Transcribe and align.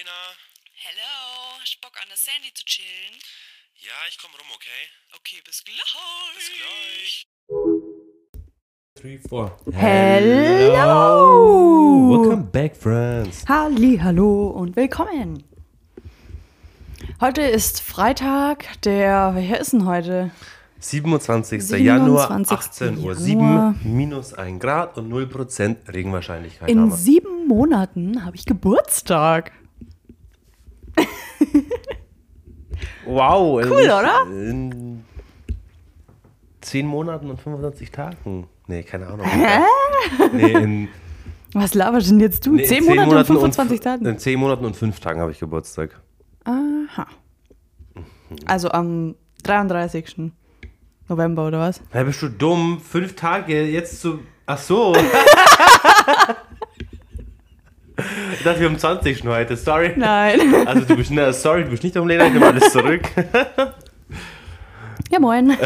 Lena. 0.00 0.20
Hello, 0.72 1.12
hast 1.60 1.76
du 1.76 1.80
Bock 1.82 1.92
an 2.00 2.08
der 2.08 2.16
Sandy 2.16 2.48
zu 2.54 2.64
chillen? 2.64 3.18
Ja, 3.76 3.92
ich 4.08 4.16
komm 4.18 4.30
rum, 4.30 4.46
okay? 4.54 4.88
Okay, 5.18 5.42
bis 5.44 5.62
gleich. 5.62 5.94
Bis 6.36 6.50
gleich. 6.56 7.26
Three, 8.94 9.18
four. 9.18 9.58
Hello. 9.72 11.02
Welcome 12.12 12.44
back, 12.44 12.74
friends. 12.76 13.44
Halli, 13.46 13.98
hallo 14.02 14.48
und 14.48 14.74
willkommen. 14.74 15.44
Heute 17.20 17.42
ist 17.42 17.82
Freitag, 17.82 18.80
der, 18.82 19.34
welcher 19.34 19.60
ist 19.60 19.74
denn 19.74 19.84
heute? 19.84 20.30
27. 20.78 21.62
27. 21.62 21.84
Januar, 21.84 22.30
18 22.30 22.96
Uhr, 22.96 23.12
Januar. 23.12 23.74
7, 23.74 23.80
minus 23.96 24.32
1 24.32 24.60
Grad 24.60 24.96
und 24.96 25.12
0% 25.12 25.92
Regenwahrscheinlichkeit 25.92 26.70
In 26.70 26.90
sieben 26.90 27.46
Monaten 27.46 28.24
habe 28.24 28.36
ich 28.36 28.46
Geburtstag. 28.46 29.52
Wow. 33.10 33.62
Cool, 33.64 33.82
oder? 33.84 34.22
In 34.30 35.04
10 36.60 36.86
Monaten 36.86 37.30
und 37.30 37.40
25 37.40 37.90
Tagen. 37.90 38.46
Nee, 38.66 38.82
keine 38.82 39.06
Ahnung. 39.08 39.26
Nee, 40.32 40.52
in, 40.52 40.88
Was 41.54 41.74
laberst 41.74 42.10
denn 42.10 42.20
jetzt 42.20 42.46
du? 42.46 42.52
nee, 42.54 42.62
in 42.62 42.68
Zehn 42.68 42.82
10 42.84 42.86
Monate 42.86 43.02
und 43.02 43.08
Monaten 43.08 43.26
25 43.26 43.78
f- 43.78 43.84
Tagen? 43.84 44.06
In 44.06 44.18
10 44.18 44.38
Monaten 44.38 44.64
und 44.64 44.76
5 44.76 45.00
Tagen 45.00 45.20
habe 45.20 45.32
ich 45.32 45.40
Geburtstag. 45.40 46.00
Aha. 46.44 47.06
Also 48.46 48.70
am 48.70 49.16
33. 49.42 50.30
November 51.08 51.48
oder 51.48 51.58
was? 51.58 51.80
Hey, 51.90 52.04
bist 52.04 52.22
du 52.22 52.28
dumm? 52.28 52.80
5 52.80 53.16
Tage 53.16 53.64
jetzt 53.64 54.00
zu. 54.00 54.20
Ach 54.46 54.58
so. 54.58 54.94
ich 58.34 58.42
dachte, 58.42 58.60
wir 58.60 58.68
haben 58.68 58.78
20 58.78 59.18
schon 59.18 59.28
heute. 59.28 59.56
Sorry. 59.56 59.92
Nein. 59.96 60.40
Also 60.66 60.84
du 60.84 60.96
bist, 60.96 61.10
ne, 61.10 61.32
sorry, 61.32 61.64
du 61.64 61.70
bist 61.70 61.82
nicht 61.82 61.96
am 61.96 62.06
Lena, 62.06 62.26
ich 62.26 62.32
nehme 62.32 62.46
alles 62.46 62.72
zurück. 62.72 63.02
Ja, 65.10 65.18
moin. 65.18 65.56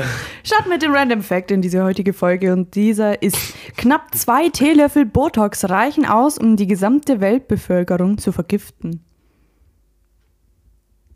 Starten 0.43 0.71
mit 0.71 0.81
dem 0.81 0.95
Random 0.95 1.21
Fact 1.23 1.51
in 1.51 1.61
diese 1.61 1.83
heutige 1.85 2.15
Folge 2.15 2.53
und 2.53 2.75
dieser 2.75 3.21
ist 3.21 3.37
knapp 3.77 4.15
zwei 4.15 4.49
Teelöffel 4.49 5.05
Botox 5.05 5.69
reichen 5.69 6.07
aus, 6.07 6.39
um 6.39 6.57
die 6.57 6.67
gesamte 6.67 7.21
Weltbevölkerung 7.21 8.17
zu 8.17 8.33
vergiften. 8.33 9.05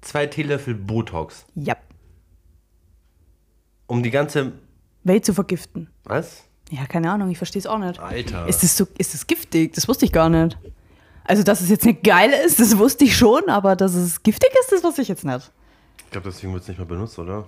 Zwei 0.02 0.26
Teelöffel 0.26 0.74
Botox. 0.74 1.46
Ja, 1.54 1.76
Um 3.86 4.02
die 4.02 4.10
ganze. 4.10 4.52
Welt 5.04 5.24
zu 5.24 5.32
vergiften. 5.32 5.88
Was? 6.04 6.44
Ja, 6.70 6.84
keine 6.84 7.10
Ahnung, 7.10 7.30
ich 7.30 7.38
verstehe 7.38 7.60
es 7.60 7.66
auch 7.66 7.78
nicht. 7.78 7.98
Alter. 7.98 8.46
Ist 8.46 8.62
das 8.62 8.76
so, 8.76 8.86
ist 8.98 9.14
das 9.14 9.26
giftig? 9.26 9.72
Das 9.72 9.88
wusste 9.88 10.04
ich 10.04 10.12
gar 10.12 10.28
nicht. 10.28 10.58
Also, 11.28 11.42
dass 11.42 11.60
es 11.60 11.68
jetzt 11.68 11.84
nicht 11.84 12.02
geil 12.02 12.30
ist, 12.46 12.58
das 12.58 12.78
wusste 12.78 13.04
ich 13.04 13.16
schon, 13.16 13.48
aber 13.48 13.76
dass 13.76 13.94
es 13.94 14.22
giftig 14.22 14.50
ist, 14.60 14.72
das 14.72 14.82
wusste 14.82 15.02
ich 15.02 15.08
jetzt 15.08 15.24
nicht. 15.24 15.50
Ich 16.06 16.10
glaube, 16.10 16.30
deswegen 16.30 16.52
wird 16.54 16.62
es 16.62 16.68
nicht 16.68 16.78
mehr 16.78 16.86
benutzt, 16.86 17.18
oder? 17.18 17.46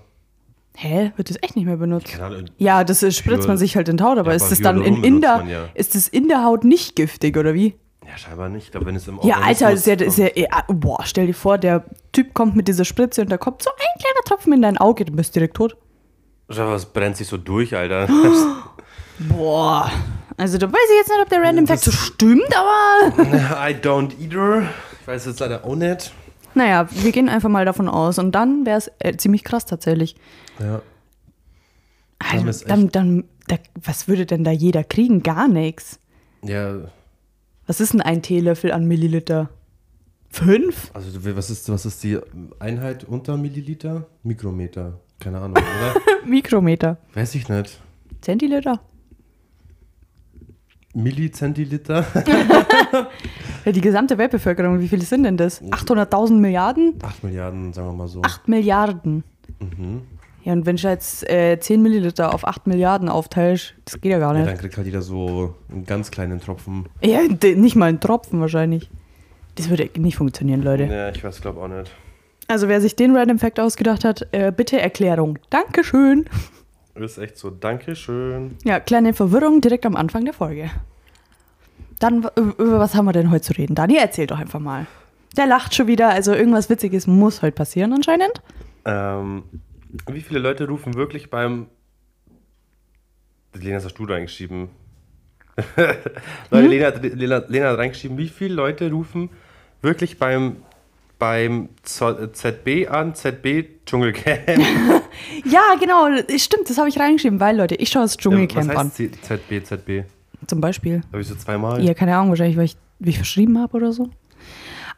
Hä? 0.77 1.12
Wird 1.17 1.31
das 1.31 1.39
echt 1.42 1.56
nicht 1.56 1.64
mehr 1.64 1.78
benutzt? 1.78 2.20
Ahnung. 2.20 2.45
Ja, 2.58 2.84
das 2.84 3.03
ist, 3.03 3.17
spritzt 3.17 3.48
man 3.48 3.56
sich 3.56 3.77
halt 3.77 3.89
in 3.89 3.97
die 3.97 4.05
Haut, 4.05 4.19
aber 4.19 4.31
Ja, 4.31 4.36
ist 4.36 4.42
aber 4.42 4.51
das 4.51 4.61
dann 4.61 4.83
in, 4.83 5.03
in 5.03 5.20
der, 5.23 5.45
ja. 5.48 5.69
ist 5.75 5.95
das 5.95 6.08
in 6.08 6.28
der 6.28 6.45
Haut 6.45 6.64
nicht 6.64 6.95
giftig, 6.95 7.36
oder 7.39 7.55
wie? 7.55 7.75
Ja, 8.06 8.17
scheinbar 8.19 8.48
nicht. 8.51 8.67
Ich 8.67 8.70
glaube, 8.70 8.86
wenn 8.86 8.97
es 8.97 9.08
im 9.08 9.19
Ja, 9.23 9.36
Alter, 9.39 9.70
ist 9.73 9.86
ja, 9.86 9.95
ist 9.95 10.19
ja, 10.19 10.28
ja, 10.34 10.62
boah, 10.69 11.01
stell 11.05 11.27
dir 11.27 11.34
vor, 11.34 11.56
der 11.58 11.84
Typ 12.12 12.34
kommt 12.34 12.56
mit 12.56 12.69
dieser 12.69 12.84
Spritze 12.84 13.23
und 13.23 13.31
da 13.31 13.39
kommt 13.39 13.62
so 13.62 13.70
ein 13.70 14.01
kleiner 14.01 14.25
Tropfen 14.27 14.53
in 14.53 14.62
dein 14.62 14.77
Auge, 14.78 15.05
du 15.06 15.12
bist 15.12 15.34
direkt 15.34 15.56
tot. 15.56 15.77
Schau, 16.51 16.69
was 16.69 16.84
brennt 16.86 17.17
sich 17.17 17.28
so 17.28 17.36
durch, 17.36 17.75
Alter? 17.75 18.08
Boah. 19.19 19.91
Also 20.41 20.56
da 20.56 20.66
weiß 20.72 20.80
ich 20.91 20.96
jetzt 20.96 21.08
nicht, 21.08 21.20
ob 21.20 21.28
der 21.28 21.42
Random 21.42 21.66
Fact 21.66 21.83
so 21.83 21.91
stimmt, 21.91 22.48
aber 22.56 23.69
I 23.69 23.74
don't 23.74 24.12
either. 24.19 24.62
Ich 25.02 25.06
weiß 25.06 25.27
jetzt 25.27 25.41
leider 25.41 25.66
auch 25.66 25.77
nicht. 25.77 26.14
naja, 26.55 26.88
wir 26.91 27.12
gehen 27.12 27.28
einfach 27.28 27.50
mal 27.50 27.66
davon 27.66 27.88
aus 27.91 28.19
und 28.19 28.33
dann 28.33 28.64
wäre 28.64 28.78
es 28.78 28.91
äh, 29.00 29.14
ziemlich 29.18 29.44
krass 29.44 29.66
tatsächlich. 29.66 30.17
Ja. 30.58 30.80
Dann 32.18 32.48
Also, 32.48 32.67
dann, 32.67 32.89
dann, 32.89 33.24
da, 33.48 33.56
was 33.74 34.08
würde 34.08 34.24
denn 34.24 34.42
da 34.42 34.51
jeder 34.51 34.83
kriegen? 34.83 35.23
Gar 35.23 35.46
nichts. 35.46 35.98
Ja, 36.42 36.90
Was 37.67 37.83
ist 37.83 37.92
denn 37.92 38.01
ein 38.01 38.22
Teelöffel 38.22 38.72
an 38.72 38.86
Milliliter? 38.86 39.51
Fünf? 40.30 40.90
also 40.95 41.08
was 41.36 41.51
ist, 41.51 41.68
was 41.70 41.84
ist 41.84 42.02
die 42.02 42.18
Einheit 42.61 43.05
unter 43.05 43.36
Milliliter? 43.36 44.07
Mikrometer. 44.22 45.01
Keine 45.18 45.39
Ahnung, 45.39 45.58
oder? 45.58 46.01
Mikrometer. 46.24 46.96
Weiß 47.12 47.34
ich 47.34 47.46
nicht. 47.51 47.78
Zentiliter? 48.22 48.80
Millizentiliter? 50.95 52.05
Ja, 53.67 53.73
die 53.73 53.83
gesamte 53.83 54.17
Weltbevölkerung, 54.17 54.80
wie 54.80 54.89
viele 54.89 55.02
sind 55.02 55.24
denn 55.24 55.36
das? 55.36 55.62
800.000 55.62 56.33
Milliarden? 56.39 56.95
8 57.02 57.24
Milliarden, 57.24 57.74
sagen 57.74 57.89
wir 57.89 57.92
mal 57.92 58.08
so. 58.08 58.23
8 58.23 58.48
Milliarden. 58.48 59.23
Mhm. 59.61 60.01
Ja, 60.45 60.55
und 60.55 60.64
wenn 60.64 60.77
ich 60.77 60.83
jetzt 60.83 61.28
äh, 61.28 61.61
10 61.61 61.83
Milliliter 61.83 62.33
auf 62.33 62.46
8 62.48 62.67
Milliarden 62.67 63.11
aufteilst, 63.11 63.74
das 63.84 64.01
geht 64.01 64.12
ja 64.12 64.18
gar 64.18 64.33
Ja, 64.33 64.39
nicht. 64.40 64.51
dann 64.51 64.56
kriegt 64.58 64.78
halt 64.78 64.86
jeder 64.86 65.02
so 65.02 65.55
einen 65.70 65.84
ganz 65.84 66.11
kleinen 66.11 66.40
Tropfen. 66.40 66.86
Ja, 67.05 67.20
nicht 67.55 67.77
mal 67.77 67.90
ein 67.90 68.01
Tropfen 68.01 68.40
wahrscheinlich. 68.40 68.89
Das 69.57 69.68
würde 69.68 69.90
nicht 69.98 70.17
funktionieren, 70.17 70.62
Leute. 70.62 70.84
Ja, 70.84 71.11
ich 71.11 71.22
weiß, 71.22 71.42
glaube 71.42 71.61
auch 71.61 71.68
nicht. 71.68 71.90
Also 72.48 72.67
wer 72.67 72.80
sich 72.80 72.96
den 72.96 73.14
Random 73.14 73.39
Fact 73.39 73.61
ausgedacht 73.61 74.05
hat, 74.07 74.27
äh, 74.33 74.51
bitte 74.57 74.80
Erklärung. 74.80 75.39
Dankeschön. 75.51 76.24
Ist 76.95 77.18
echt 77.18 77.36
so. 77.39 77.51
Dankeschön. 77.51 78.56
Ja, 78.64 78.80
kleine 78.80 79.14
Verwirrung 79.14 79.61
direkt 79.61 79.86
am 79.86 79.96
Anfang 79.96 80.24
der 80.24 80.34
Folge. 80.34 80.70
Dann, 81.98 82.27
über 82.36 82.78
was 82.78 82.95
haben 82.95 83.05
wir 83.05 83.12
denn 83.12 83.30
heute 83.30 83.42
zu 83.42 83.52
reden? 83.55 83.74
Dani, 83.74 83.96
erzähl 83.98 84.27
doch 84.27 84.39
einfach 84.39 84.61
mal. 84.61 84.86
Der 85.36 85.46
lacht 85.46 85.74
schon 85.74 85.86
wieder, 85.86 86.08
also 86.11 86.33
irgendwas 86.34 86.68
Witziges 86.70 87.06
muss 87.06 87.42
heute 87.42 87.55
passieren 87.55 87.92
anscheinend. 87.92 88.42
Ähm, 88.84 89.45
wie 90.08 90.20
viele 90.20 90.40
Leute 90.40 90.67
rufen 90.67 90.95
wirklich 90.95 91.30
beim. 91.30 91.67
Lena, 93.55 93.77
das 93.77 93.84
hast 93.86 93.95
du 93.98 94.07
da 94.07 94.14
reingeschrieben. 94.14 94.68
Leute, 96.51 96.68
Lena, 96.68 96.86
hat- 96.86 97.02
Lena, 97.02 97.45
Lena 97.48 97.68
hat 97.70 97.78
reingeschrieben, 97.78 98.17
wie 98.18 98.28
viele 98.28 98.55
Leute 98.55 98.90
rufen 98.90 99.28
wirklich 99.83 100.18
beim, 100.18 100.57
beim 101.20 101.69
ZB 101.85 102.89
an, 102.91 103.14
ZB 103.14 103.85
Dschungelcamp. 103.86 104.48
Ja, 105.45 105.61
genau, 105.79 106.07
stimmt, 106.36 106.69
das 106.70 106.79
habe 106.79 106.89
ich 106.89 106.98
reingeschrieben, 106.98 107.39
weil, 107.41 107.57
Leute, 107.57 107.75
ich 107.77 107.89
schaue 107.91 108.03
das 108.03 108.13
Was 108.13 108.17
Dschungelcamp 108.19 108.70
an. 108.70 108.86
heißt 108.86 108.97
Z- 108.97 109.25
ZB, 109.25 109.63
ZB? 109.64 110.05
Zum 110.47 110.61
Beispiel. 110.61 111.03
Habe 111.13 111.20
ich 111.20 111.29
so 111.29 111.35
zweimal? 111.35 111.83
Ja, 111.85 111.95
keine 111.95 112.17
Ahnung, 112.17 112.31
wahrscheinlich, 112.31 112.57
weil 112.57 112.64
ich, 112.64 112.77
wie 112.98 113.11
ich 113.11 113.17
verschrieben 113.17 113.58
habe 113.61 113.77
oder 113.77 113.92
so. 113.92 114.08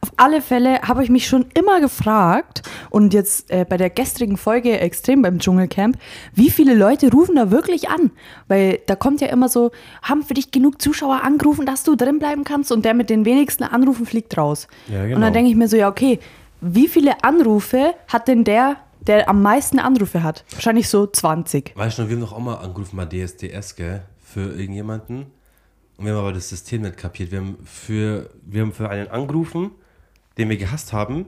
Auf 0.05 0.13
alle 0.17 0.43
Fälle 0.43 0.83
habe 0.83 1.05
ich 1.05 1.11
mich 1.11 1.29
schon 1.29 1.47
immer 1.55 1.81
gefragt 1.81 2.63
und 2.91 3.15
jetzt 3.15 3.53
äh, 3.53 3.65
bei 3.69 3.77
der 3.77 3.89
gestrigen 3.89 4.37
Folge 4.37 4.81
extrem 4.81 5.23
beim 5.23 5.39
Dschungelcamp, 5.39 5.97
wie 6.35 6.51
viele 6.51 6.75
Leute 6.75 7.13
rufen 7.13 7.37
da 7.37 7.53
wirklich 7.53 7.89
an? 7.89 8.11
Weil 8.49 8.81
da 8.87 8.97
kommt 8.97 9.21
ja 9.21 9.29
immer 9.29 9.49
so, 9.49 9.71
haben 10.03 10.25
für 10.25 10.35
dich 10.35 10.51
genug 10.51 10.83
Zuschauer 10.83 11.23
angerufen, 11.23 11.67
dass 11.67 11.85
du 11.85 11.95
drin 11.95 12.19
bleiben 12.19 12.43
kannst 12.43 12.73
und 12.73 12.85
der 12.85 12.95
mit 12.95 13.11
den 13.11 13.25
wenigsten 13.25 13.63
Anrufen 13.63 14.05
fliegt 14.05 14.37
raus. 14.37 14.67
Ja, 14.89 15.03
Und 15.03 15.09
genau. 15.11 15.21
dann 15.21 15.33
denke 15.35 15.51
ich 15.51 15.57
mir 15.57 15.69
so, 15.69 15.77
ja, 15.77 15.89
okay, 15.89 16.19
wie 16.61 16.89
viele 16.89 17.23
Anrufe 17.23 17.95
hat 18.09 18.27
denn 18.27 18.43
der, 18.43 18.79
der 19.07 19.29
am 19.29 19.41
meisten 19.41 19.79
Anrufe 19.79 20.25
hat? 20.25 20.45
Wahrscheinlich 20.51 20.89
so 20.89 21.07
20. 21.07 21.75
Weißt 21.77 22.01
du, 22.01 22.09
wir 22.09 22.17
haben 22.17 22.23
doch 22.23 22.33
auch 22.33 22.41
mal 22.41 22.57
angerufen, 22.57 22.97
mal 22.97 23.07
DSDS, 23.07 23.77
gell? 23.77 24.03
Für 24.21 24.51
irgendjemanden. 24.51 25.27
Und 25.97 26.07
wir 26.07 26.13
haben 26.13 26.21
aber 26.21 26.33
das 26.33 26.49
System 26.49 26.83
nicht 26.83 26.97
kapiert. 26.97 27.31
Wir 27.31 27.39
haben 27.39 27.59
für, 27.65 28.31
wir 28.45 28.63
haben 28.63 28.73
für 28.73 28.89
einen 28.89 29.09
angerufen, 29.09 29.71
den 30.39 30.49
wir 30.49 30.57
gehasst 30.57 30.93
haben. 30.93 31.27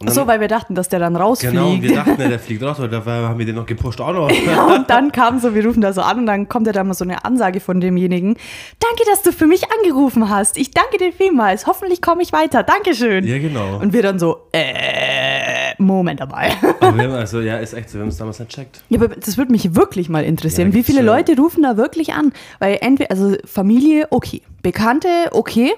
Und 0.00 0.08
Ach 0.08 0.14
so, 0.14 0.26
weil 0.26 0.40
wir 0.40 0.48
dachten, 0.48 0.74
dass 0.74 0.88
der 0.88 0.98
dann 0.98 1.14
rausfliegt. 1.14 1.52
Genau, 1.52 1.76
wir 1.78 1.94
dachten, 1.94 2.16
der 2.18 2.38
fliegt 2.38 2.62
raus, 2.62 2.78
weil 2.78 2.88
da 2.88 3.04
haben 3.04 3.38
wir 3.38 3.44
den 3.44 3.54
noch 3.54 3.66
gepusht 3.66 4.00
auch 4.00 4.14
noch. 4.14 4.30
Ja, 4.46 4.74
und 4.74 4.88
dann 4.88 5.12
kam 5.12 5.38
so, 5.38 5.54
wir 5.54 5.64
rufen 5.66 5.82
da 5.82 5.92
so 5.92 6.00
an 6.00 6.20
und 6.20 6.26
dann 6.26 6.48
kommt 6.48 6.66
ja 6.66 6.72
da 6.72 6.82
mal 6.82 6.94
so 6.94 7.04
eine 7.04 7.22
Ansage 7.26 7.60
von 7.60 7.82
demjenigen. 7.82 8.36
Danke, 8.78 9.02
dass 9.10 9.20
du 9.20 9.30
für 9.30 9.46
mich 9.46 9.64
angerufen 9.70 10.30
hast. 10.30 10.56
Ich 10.56 10.70
danke 10.70 10.96
dir 10.96 11.12
vielmals. 11.12 11.66
Hoffentlich 11.66 12.00
komme 12.00 12.22
ich 12.22 12.32
weiter. 12.32 12.62
Dankeschön. 12.62 13.26
Ja, 13.26 13.38
genau. 13.38 13.76
Und 13.78 13.92
wir 13.92 14.02
dann 14.02 14.18
so, 14.18 14.48
äh, 14.52 15.74
Moment 15.76 16.20
dabei. 16.20 16.52
Also, 16.80 17.40
ja, 17.40 17.58
ist 17.58 17.74
echt 17.74 17.90
so, 17.90 17.98
wir 17.98 18.02
haben 18.02 18.08
es 18.08 18.16
damals 18.16 18.38
nicht 18.38 18.50
checkt. 18.50 18.82
Ja, 18.88 18.98
aber 18.98 19.08
das 19.08 19.36
würde 19.36 19.52
mich 19.52 19.74
wirklich 19.74 20.08
mal 20.08 20.24
interessieren. 20.24 20.68
Ja, 20.68 20.74
Wie 20.74 20.82
viele 20.82 21.00
gibt's, 21.00 21.12
Leute 21.12 21.36
rufen 21.40 21.62
da 21.62 21.76
wirklich 21.76 22.14
an? 22.14 22.32
Weil 22.58 22.78
entweder, 22.80 23.10
also 23.10 23.36
Familie, 23.44 24.08
okay. 24.10 24.42
Bekannte, 24.62 25.08
okay. 25.32 25.72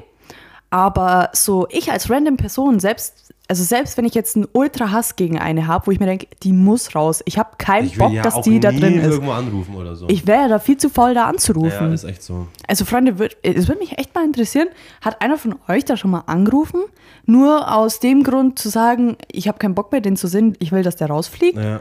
Aber 0.72 1.28
so 1.34 1.66
ich 1.68 1.92
als 1.92 2.08
random 2.08 2.38
Person, 2.38 2.80
selbst, 2.80 3.34
also 3.46 3.62
selbst 3.62 3.98
wenn 3.98 4.06
ich 4.06 4.14
jetzt 4.14 4.36
einen 4.36 4.48
Ultra-Hass 4.50 5.16
gegen 5.16 5.38
eine 5.38 5.66
habe, 5.66 5.86
wo 5.86 5.90
ich 5.90 6.00
mir 6.00 6.06
denke, 6.06 6.28
die 6.42 6.54
muss 6.54 6.94
raus. 6.94 7.20
Ich 7.26 7.36
habe 7.36 7.50
keinen 7.58 7.88
Ich 7.88 7.98
Bock, 7.98 8.10
ja 8.10 8.22
dass 8.22 8.40
die 8.40 8.58
da 8.58 8.72
drin 8.72 8.98
ist. 8.98 9.04
irgendwo 9.04 9.32
anrufen 9.32 9.74
oder 9.74 9.94
so. 9.96 10.08
Ich 10.08 10.26
wäre 10.26 10.44
ja 10.44 10.48
da 10.48 10.58
viel 10.58 10.78
zu 10.78 10.88
faul, 10.88 11.12
da 11.12 11.20
ja, 11.20 11.26
anzurufen. 11.26 11.92
ist 11.92 12.04
echt 12.04 12.22
so. 12.22 12.46
Also 12.66 12.86
Freunde, 12.86 13.28
es 13.42 13.68
würde 13.68 13.80
mich 13.80 13.98
echt 13.98 14.14
mal 14.14 14.24
interessieren, 14.24 14.68
hat 15.02 15.20
einer 15.20 15.36
von 15.36 15.56
euch 15.68 15.84
da 15.84 15.98
schon 15.98 16.10
mal 16.10 16.22
angerufen? 16.24 16.80
Nur 17.26 17.70
aus 17.70 18.00
dem 18.00 18.22
Grund 18.22 18.58
zu 18.58 18.70
sagen, 18.70 19.18
ich 19.30 19.48
habe 19.48 19.58
keinen 19.58 19.74
Bock 19.74 19.92
mehr, 19.92 20.00
den 20.00 20.16
zu 20.16 20.26
sehen, 20.26 20.56
ich 20.58 20.72
will, 20.72 20.82
dass 20.82 20.96
der 20.96 21.08
rausfliegt? 21.08 21.58
Ja. 21.58 21.80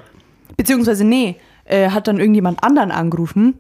Beziehungsweise, 0.58 1.06
nee, 1.06 1.38
äh, 1.64 1.92
hat 1.92 2.10
dann 2.10 2.20
irgendjemand 2.20 2.62
anderen 2.62 2.92
angerufen, 2.92 3.58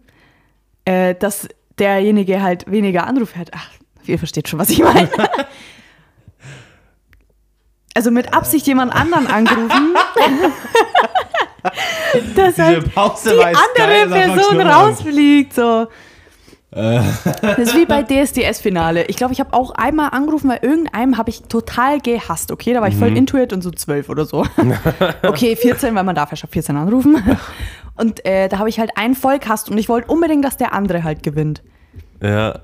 äh, 0.83 1.15
dass 1.15 1.47
derjenige 1.79 2.41
halt 2.41 2.69
weniger 2.69 3.07
Anrufe 3.07 3.39
hat. 3.39 3.51
Ach, 3.55 3.69
ihr 4.05 4.17
versteht 4.17 4.47
schon, 4.47 4.59
was 4.59 4.69
ich 4.69 4.79
meine. 4.79 5.09
also 7.95 8.11
mit 8.11 8.33
Absicht 8.33 8.67
jemand 8.67 8.93
anderen 8.93 9.27
angerufen, 9.27 9.95
dass 12.35 12.57
halt 12.57 12.93
Pause 12.93 13.35
die 13.35 13.43
andere 13.43 14.09
Person 14.09 14.61
rausfliegt. 14.61 15.53
So. 15.53 15.87
Das 16.71 17.57
ist 17.57 17.75
wie 17.75 17.85
bei 17.85 18.01
DSDS-Finale. 18.01 19.03
Ich 19.07 19.17
glaube, 19.17 19.33
ich 19.33 19.41
habe 19.41 19.53
auch 19.53 19.71
einmal 19.71 20.11
angerufen, 20.11 20.49
weil 20.49 20.59
irgendeinem 20.61 21.17
habe 21.17 21.29
ich 21.29 21.41
total 21.43 21.99
gehasst. 21.99 22.49
Okay, 22.49 22.73
da 22.73 22.79
war 22.79 22.87
ich 22.87 22.95
voll 22.95 23.15
intuit 23.15 23.51
und 23.51 23.61
so 23.61 23.71
12 23.71 24.07
oder 24.07 24.23
so. 24.25 24.45
Okay, 25.23 25.57
14, 25.57 25.93
weil 25.95 26.05
man 26.05 26.15
darf 26.15 26.31
ja 26.31 26.37
schon 26.37 26.49
14 26.49 26.77
anrufen. 26.77 27.21
Und 27.97 28.25
äh, 28.25 28.47
da 28.47 28.59
habe 28.59 28.69
ich 28.69 28.79
halt 28.79 28.91
einen 28.95 29.15
voll 29.15 29.39
gehasst 29.39 29.69
und 29.69 29.77
ich 29.77 29.89
wollte 29.89 30.09
unbedingt, 30.09 30.45
dass 30.45 30.55
der 30.55 30.71
andere 30.73 31.03
halt 31.03 31.23
gewinnt. 31.23 31.61
Ja. 32.21 32.59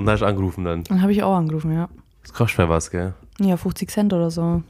Und 0.00 0.06
da 0.06 0.12
hast 0.12 0.20
du 0.20 0.26
angerufen 0.26 0.64
dann. 0.64 0.84
Dann 0.84 1.02
habe 1.02 1.12
ich 1.12 1.22
auch 1.22 1.36
angerufen, 1.36 1.72
ja. 1.74 1.88
Das 2.22 2.32
kostet 2.32 2.58
mir 2.58 2.68
was, 2.68 2.90
gell? 2.90 3.14
Ja, 3.38 3.56
50 3.56 3.90
Cent 3.90 4.12
oder 4.12 4.30
so. 4.30 4.62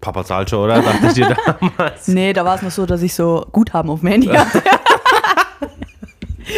Papa 0.00 0.24
zahlt 0.24 0.50
schon, 0.50 0.60
oder? 0.64 0.80
Dachte 0.82 1.06
ich 1.08 1.12
dir 1.14 1.34
damals. 1.60 2.08
Nee, 2.08 2.32
da 2.32 2.44
war 2.44 2.56
es 2.56 2.62
noch 2.62 2.70
so, 2.70 2.86
dass 2.86 3.02
ich 3.02 3.14
so 3.14 3.46
Guthaben 3.52 3.90
auf 3.90 4.00
dem 4.00 4.08
Handy 4.10 4.26
hatte. 4.36 4.62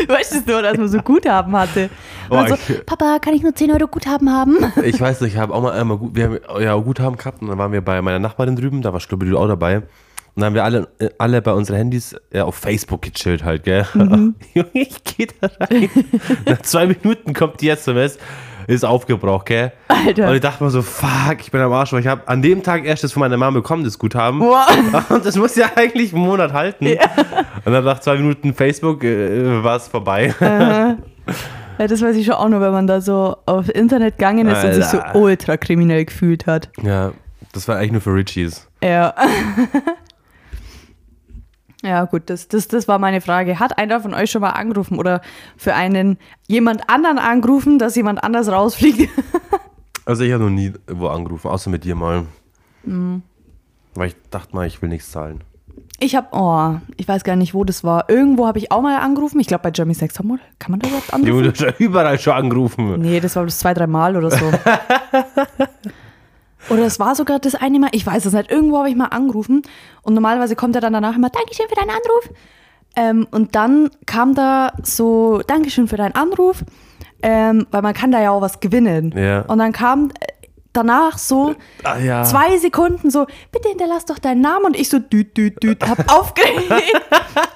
weißt 0.09 0.47
du 0.47 0.51
nur, 0.53 0.63
dass 0.63 0.77
man 0.77 0.89
so 0.89 0.99
Guthaben 0.99 1.57
hatte? 1.57 1.89
Und 2.29 2.37
dann 2.37 2.49
so, 2.49 2.55
ich- 2.55 2.85
Papa, 2.87 3.19
kann 3.21 3.35
ich 3.35 3.43
nur 3.43 3.55
10 3.55 3.71
Euro 3.73 3.87
Guthaben 3.87 4.31
haben? 4.31 4.57
Ich 4.85 5.01
weiß 5.01 5.21
nicht, 5.23 5.35
ich 5.35 5.39
habe 5.41 5.55
auch 5.55 5.63
mal 5.63 5.73
einmal 5.73 5.97
gut, 5.99 6.15
wir 6.15 6.25
haben 6.25 6.63
ja 6.63 6.75
Guthaben 6.75 7.17
gehabt 7.17 7.41
und 7.43 7.49
dann 7.49 7.59
waren 7.59 7.73
wir 7.73 7.81
bei 7.81 8.03
meiner 8.03 8.19
Nachbarin 8.19 8.57
drüben, 8.57 8.83
da 8.83 8.93
war 8.93 9.01
ich 9.01 9.35
auch 9.35 9.49
dabei. 9.49 9.83
Und 10.35 10.43
dann 10.43 10.47
haben 10.47 10.55
wir 10.55 10.65
alle, 10.65 10.89
äh, 10.99 11.09
alle 11.19 11.43
bei 11.43 11.53
unseren 11.53 11.77
Handys 11.77 12.15
ja, 12.33 12.45
auf 12.45 12.55
Facebook 12.55 13.03
gechillt 13.03 13.45
halt, 13.45 13.65
gell? 13.65 13.87
Junge, 13.95 14.35
ich 14.73 15.03
geh 15.05 15.27
da 15.41 15.49
rein. 15.59 15.91
Nach 16.47 16.63
zwei 16.63 16.87
Minuten 16.87 17.35
kommt 17.35 17.61
die 17.61 17.69
SMS, 17.69 18.19
ist 18.67 18.85
aufgebraucht, 18.85 19.47
gell? 19.47 19.73
Alter. 19.89 20.29
Und 20.29 20.35
ich 20.35 20.41
dachte 20.41 20.63
mir 20.63 20.71
so, 20.71 20.83
fuck, 20.83 21.41
ich 21.41 21.51
bin 21.51 21.61
am 21.61 21.73
Arsch, 21.73 21.93
weil 21.93 22.01
ich 22.01 22.07
habe 22.07 22.27
an 22.29 22.43
dem 22.43 22.63
Tag 22.63 22.85
erst 22.85 23.03
das 23.03 23.13
von 23.13 23.21
meiner 23.21 23.37
Mama 23.37 23.59
bekommen, 23.59 23.83
das 23.83 23.99
Guthaben. 23.99 24.41
Boah. 24.41 24.67
Und 25.09 25.25
das 25.25 25.37
muss 25.37 25.57
ja 25.57 25.71
eigentlich 25.75 26.13
einen 26.13 26.23
Monat 26.23 26.53
halten. 26.53 26.87
Und 27.65 27.73
dann 27.73 27.85
nach 27.85 28.01
zwei 28.01 28.17
Minuten 28.17 28.55
Facebook 28.55 29.03
äh, 29.05 29.63
war 29.65 29.77
es 29.77 29.89
vorbei. 29.89 30.35
Ja, 31.79 31.87
das 31.87 32.03
weiß 32.03 32.17
ich 32.17 32.27
schon 32.27 32.35
auch 32.35 32.49
noch, 32.49 32.61
wenn 32.61 32.73
man 32.73 32.87
da 32.87 33.01
so 33.01 33.37
auf 33.47 33.69
Internet 33.69 34.19
gegangen 34.19 34.49
ist 34.49 34.65
und 34.65 34.75
sich 34.75 34.85
so 34.85 34.99
Alter. 34.99 35.19
ultra 35.19 35.57
kriminell 35.57 36.05
gefühlt 36.05 36.47
hat. 36.47 36.71
ja, 36.83 37.13
das 37.53 37.69
war 37.69 37.77
eigentlich 37.77 37.93
nur 37.93 38.01
für 38.01 38.15
Richies. 38.15 38.69
Ja. 38.83 39.15
Ja, 41.83 42.05
gut, 42.07 42.23
das, 42.27 42.49
das, 42.49 42.67
das 42.67 42.89
war 42.89 42.99
meine 42.99 43.21
Frage. 43.21 43.61
Hat 43.61 43.79
einer 43.79 44.01
von 44.01 44.13
euch 44.13 44.31
schon 44.31 44.41
mal 44.41 44.51
angerufen 44.51 44.99
oder 44.99 45.21
für 45.57 45.75
einen 45.75 46.19
jemand 46.49 46.91
anderen 46.91 47.19
angerufen, 47.19 47.79
dass 47.79 47.95
jemand 47.95 48.23
anders 48.23 48.49
rausfliegt? 48.51 49.09
Also 50.09 50.25
ich 50.25 50.33
habe 50.33 50.45
noch 50.45 50.51
nie 50.51 50.73
wo 50.91 51.09
angerufen, 51.09 51.49
außer 51.49 51.69
mit 51.69 51.85
dir 51.85 51.95
mal. 51.95 52.25
Mhm. 52.83 53.21
Weil 53.93 54.09
ich 54.09 54.17
dachte 54.31 54.57
mal, 54.57 54.67
ich 54.67 54.81
will 54.81 54.89
nichts 54.89 55.11
zahlen. 55.11 55.45
Ich 56.01 56.17
habe, 56.17 56.29
oh, 56.33 56.77
ich 56.97 57.07
weiß 57.07 57.25
gar 57.25 57.37
nicht, 57.37 57.53
wo 57.53 57.63
das 57.63 57.85
war. 57.85 58.09
Irgendwo 58.09 58.47
habe 58.47 58.59
ich 58.59 58.73
auch 58.73 58.81
mal 58.81 59.01
angerufen. 59.01 59.39
Ich 59.39 59.49
glaube 59.49 59.65
bei 59.65 59.71
Jeremy 59.75 59.93
Sex. 59.93 60.15
Kann 60.15 60.27
man 60.27 60.81
da 60.81 60.89
überhaupt 60.89 61.13
anrufen? 61.13 61.43
du 61.43 61.51
hast 61.51 61.61
ja 61.61 61.75
überall 61.79 62.19
schon 62.19 62.33
angerufen. 62.33 62.99
Nee, 63.03 63.21
das 63.21 63.37
war 63.37 63.43
bloß 63.43 63.59
zwei, 63.59 63.75
drei 63.75 63.87
Mal 63.87 64.17
oder 64.17 64.31
so. 64.31 64.51
oder 66.71 66.83
es 66.85 66.99
war 66.99 67.15
sogar 67.15 67.39
das 67.39 67.55
eine 67.55 67.79
Mal, 67.79 67.91
ich 67.93 68.07
weiß 68.07 68.25
es 68.25 68.33
nicht, 68.33 68.51
irgendwo 68.51 68.79
habe 68.79 68.91
ich 68.91 68.97
mal 68.97 69.07
angerufen 69.07 69.63
und 70.03 70.15
normalerweise 70.15 70.57
kommt 70.57 70.75
er 70.75 70.81
dann 70.81 70.93
danach 70.93 71.17
immer, 71.17 71.31
Dankeschön 71.31 71.67
für 71.69 71.75
deinen 71.75 71.91
Anruf. 71.91 72.31
Ähm, 72.97 73.27
und 73.31 73.55
dann 73.55 73.91
kam 74.07 74.35
da 74.35 74.73
so, 74.83 75.41
Dankeschön 75.47 75.89
für 75.89 75.97
deinen 75.97 76.15
Anruf, 76.15 76.65
ähm, 77.23 77.67
weil 77.71 77.83
man 77.83 77.95
kann 77.95 78.11
da 78.11 78.21
ja 78.21 78.31
auch 78.31 78.41
was 78.41 78.61
gewinnen. 78.61 79.15
Ja. 79.17 79.43
Und 79.43 79.59
dann 79.59 79.73
kam 79.73 80.11
danach 80.79 81.19
so 81.19 81.55
Ah, 81.83 81.99
ja. 81.99 82.23
zwei 82.25 82.57
Sekunden 82.59 83.11
so, 83.11 83.27
bitte 83.53 83.69
hinterlass 83.69 84.05
doch 84.07 84.19
deinen 84.19 84.41
Namen 84.41 84.67
und 84.67 84.77
ich 84.79 84.89
so 84.89 84.99
düt, 84.99 85.37
düt, 85.37 85.63
düt, 85.63 85.87
hab 85.89 86.11
aufgelegt, 86.13 86.71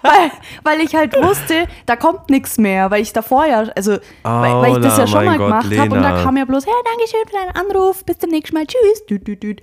weil, 0.03 0.31
weil 0.65 0.81
ich 0.81 0.95
halt 0.95 1.15
wusste, 1.23 1.67
da 1.87 1.97
kommt 1.97 2.31
nichts 2.31 2.59
mehr, 2.59 2.91
weil 2.91 3.03
ich 3.03 3.13
davor 3.13 3.47
ja, 3.47 3.65
also 3.77 3.93
weil, 4.23 4.55
weil 4.63 4.73
ich 4.73 4.79
das 4.83 4.97
ja 4.99 5.05
Aula, 5.05 5.07
schon 5.07 5.25
mal 5.25 5.39
Gott, 5.39 5.47
gemacht 5.49 5.79
habe 5.79 5.95
und 5.97 6.03
da 6.03 6.23
kam 6.23 6.37
ja 6.37 6.45
bloß, 6.45 6.67
hey, 6.67 6.75
Dankeschön 6.85 7.21
für 7.27 7.37
deinen 7.37 7.71
Anruf, 7.71 8.05
bis 8.05 8.19
zum 8.19 8.31
nächsten 8.31 8.55
Mal, 8.57 8.67
tschüss, 8.67 9.07
düt, 9.07 9.27
düt, 9.27 9.43
düt. 9.43 9.63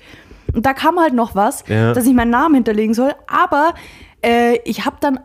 Und 0.54 0.66
da 0.66 0.74
kam 0.74 1.00
halt 1.00 1.14
noch 1.14 1.36
was, 1.36 1.64
Ja. 1.68 1.94
dass 1.94 2.06
ich 2.08 2.14
meinen 2.14 2.32
Namen 2.32 2.56
hinterlegen 2.56 2.94
soll, 2.94 3.14
aber 3.28 3.74
äh, 4.26 4.58
ich 4.66 4.86
habe 4.86 4.98
dann 5.00 5.20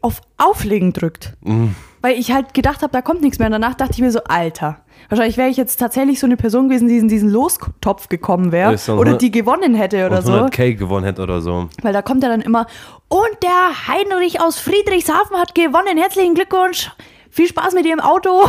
auf 0.00 0.22
Auflegen 0.38 0.92
gedrückt. 0.92 1.34
Mhm. 1.42 1.74
Weil 2.02 2.18
ich 2.18 2.32
halt 2.32 2.54
gedacht 2.54 2.80
habe, 2.82 2.92
da 2.92 3.02
kommt 3.02 3.20
nichts 3.20 3.38
mehr. 3.38 3.46
Und 3.46 3.52
danach 3.52 3.74
dachte 3.74 3.92
ich 3.92 4.00
mir 4.00 4.10
so, 4.10 4.20
Alter, 4.24 4.78
wahrscheinlich 5.10 5.36
wäre 5.36 5.50
ich 5.50 5.58
jetzt 5.58 5.76
tatsächlich 5.76 6.18
so 6.18 6.26
eine 6.26 6.38
Person 6.38 6.68
gewesen, 6.68 6.88
die 6.88 6.96
in 6.96 7.08
diesen 7.08 7.28
Lostopf 7.28 8.08
gekommen 8.08 8.52
wäre 8.52 8.72
oder 8.74 8.96
hundert- 8.96 9.20
die 9.22 9.30
gewonnen 9.30 9.74
hätte 9.74 10.06
oder 10.06 10.22
so. 10.22 10.32
100k 10.32 10.74
gewonnen 10.76 11.04
hätte 11.04 11.22
oder 11.22 11.40
so. 11.42 11.68
Weil 11.82 11.92
da 11.92 12.00
kommt 12.02 12.22
ja 12.22 12.28
dann 12.30 12.40
immer, 12.40 12.66
und 13.08 13.28
der 13.42 13.88
Heinrich 13.88 14.40
aus 14.40 14.58
Friedrichshafen 14.58 15.36
hat 15.36 15.54
gewonnen. 15.54 15.98
Herzlichen 15.98 16.34
Glückwunsch. 16.34 16.90
Viel 17.30 17.46
Spaß 17.48 17.74
mit 17.74 17.84
Ihrem 17.86 18.00
Auto. 18.00 18.44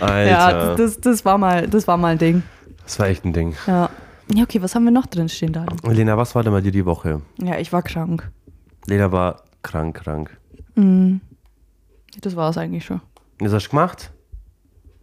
Alter. 0.00 0.30
Ja, 0.30 0.52
das, 0.52 0.76
das, 0.76 0.78
das, 0.94 1.00
das, 1.00 1.24
war 1.24 1.38
mal, 1.38 1.66
das 1.68 1.88
war 1.88 1.96
mal 1.96 2.08
ein 2.12 2.18
Ding. 2.18 2.42
war 2.98 3.06
echt 3.06 3.24
ein 3.24 3.32
Ding. 3.32 3.54
Ja. 3.66 3.88
Ja, 4.34 4.42
okay, 4.42 4.60
was 4.60 4.74
haben 4.74 4.84
wir 4.84 4.90
noch 4.90 5.06
drin 5.06 5.28
stehen 5.28 5.52
da? 5.52 5.64
Lena, 5.88 6.16
was 6.18 6.34
war 6.34 6.42
denn 6.42 6.52
bei 6.52 6.60
dir 6.60 6.72
die 6.72 6.84
Woche? 6.84 7.22
Ja, 7.40 7.58
ich 7.58 7.72
war 7.72 7.82
krank. 7.82 8.28
Lena 8.86 9.12
war 9.12 9.42
krank, 9.62 10.02
krank. 10.02 10.36
Das 12.20 12.36
war 12.36 12.50
es 12.50 12.58
eigentlich 12.58 12.84
schon. 12.84 13.00
Was 13.38 13.52
hast 13.52 13.66
du 13.66 13.70
gemacht? 13.70 14.10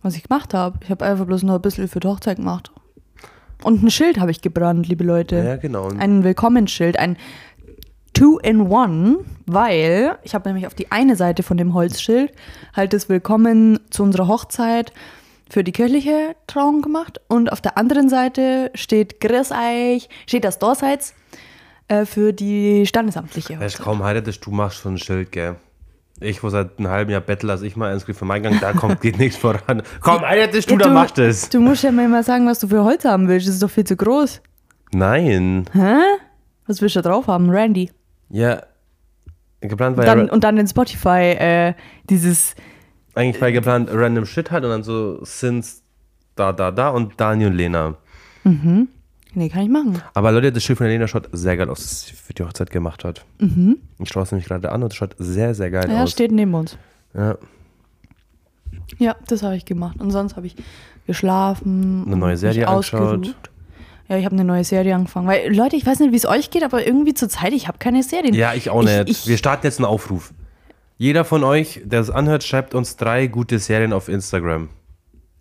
Was 0.01 0.15
ich 0.15 0.23
gemacht 0.23 0.53
habe. 0.53 0.79
Ich 0.83 0.89
habe 0.89 1.05
einfach 1.05 1.25
bloß 1.25 1.43
noch 1.43 1.55
ein 1.55 1.61
bisschen 1.61 1.87
für 1.87 1.99
die 1.99 2.07
Hochzeit 2.07 2.37
gemacht. 2.37 2.71
Und 3.63 3.83
ein 3.83 3.89
Schild 3.89 4.19
habe 4.19 4.31
ich 4.31 4.41
gebrannt, 4.41 4.87
liebe 4.87 5.03
Leute. 5.03 5.37
Ja, 5.37 5.55
genau. 5.55 5.87
Ein 5.89 6.23
Willkommensschild, 6.23 6.99
ein 6.99 7.17
Two-in-One, 8.13 9.19
weil 9.45 10.17
ich 10.23 10.35
habe 10.35 10.49
nämlich 10.49 10.67
auf 10.67 10.75
die 10.75 10.91
eine 10.91 11.15
Seite 11.15 11.41
von 11.41 11.57
dem 11.57 11.73
Holzschild 11.73 12.31
halt 12.75 12.93
das 12.93 13.09
Willkommen 13.09 13.79
zu 13.89 14.03
unserer 14.03 14.27
Hochzeit 14.27 14.91
für 15.49 15.63
die 15.63 15.71
kirchliche 15.71 16.35
Trauung 16.47 16.81
gemacht 16.81 17.21
und 17.27 17.51
auf 17.51 17.61
der 17.61 17.77
anderen 17.77 18.09
Seite 18.09 18.71
steht 18.75 19.19
Grüß 19.19 19.51
euch, 19.51 20.09
steht 20.27 20.43
das 20.43 20.59
Dorseits 20.59 21.15
äh, 21.87 22.05
für 22.05 22.33
die 22.33 22.85
standesamtliche 22.85 23.55
Hochzeit. 23.59 23.79
kaum 23.79 24.03
heiratest, 24.03 24.45
du 24.45 24.51
machst 24.51 24.79
schon 24.79 24.95
ein 24.95 24.97
Schild, 24.97 25.31
gell? 25.31 25.55
Ich, 26.23 26.43
wo 26.43 26.49
seit 26.49 26.79
einem 26.79 26.89
halben 26.89 27.11
Jahr 27.11 27.21
bettel, 27.21 27.49
als 27.49 27.61
ich 27.61 27.75
mal 27.75 27.91
eins 27.91 28.05
krieg 28.05 28.15
für 28.15 28.25
meinen 28.25 28.43
Gang, 28.43 28.59
da 28.59 28.73
kommt, 28.73 29.01
geht 29.01 29.17
nichts 29.17 29.37
voran. 29.37 29.83
Kaum 30.01 30.21
heiratest 30.21 30.69
du, 30.69 30.73
Ja, 30.73 30.79
dann 30.79 30.93
machst 30.93 31.17
du 31.17 31.27
es. 31.27 31.49
Du 31.49 31.59
musst 31.59 31.83
ja 31.83 31.91
mir 31.91 32.07
mal 32.07 32.23
sagen, 32.23 32.47
was 32.47 32.59
du 32.59 32.67
für 32.67 32.83
Holz 32.83 33.05
haben 33.05 33.27
willst. 33.27 33.47
Das 33.47 33.55
ist 33.55 33.63
doch 33.63 33.69
viel 33.69 33.83
zu 33.83 33.95
groß. 33.95 34.41
Nein. 34.93 35.65
Hä? 35.73 35.97
Was 36.67 36.81
willst 36.81 36.95
du 36.95 37.01
da 37.01 37.09
drauf 37.09 37.27
haben? 37.27 37.49
Randy. 37.49 37.91
Ja. 38.29 38.61
Geplant 39.61 39.97
war 39.97 40.05
Dann, 40.05 40.27
ja 40.27 40.31
und 40.33 40.43
dann 40.43 40.57
in 40.57 40.67
Spotify 40.67 41.35
äh, 41.37 41.73
dieses 42.09 42.55
eigentlich 43.15 43.41
war 43.41 43.51
geplant 43.51 43.89
random 43.91 44.25
Shit 44.25 44.51
halt 44.51 44.63
und 44.63 44.71
dann 44.71 44.83
so 44.83 45.23
Sins 45.23 45.83
da, 46.35 46.51
da, 46.51 46.71
da 46.71 46.89
und 46.89 47.19
Dani 47.19 47.45
und 47.45 47.53
Lena. 47.53 47.95
Nee, 49.35 49.49
kann 49.49 49.63
ich 49.63 49.69
machen. 49.69 50.01
Aber 50.13 50.31
Leute, 50.31 50.51
das 50.51 50.63
Schild 50.63 50.77
von 50.77 50.85
der 50.85 50.93
Lena 50.93 51.07
schaut 51.07 51.27
sehr 51.31 51.57
geil 51.57 51.69
aus, 51.69 52.03
für 52.03 52.33
die 52.33 52.43
Hochzeit 52.43 52.69
gemacht 52.69 53.03
hat. 53.03 53.25
Ich 53.99 54.09
schaue 54.09 54.23
es 54.23 54.31
nämlich 54.31 54.47
gerade 54.47 54.71
an 54.71 54.83
und 54.83 54.91
es 54.91 54.95
schaut 54.97 55.15
sehr, 55.17 55.55
sehr 55.55 55.71
geil 55.71 55.89
Ja, 55.89 56.03
aus. 56.03 56.11
steht 56.11 56.31
neben 56.31 56.53
uns. 56.53 56.77
Ja. 57.15 57.37
Ja, 58.99 59.15
das 59.27 59.43
habe 59.43 59.55
ich 59.55 59.65
gemacht. 59.65 59.99
Und 59.99 60.11
sonst 60.11 60.35
habe 60.35 60.45
ich 60.47 60.55
geschlafen. 61.07 62.03
Eine 62.05 62.15
neue 62.17 62.37
Serie 62.37 62.67
angeschaut. 62.67 63.35
Ja, 64.09 64.17
ich 64.17 64.25
habe 64.25 64.35
eine 64.35 64.43
neue 64.43 64.63
Serie 64.63 64.93
angefangen. 64.95 65.27
Weil, 65.27 65.53
Leute, 65.55 65.75
ich 65.75 65.85
weiß 65.85 65.99
nicht, 65.99 66.11
wie 66.11 66.17
es 66.17 66.25
euch 66.25 66.49
geht, 66.49 66.63
aber 66.63 66.85
irgendwie 66.85 67.13
zur 67.13 67.29
Zeit, 67.29 67.53
ich 67.53 67.67
habe 67.67 67.77
keine 67.77 68.03
Serien. 68.03 68.33
Ja, 68.33 68.53
ich 68.53 68.69
auch 68.69 68.83
nicht. 68.83 69.09
Ich, 69.09 69.25
Wir 69.27 69.33
ich, 69.35 69.39
starten 69.39 69.65
jetzt 69.65 69.79
einen 69.79 69.85
Aufruf. 69.85 70.33
Jeder 70.97 71.25
von 71.25 71.43
euch, 71.43 71.81
der 71.85 72.01
es 72.01 72.09
anhört, 72.09 72.43
schreibt 72.43 72.75
uns 72.75 72.97
drei 72.97 73.27
gute 73.27 73.59
Serien 73.59 73.93
auf 73.93 74.09
Instagram. 74.09 74.69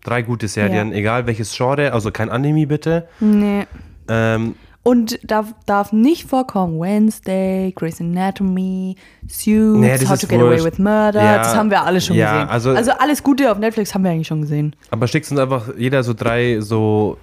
Drei 0.03 0.21
gute 0.21 0.47
Serien, 0.47 0.91
Ja. 0.91 0.97
egal 0.97 1.27
welches 1.27 1.55
Genre, 1.55 1.93
also 1.93 2.11
kein 2.11 2.29
Anime 2.29 2.67
bitte. 2.67 3.07
nee. 3.19 3.65
Ähm, 4.09 4.55
Und 4.85 5.17
darf, 5.23 5.53
darf 5.65 5.93
nicht 5.93 6.27
vorkommen 6.29 6.77
Wednesday, 6.77 7.71
Grey's 7.73 8.01
Anatomy, 8.01 8.97
Suits, 9.29 9.79
Nee, 9.79 9.93
How 10.05 10.19
to 10.19 10.27
Get 10.27 10.39
Away 10.41 10.49
wurscht. 10.51 10.65
with 10.65 10.77
Murder. 10.79 11.23
Ja, 11.23 11.37
das 11.37 11.55
haben 11.55 11.69
wir 11.69 11.83
alle 11.83 12.01
schon 12.01 12.17
ja, 12.17 12.43
gesehen. 12.53 12.75
also- 12.75 12.91
alles 12.91 13.23
Gute 13.23 13.49
auf 13.49 13.57
Netflix 13.59 13.93
haben 13.95 14.03
wir 14.03 14.11
eigentlich 14.11 14.27
schon 14.27 14.41
gesehen. 14.41 14.75
aber 14.91 15.07
schickt 15.07 15.31
uns 15.31 15.39
einfach 15.39 15.69
jeder 15.77 16.03
so 16.03 16.13
drei 16.13 16.59
so 16.59 17.17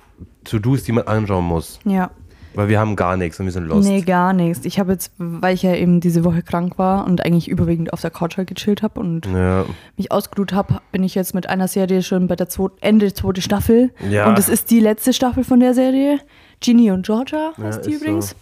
To-Dos, 0.45 0.85
die 0.85 0.93
man 0.93 1.07
anschauen 1.07 1.45
muss. 1.45 1.79
Ja. 1.85 2.11
Weil 2.55 2.69
wir 2.69 2.81
haben 2.81 2.97
gar 2.97 3.17
nichts 3.17 3.39
und 3.39 3.47
wir 3.47 3.53
sind 3.53 3.67
lost. 3.69 3.89
Nee, 3.89 4.03
gar 4.03 4.33
nichts. 4.33 4.65
Ich 4.65 4.81
habe 4.81 4.93
jetzt, 4.93 5.13
weil 5.19 5.55
ich 5.55 5.63
ja 5.63 5.75
eben 5.75 6.01
diese 6.01 6.25
Woche 6.25 6.43
krank 6.43 6.79
war 6.79 7.07
und 7.07 7.25
eigentlich 7.25 7.49
überwiegend 7.49 7.93
auf 7.93 8.01
der 8.01 8.11
Couch 8.11 8.37
halt 8.37 8.49
gechillt 8.49 8.83
habe 8.83 8.99
und 8.99 9.27
Ja. 9.27 9.65
mich 9.97 10.11
ausgeruht 10.11 10.53
habe, 10.53 10.81
bin 10.91 11.05
ich 11.05 11.15
jetzt 11.15 11.33
mit 11.35 11.49
einer 11.49 11.69
Serie 11.69 12.03
schon 12.03 12.27
bei 12.27 12.35
der 12.35 12.49
zweiten, 12.49 12.77
Ende 12.81 13.07
der 13.07 13.15
zweiten 13.15 13.41
Staffel. 13.43 13.91
Ja. 14.11 14.29
Und 14.29 14.39
es 14.39 14.49
ist 14.49 14.71
die 14.71 14.81
letzte 14.81 15.13
Staffel 15.13 15.45
von 15.45 15.61
der 15.61 15.75
Serie. 15.75 16.19
Ginny 16.61 16.91
und 16.91 17.07
Georgia 17.07 17.53
heißt 17.57 17.87
die 17.87 17.93
ist 17.93 18.01
übrigens. 18.03 18.31
so. 18.31 18.37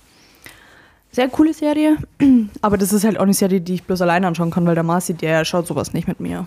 Sehr 1.10 1.28
coole 1.28 1.52
Serie. 1.54 1.96
Aber 2.62 2.78
das 2.78 2.92
ist 2.92 3.04
halt 3.04 3.18
auch 3.18 3.22
eine 3.24 3.34
Serie, 3.34 3.60
die 3.60 3.74
ich 3.74 3.84
bloß 3.84 4.00
alleine 4.02 4.26
anschauen 4.26 4.50
kann, 4.50 4.66
weil 4.66 4.74
der 4.74 4.84
Marci, 4.84 5.14
der 5.14 5.44
schaut 5.44 5.66
sowas 5.66 5.92
nicht 5.92 6.08
mit 6.08 6.20
mir. 6.20 6.46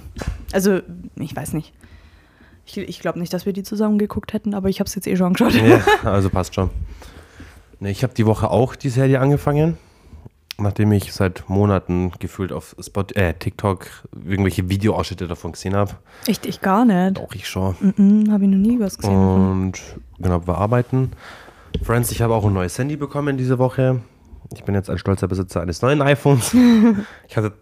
Also, 0.52 0.80
ich 1.16 1.36
weiß 1.36 1.54
nicht. 1.54 1.74
Ich, 2.66 2.78
ich 2.78 3.00
glaube 3.00 3.20
nicht, 3.20 3.34
dass 3.34 3.46
wir 3.46 3.54
die 3.54 3.64
zusammen 3.64 3.98
geguckt 3.98 4.34
hätten, 4.34 4.54
aber 4.54 4.70
ich 4.70 4.80
habe 4.80 4.88
es 4.88 4.96
jetzt 4.96 5.08
eh 5.08 5.16
schon 5.16 5.34
geschaut. 5.34 5.54
Ja, 5.54 5.82
also 6.04 6.30
passt 6.30 6.54
schon. 6.56 6.70
Nee, 7.82 7.90
ich 7.90 8.04
habe 8.04 8.14
die 8.14 8.28
Woche 8.28 8.52
auch 8.52 8.76
die 8.76 8.90
Serie 8.90 9.20
angefangen, 9.20 9.76
nachdem 10.60 10.92
ich 10.92 11.14
seit 11.14 11.50
Monaten 11.50 12.12
gefühlt 12.20 12.52
auf 12.52 12.76
Spot, 12.80 13.06
äh, 13.16 13.34
TikTok 13.34 13.88
irgendwelche 14.24 14.70
Videoausschnitte 14.70 15.28
davon 15.28 15.54
gesehen 15.54 15.76
habe. 15.76 15.94
Echt, 16.28 16.46
ich 16.46 16.62
gar 16.62 16.86
nicht. 16.86 17.20
Auch 17.20 17.34
ich 17.34 17.50
schon. 17.50 17.76
Mhm, 17.98 18.32
habe 18.32 18.44
ich 18.44 18.52
noch 18.52 18.58
nie 18.60 18.80
was 18.80 19.00
gesehen. 19.00 19.16
Und 19.16 19.82
genau, 20.20 20.46
wir 20.46 20.60
arbeiten. 20.60 21.14
Friends, 21.82 22.12
ich 22.12 22.22
habe 22.22 22.36
auch 22.36 22.46
ein 22.46 22.54
neues 22.54 22.78
Handy 22.78 22.98
bekommen 22.98 23.36
diese 23.36 23.58
Woche. 23.58 24.02
Ich 24.54 24.64
bin 24.64 24.76
jetzt 24.76 24.92
ein 24.92 25.00
stolzer 25.00 25.28
Besitzer 25.28 25.62
eines 25.62 25.82
neuen 25.82 26.04
iPhones. 26.04 26.56
ich 27.28 27.36
hatte 27.36 27.54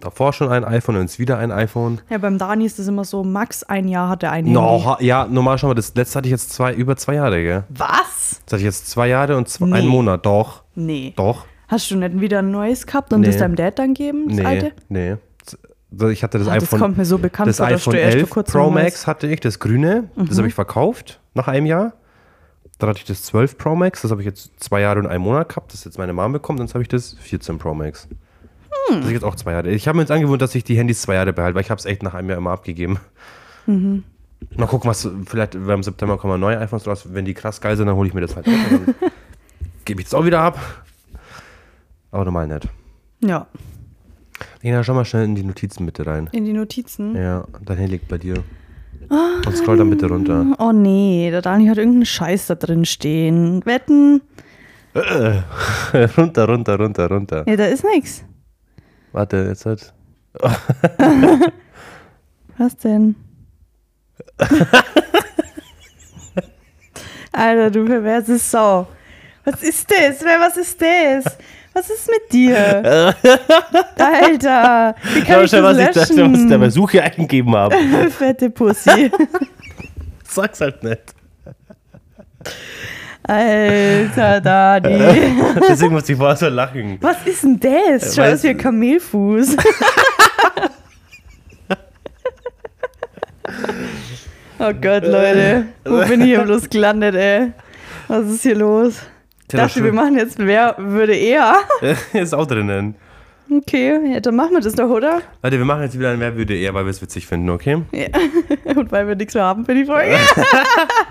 davor 0.00 0.32
schon 0.32 0.48
ein 0.50 0.64
iPhone 0.64 0.96
und 0.96 1.02
jetzt 1.02 1.18
wieder 1.18 1.38
ein 1.38 1.52
iPhone. 1.52 2.00
Ja, 2.08 2.18
beim 2.18 2.38
Dani 2.38 2.64
ist 2.64 2.78
das 2.78 2.88
immer 2.88 3.04
so, 3.04 3.22
max 3.24 3.62
ein 3.64 3.86
Jahr 3.88 4.08
hat 4.08 4.22
er 4.22 4.32
ein. 4.32 4.44
No, 4.50 4.84
ha- 4.84 4.98
ja, 5.00 5.26
normal 5.26 5.58
schon 5.58 5.68
mal, 5.68 5.74
das 5.74 5.94
letzte 5.94 6.18
hatte 6.18 6.28
ich 6.28 6.32
jetzt 6.32 6.52
zwei, 6.52 6.74
über 6.74 6.96
zwei 6.96 7.14
Jahre, 7.14 7.42
gell? 7.42 7.64
Was? 7.70 8.40
Das 8.46 8.52
hatte 8.54 8.56
ich 8.58 8.62
jetzt 8.64 8.88
zwei 8.90 9.08
Jahre 9.08 9.36
und 9.36 9.48
zwei, 9.48 9.66
Nee. 9.66 9.74
einen 9.74 9.88
Monat. 9.88 10.24
Doch, 10.26 10.62
Nee. 10.74 11.12
doch. 11.16 11.46
Hast 11.68 11.90
du 11.90 11.96
nicht 11.96 12.20
wieder 12.20 12.40
ein 12.40 12.50
neues 12.50 12.86
gehabt 12.86 13.12
und 13.12 13.20
Nee. 13.20 13.28
das 13.28 13.36
deinem 13.36 13.54
Dad 13.56 13.78
dann 13.78 13.94
geben, 13.94 14.28
das 14.28 14.38
Nee, 14.38 14.44
alte? 14.44 14.72
nee. 14.88 15.16
Ich 16.10 16.22
hatte 16.22 16.38
das 16.38 16.46
Ah, 16.48 16.54
das 16.54 16.64
iPhone. 16.64 16.80
kommt 16.80 16.98
mir 16.98 17.04
so 17.04 17.18
bekannt 17.18 17.48
das 17.48 17.56
vor, 17.58 17.66
iPhone 17.66 17.94
du 17.94 17.98
erst 18.00 18.12
vor 18.12 18.20
11 18.20 18.30
kurzem 18.30 18.60
Pro 18.60 18.70
Max 18.70 19.06
hatte 19.08 19.26
ich, 19.26 19.40
das 19.40 19.58
grüne. 19.58 20.08
Das 20.16 20.30
Mhm. 20.34 20.38
habe 20.38 20.48
ich 20.48 20.54
verkauft 20.54 21.20
nach 21.34 21.48
einem 21.48 21.66
Jahr. 21.66 21.94
Dann 22.78 22.88
hatte 22.90 23.00
ich 23.00 23.04
das 23.04 23.24
12 23.24 23.58
Pro 23.58 23.74
Max, 23.74 24.02
das 24.02 24.10
habe 24.12 24.22
ich 24.22 24.26
jetzt 24.26 24.52
zwei 24.62 24.80
Jahre 24.82 25.00
und 25.00 25.06
einen 25.06 25.22
Monat 25.22 25.48
gehabt. 25.48 25.72
Das 25.72 25.80
ist 25.80 25.84
jetzt 25.84 25.98
meine 25.98 26.12
Mom 26.12 26.32
bekommen. 26.32 26.58
Dann 26.60 26.68
habe 26.68 26.82
ich 26.82 26.88
das 26.88 27.14
14 27.20 27.58
Pro 27.58 27.74
Max. 27.74 28.08
Hm. 28.90 28.96
Das 29.00 29.06
ist 29.06 29.12
jetzt 29.12 29.24
auch 29.24 29.36
zwei 29.36 29.52
Jahre. 29.52 29.70
Ich 29.70 29.86
habe 29.88 29.96
mir 29.96 30.02
jetzt 30.02 30.10
angewohnt, 30.10 30.42
dass 30.42 30.54
ich 30.54 30.64
die 30.64 30.76
Handys 30.76 31.02
zwei 31.02 31.14
Jahre 31.14 31.32
behalte, 31.32 31.54
weil 31.54 31.62
ich 31.62 31.70
habe 31.70 31.78
es 31.78 31.84
echt 31.84 32.02
nach 32.02 32.14
einem 32.14 32.28
Jahr 32.28 32.38
immer 32.38 32.50
abgegeben. 32.50 32.98
Mhm. 33.66 34.04
Mal 34.56 34.66
gucken, 34.66 34.90
was 34.90 35.08
vielleicht 35.26 35.54
weil 35.66 35.74
im 35.74 35.82
September 35.82 36.16
kommen 36.16 36.40
neue 36.40 36.58
iPhones 36.58 36.86
raus. 36.86 37.04
Wenn 37.12 37.24
die 37.24 37.34
krass 37.34 37.60
geil 37.60 37.76
sind, 37.76 37.86
dann 37.86 37.96
hole 37.96 38.08
ich 38.08 38.14
mir 38.14 38.22
das 38.22 38.36
halt. 38.36 38.46
Dann 38.46 38.94
gebe 39.84 40.00
ich 40.00 40.06
es 40.06 40.14
auch 40.14 40.24
wieder 40.24 40.40
ab. 40.40 40.58
Aber 42.10 42.24
normal 42.24 42.46
nicht. 42.48 42.68
Ja. 43.22 43.46
Lena, 44.62 44.82
schau 44.82 44.94
mal 44.94 45.04
schnell 45.04 45.24
in 45.24 45.34
die 45.34 45.42
Notizen 45.42 45.86
bitte 45.86 46.06
rein. 46.06 46.28
In 46.32 46.44
die 46.44 46.52
Notizen. 46.52 47.14
Ja, 47.14 47.44
dein 47.64 47.76
Handy 47.76 47.92
liegt 47.92 48.08
bei 48.08 48.18
dir. 48.18 48.42
Und 49.10 49.56
scroll 49.56 49.76
dann 49.76 49.90
bitte 49.90 50.06
runter. 50.06 50.46
Oh 50.58 50.72
nee, 50.72 51.30
der 51.30 51.42
Dani 51.42 51.66
hat 51.66 51.78
irgendeinen 51.78 52.06
Scheiß 52.06 52.46
da 52.46 52.54
drin 52.54 52.84
stehen. 52.84 53.64
Wetten? 53.66 54.22
runter, 54.94 56.48
runter, 56.48 56.78
runter, 56.78 57.08
runter. 57.08 57.42
Nee, 57.46 57.56
da 57.56 57.66
ist 57.66 57.84
nix. 57.84 58.24
Warte, 59.12 59.46
jetzt 59.48 59.66
halt. 59.66 59.92
Was 62.58 62.76
denn? 62.76 63.16
Alter, 67.32 67.70
du 67.70 67.84
perverse 67.84 68.38
Sau. 68.38 68.86
Was 69.44 69.62
ist 69.62 69.90
das? 69.90 70.22
Wer, 70.22 70.38
was 70.40 70.56
ist 70.58 70.80
das? 70.80 71.24
Was 71.72 71.88
ist 71.88 72.08
mit 72.10 72.32
dir? 72.32 72.56
Alter, 73.96 74.94
wie 75.14 75.20
kann 75.22 75.36
Schau 75.36 75.42
ich 75.42 75.50
das 75.50 75.62
was 75.62 75.78
ich, 75.78 75.86
das, 75.86 75.96
was 75.96 76.10
ich 76.10 76.16
löschen? 76.16 76.48
da 76.50 76.58
bei 76.58 76.68
Suche 76.70 77.02
eingegeben 77.02 77.54
habe. 77.56 77.76
Fette 78.10 78.50
Pussy. 78.50 79.10
Sag's 80.24 80.60
halt 80.60 80.82
nicht. 80.82 81.14
Alter, 83.30 84.40
Dani. 84.40 84.98
Deswegen 85.68 85.92
muss 85.92 86.08
ich 86.08 86.16
vorher 86.16 86.34
so 86.34 86.48
lachen. 86.48 86.98
Was 87.00 87.24
ist 87.24 87.44
denn 87.44 87.60
das? 87.60 88.16
Schau, 88.16 88.22
Weiß- 88.22 88.30
das 88.30 88.44
ein 88.44 88.58
Kamelfuß. 88.58 89.56
oh 94.58 94.72
Gott, 94.80 95.04
Leute. 95.04 95.66
Wo 95.84 96.04
bin 96.08 96.22
ich 96.22 96.26
hier 96.26 96.40
bloß 96.40 96.68
gelandet, 96.70 97.14
ey? 97.14 97.52
Was 98.08 98.26
ist 98.26 98.42
hier 98.42 98.56
los? 98.56 98.94
Ich 99.42 99.56
dachte, 99.56 99.84
wir 99.84 99.92
machen 99.92 100.18
jetzt 100.18 100.36
Wer 100.38 100.74
würde 100.78 101.14
eher. 101.14 101.54
Ist 102.12 102.34
auch 102.34 102.46
drinnen. 102.46 102.96
Okay, 103.50 104.12
ja, 104.12 104.20
dann 104.20 104.36
machen 104.36 104.52
wir 104.52 104.60
das 104.60 104.74
doch, 104.74 104.88
oder? 104.88 105.22
Leute, 105.42 105.58
wir 105.58 105.64
machen 105.64 105.82
jetzt 105.82 105.98
wieder 105.98 106.10
ein 106.10 106.20
Wer 106.20 106.36
würde 106.36 106.56
eher, 106.56 106.72
weil 106.72 106.84
wir 106.84 106.90
es 106.90 107.02
witzig 107.02 107.26
finden, 107.26 107.50
okay? 107.50 107.82
Ja. 107.90 108.06
Und 108.76 108.92
weil 108.92 109.08
wir 109.08 109.16
nichts 109.16 109.34
mehr 109.34 109.42
haben 109.42 109.64
für 109.64 109.74
die 109.74 109.84
Folge. 109.84 110.16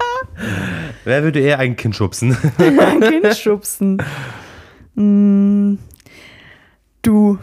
Wer 1.03 1.24
würde 1.24 1.39
eher 1.41 1.60
ein 1.60 1.75
Kind 1.75 1.98
schubsen? 1.98 2.38
Kind 2.58 3.36
schubsen. 3.36 4.01
Mm, 4.96 5.79
du. 7.01 7.38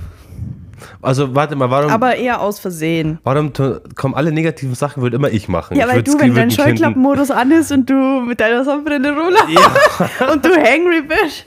Also, 1.07 1.35
warte 1.35 1.55
mal, 1.55 1.71
warum, 1.71 1.91
Aber 1.91 2.17
eher 2.17 2.41
aus 2.41 2.59
Versehen. 2.59 3.19
warum 3.23 3.53
kommen 3.95 4.15
alle 4.15 4.33
negativen 4.33 4.75
Sachen, 4.75 5.03
würde 5.03 5.17
immer 5.17 5.31
ich 5.31 5.49
machen? 5.49 5.77
Ja, 5.77 5.87
ich 5.87 5.93
weil 5.93 6.03
du, 6.03 6.19
wenn 6.19 6.35
dein 6.35 6.51
Scheuklappenmodus 6.51 7.31
an 7.31 7.53
ist 7.53 7.71
und 7.71 7.89
du 7.89 7.95
mit 7.95 8.41
deiner 8.41 8.65
Sonnenbrille 8.65 9.11
rumläufst 9.11 10.31
und 10.33 10.45
du 10.45 10.51
hangry 10.51 11.03
bist 11.03 11.47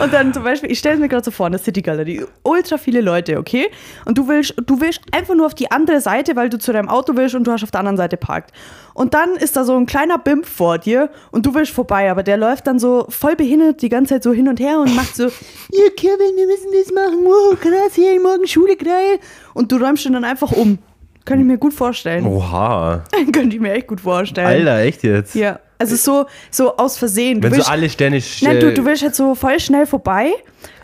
und 0.00 0.12
dann 0.12 0.32
zum 0.32 0.44
Beispiel, 0.44 0.70
ich 0.70 0.78
stelle 0.78 0.94
es 0.94 1.00
mir 1.00 1.08
gerade 1.08 1.24
so 1.24 1.30
vor, 1.30 1.46
eine 1.46 1.58
City 1.58 1.82
Galerie, 1.82 2.24
ultra 2.42 2.78
viele 2.78 3.00
Leute, 3.00 3.38
okay? 3.38 3.68
Und 4.04 4.16
du 4.16 4.28
willst, 4.28 4.54
du 4.64 4.80
willst 4.80 5.00
einfach 5.12 5.34
nur 5.34 5.46
auf 5.46 5.54
die 5.54 5.70
andere 5.70 6.00
Seite, 6.00 6.36
weil 6.36 6.48
du 6.48 6.58
zu 6.58 6.72
deinem 6.72 6.88
Auto 6.88 7.16
willst 7.16 7.34
und 7.34 7.44
du 7.44 7.52
hast 7.52 7.64
auf 7.64 7.70
der 7.70 7.80
anderen 7.80 7.96
Seite 7.96 8.16
parkt. 8.16 8.52
Und 8.94 9.14
dann 9.14 9.36
ist 9.36 9.56
da 9.56 9.64
so 9.64 9.76
ein 9.76 9.86
kleiner 9.86 10.18
Bimp 10.18 10.46
vor 10.46 10.78
dir 10.78 11.10
und 11.30 11.46
du 11.46 11.54
willst 11.54 11.72
vorbei, 11.72 12.10
aber 12.10 12.22
der 12.22 12.36
läuft 12.36 12.66
dann 12.66 12.78
so 12.78 13.06
voll 13.08 13.36
behindert 13.36 13.82
die 13.82 13.88
ganze 13.88 14.14
Zeit 14.14 14.22
so 14.22 14.32
hin 14.32 14.48
und 14.48 14.60
her 14.60 14.78
und 14.78 14.94
macht 14.94 15.16
so, 15.16 15.24
ja 15.72 15.90
Kevin, 15.96 16.36
wir 16.36 16.46
müssen 16.46 16.68
das 16.72 16.92
machen, 16.92 17.24
wow, 17.24 17.58
krass, 17.58 17.94
hier 17.94 18.20
morgen 18.20 18.46
Schule, 18.46 18.76
geil. 19.00 19.18
Und 19.54 19.70
du 19.72 19.76
räumst 19.76 20.04
ihn 20.06 20.12
dann 20.12 20.24
einfach 20.24 20.52
um. 20.52 20.78
Kann 21.24 21.38
ich 21.38 21.44
mir 21.44 21.58
gut 21.58 21.74
vorstellen. 21.74 22.24
Oha. 22.26 23.04
Könnte 23.32 23.54
ich 23.56 23.60
mir 23.60 23.72
echt 23.72 23.86
gut 23.88 24.00
vorstellen. 24.00 24.46
Alter, 24.46 24.78
echt 24.80 25.02
jetzt? 25.02 25.34
Ja, 25.34 25.60
also 25.78 25.94
so, 25.96 26.26
so 26.50 26.76
aus 26.76 26.96
Versehen. 26.96 27.40
Du 27.40 27.44
Wenn 27.46 27.52
so 27.52 27.56
willst, 27.58 27.70
alle 27.70 27.88
Sterne. 27.90 28.18
sch- 28.18 28.44
nein, 28.44 28.58
du, 28.58 28.72
du 28.72 28.84
willst 28.84 29.02
halt 29.02 29.14
so 29.14 29.34
voll 29.34 29.60
schnell 29.60 29.86
vorbei. 29.86 30.32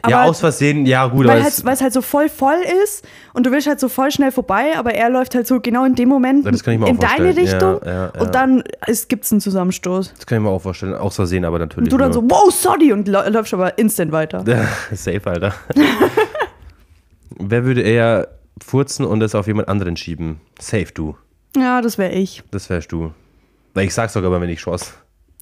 Aber 0.02 0.10
ja, 0.10 0.24
aus 0.24 0.38
Versehen, 0.38 0.86
ja, 0.86 1.06
gut, 1.06 1.26
weil 1.26 1.42
halt, 1.42 1.52
es, 1.52 1.64
es 1.64 1.80
halt 1.80 1.92
so 1.92 2.00
voll 2.00 2.28
voll 2.28 2.58
ist 2.84 3.04
und 3.32 3.44
du 3.44 3.50
willst 3.50 3.66
halt 3.66 3.80
so 3.80 3.88
voll 3.88 4.10
schnell 4.12 4.30
vorbei, 4.30 4.72
aber 4.76 4.94
er 4.94 5.10
läuft 5.10 5.34
halt 5.34 5.48
so 5.48 5.58
genau 5.58 5.84
in 5.84 5.96
dem 5.96 6.08
Moment 6.08 6.46
in 6.46 6.98
deine. 6.98 7.36
Richtung 7.36 7.80
Ja, 7.84 7.92
ja, 7.92 8.12
ja. 8.14 8.20
und 8.20 8.34
dann 8.34 8.62
gibt 9.08 9.24
es 9.24 9.32
einen 9.32 9.40
Zusammenstoß. 9.40 10.14
das 10.16 10.26
kann 10.26 10.38
ich 10.38 10.44
mir 10.44 10.50
auch 10.50 10.62
vorstellen. 10.62 10.94
Aus 10.94 11.16
Versehen, 11.16 11.44
aber 11.44 11.58
natürlich. 11.58 11.86
Und 11.86 11.92
du 11.92 11.96
dann 11.98 12.12
so, 12.12 12.22
wow, 12.22 12.52
sorry, 12.54 12.92
und 12.92 13.08
läufst 13.08 13.52
aber 13.52 13.76
instant 13.78 14.12
weiter. 14.12 14.44
Safe, 14.92 15.20
Alter. 15.24 15.54
Wer 17.38 17.64
würde 17.64 17.82
eher 17.82 18.28
furzen 18.62 19.04
und 19.04 19.22
es 19.22 19.34
auf 19.34 19.46
jemand 19.46 19.68
anderen 19.68 19.96
schieben? 19.96 20.40
Safe, 20.58 20.88
du. 20.92 21.16
Ja, 21.56 21.80
das 21.80 21.98
wäre 21.98 22.12
ich. 22.12 22.42
Das 22.50 22.68
wärst 22.70 22.92
du. 22.92 23.12
Weil 23.74 23.86
ich 23.86 23.94
sag's 23.94 24.12
sogar 24.12 24.30
mal, 24.30 24.40
wenn 24.40 24.48
ich 24.50 24.60
schoss. 24.60 24.94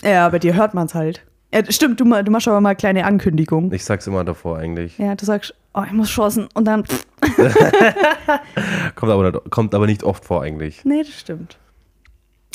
Ja, 0.03 0.29
bei 0.29 0.38
dir 0.38 0.55
hört 0.55 0.75
man 0.75 0.87
es 0.87 0.95
halt. 0.95 1.25
Ja, 1.53 1.61
stimmt, 1.71 2.00
du, 2.00 2.05
du 2.05 2.31
machst 2.33 2.49
aber 2.49 2.61
mal 2.61 2.71
eine 2.71 2.76
kleine 2.76 3.05
Ankündigung. 3.05 3.73
Ich 3.73 3.85
sag's 3.85 4.07
immer 4.09 4.25
davor 4.25 4.59
eigentlich. 4.59 4.99
Ja, 4.99 5.14
du 5.14 5.25
sagst, 5.25 5.55
oh, 5.73 5.83
ich 5.87 5.93
muss 5.93 6.11
schossen 6.11 6.49
und 6.55 6.64
dann, 6.64 6.85
Kommt 8.97 9.12
aber, 9.12 9.31
nicht, 9.31 9.50
kommt 9.50 9.75
aber 9.75 9.87
nicht 9.87 10.03
oft 10.03 10.25
vor 10.25 10.43
eigentlich. 10.43 10.85
nee, 10.85 11.03
das 11.03 11.19
stimmt. 11.19 11.59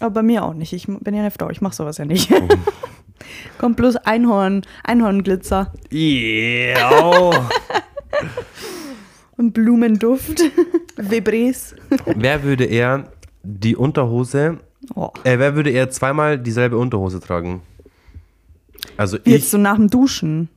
Aber 0.01 0.11
bei 0.11 0.23
mir 0.23 0.43
auch 0.43 0.53
nicht. 0.53 0.73
Ich 0.73 0.87
bin 0.87 1.13
ja 1.13 1.21
eine 1.21 1.31
Frau, 1.31 1.49
ich 1.49 1.61
mach 1.61 1.73
sowas 1.73 1.97
ja 1.97 2.05
nicht. 2.05 2.31
Kommt 3.57 3.75
bloß 3.75 3.97
Einhorn, 3.97 4.61
Einhornglitzer 4.83 5.73
Yeah. 5.91 7.31
und 9.39 9.53
Blumenduft. 9.53 10.41
Vibres. 10.97 11.75
wer 12.05 12.43
würde 12.43 12.65
eher 12.65 13.11
die 13.43 13.75
Unterhose, 13.75 14.59
Oh. 14.95 15.09
äh, 15.23 15.37
wer 15.39 15.55
würde 15.55 15.69
eher 15.71 15.89
zweimal 15.89 16.37
dieselbe 16.39 16.77
Unterhose 16.77 17.19
tragen? 17.19 17.61
Also 18.97 19.17
Wie 19.23 19.31
ich, 19.35 19.41
Jetzt 19.41 19.51
so 19.51 19.57
nach 19.57 19.75
dem 19.75 19.89
Duschen. 19.89 20.49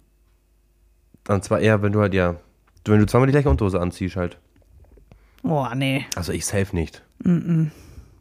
und 1.29 1.45
zwar 1.45 1.61
eher, 1.61 1.83
wenn 1.83 1.93
du 1.93 2.01
halt, 2.01 2.15
ja, 2.15 2.37
wenn 2.85 2.99
du 2.99 3.07
zweimal 3.07 3.27
die 3.27 3.33
gleiche 3.33 3.51
Unterhose 3.51 3.81
anziehst 3.81 4.17
halt. 4.17 4.37
Oh, 5.45 5.67
nee. 5.75 6.07
Also 6.17 6.33
ich 6.33 6.45
safe 6.47 6.75
nicht. 6.75 7.03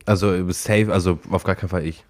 Also 0.05 0.51
safe, 0.51 0.91
also 0.91 1.19
auf 1.29 1.43
gar 1.43 1.55
keinen 1.55 1.69
Fall 1.69 1.85
ich. 1.85 2.03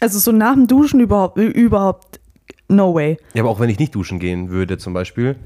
Also 0.00 0.18
so 0.18 0.30
nach 0.32 0.54
dem 0.54 0.66
Duschen 0.66 1.00
überhaupt, 1.00 1.38
überhaupt 1.38 2.20
no 2.68 2.94
way. 2.94 3.16
Ja, 3.34 3.42
aber 3.42 3.50
auch 3.50 3.60
wenn 3.60 3.70
ich 3.70 3.78
nicht 3.78 3.94
duschen 3.94 4.18
gehen 4.18 4.50
würde 4.50 4.76
zum 4.78 4.92
Beispiel, 4.92 5.36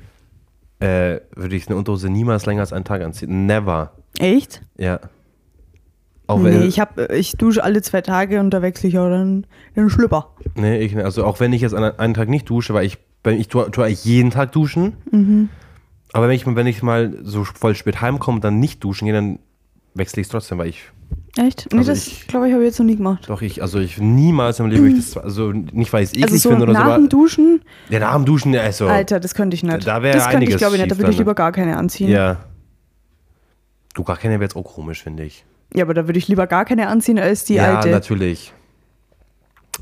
äh, 0.80 1.20
würde 1.34 1.56
ich 1.56 1.68
eine 1.68 1.76
Unterhose 1.76 2.10
niemals 2.10 2.46
länger 2.46 2.60
als 2.60 2.72
einen 2.72 2.84
Tag 2.84 3.02
anziehen. 3.02 3.46
Never. 3.46 3.92
Echt? 4.18 4.62
Ja. 4.76 5.00
Auch 6.26 6.42
wenn, 6.42 6.60
Nee, 6.60 6.66
ich, 6.66 6.80
hab, 6.80 6.98
ich 7.10 7.32
dusche 7.32 7.62
alle 7.62 7.82
zwei 7.82 8.00
Tage 8.00 8.40
und 8.40 8.50
da 8.50 8.60
wechsle 8.60 8.88
ich 8.88 8.98
auch 8.98 9.08
dann 9.08 9.46
den 9.76 9.88
Schlüpper. 9.88 10.30
nee, 10.54 10.78
ich, 10.78 10.96
also 10.96 11.24
auch 11.24 11.38
wenn 11.40 11.52
ich 11.52 11.62
jetzt 11.62 11.74
an 11.74 11.84
einen 11.84 12.14
Tag 12.14 12.28
nicht 12.28 12.50
dusche, 12.50 12.74
weil 12.74 12.84
ich, 12.84 12.98
wenn 13.22 13.38
ich 13.38 13.48
tue, 13.48 13.70
tue 13.70 13.84
eigentlich 13.84 14.04
jeden 14.04 14.30
Tag 14.30 14.52
duschen. 14.52 14.96
Mhm. 15.12 15.48
Aber 16.12 16.28
wenn 16.28 16.34
ich, 16.34 16.46
wenn 16.46 16.66
ich 16.66 16.82
mal 16.82 17.16
so 17.22 17.44
voll 17.44 17.74
spät 17.74 18.00
heimkomme 18.00 18.36
und 18.36 18.44
dann 18.44 18.58
nicht 18.58 18.82
duschen 18.82 19.06
gehe, 19.06 19.14
dann 19.14 19.38
wechsle 19.94 20.20
ich 20.20 20.26
es 20.26 20.30
trotzdem, 20.30 20.58
weil 20.58 20.68
ich, 20.68 20.82
Echt? 21.36 21.68
Nee, 21.70 21.78
Also 21.78 21.92
das 21.92 22.26
glaube 22.28 22.48
ich, 22.48 22.54
habe 22.54 22.62
ich 22.62 22.68
jetzt 22.70 22.78
noch 22.78 22.86
nie 22.86 22.96
gemacht. 22.96 23.28
doch 23.28 23.42
ich, 23.42 23.60
also 23.60 23.78
ich 23.78 23.98
niemals 23.98 24.58
im 24.58 24.66
Leben, 24.66 24.86
ich 24.86 25.12
das, 25.12 25.22
also 25.22 25.52
nicht 25.52 25.92
weil 25.92 26.02
ich 26.02 26.10
es 26.10 26.14
eklig 26.14 26.24
Also 26.32 26.36
so 26.38 26.48
finde 26.50 26.64
oder 26.64 26.72
so, 26.72 26.78
nach 26.78 26.96
dem 26.96 27.08
Duschen, 27.10 27.62
ja, 27.90 27.98
nach 28.00 28.14
dem 28.14 28.24
Duschen, 28.24 28.54
ja, 28.54 28.62
also, 28.62 28.86
Alter, 28.86 29.20
das 29.20 29.34
könnte 29.34 29.54
ich 29.54 29.62
nicht. 29.62 29.86
Da 29.86 30.02
wär 30.02 30.14
das 30.14 30.30
könnte 30.30 30.46
ich, 30.46 30.56
glaube 30.56 30.76
ich, 30.76 30.80
nicht. 30.80 30.90
Da 30.90 30.98
würde 30.98 31.10
ich 31.10 31.18
lieber 31.18 31.34
gar 31.34 31.52
keine 31.52 31.76
anziehen. 31.76 32.10
ja. 32.10 32.38
Du, 33.94 34.04
gar 34.04 34.18
keine 34.18 34.34
wäre 34.34 34.42
jetzt 34.42 34.56
auch 34.56 34.62
komisch, 34.62 35.02
finde 35.02 35.24
ich. 35.24 35.44
Ja, 35.74 35.84
aber 35.84 35.94
da 35.94 36.06
würde 36.06 36.18
ich 36.18 36.28
lieber 36.28 36.46
gar 36.46 36.66
keine 36.66 36.88
anziehen 36.88 37.18
als 37.18 37.44
die 37.44 37.54
ja, 37.54 37.76
alte. 37.76 37.88
natürlich. 37.90 38.52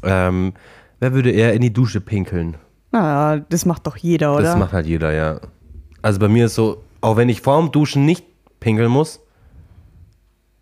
Ähm, 0.04 0.52
wer 1.00 1.12
würde 1.12 1.30
eher 1.32 1.52
in 1.52 1.62
die 1.62 1.72
Dusche 1.72 2.00
pinkeln? 2.00 2.56
Na, 2.92 3.38
das 3.38 3.66
macht 3.66 3.86
doch 3.86 3.96
jeder, 3.96 4.34
oder? 4.34 4.42
Das 4.42 4.56
macht 4.56 4.72
halt 4.72 4.86
jeder, 4.86 5.12
ja. 5.12 5.40
Also 6.00 6.20
bei 6.20 6.28
mir 6.28 6.46
ist 6.46 6.54
so, 6.54 6.84
auch 7.00 7.16
wenn 7.16 7.28
ich 7.28 7.40
vorm 7.40 7.72
Duschen 7.72 8.04
nicht 8.04 8.24
pinkeln 8.60 8.90
muss, 8.90 9.20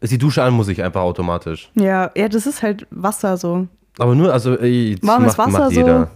ist 0.03 0.13
die 0.13 0.19
Dusche 0.19 0.43
an, 0.43 0.53
muss 0.53 0.69
ich 0.69 0.83
einfach 0.83 1.01
automatisch. 1.03 1.71
ja, 1.75 2.11
ja, 2.17 2.29
das 2.29 2.47
ist 2.47 2.63
halt 2.63 2.87
Wasser 2.91 3.37
so. 3.37 3.67
Aber 3.99 4.15
nur, 4.15 4.33
also, 4.33 4.59
ey, 4.59 4.97
das 5.01 5.09
Warmes 5.09 5.37
macht, 5.37 5.49
Wasser 5.49 5.59
macht 5.61 5.75
so, 5.75 5.81
jeder. 5.81 6.11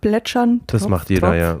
Plätschern. 0.00 0.60
Das 0.66 0.82
Tropf, 0.82 0.90
macht 0.90 1.10
jeder, 1.10 1.28
Tropf. 1.28 1.36
ja. 1.36 1.58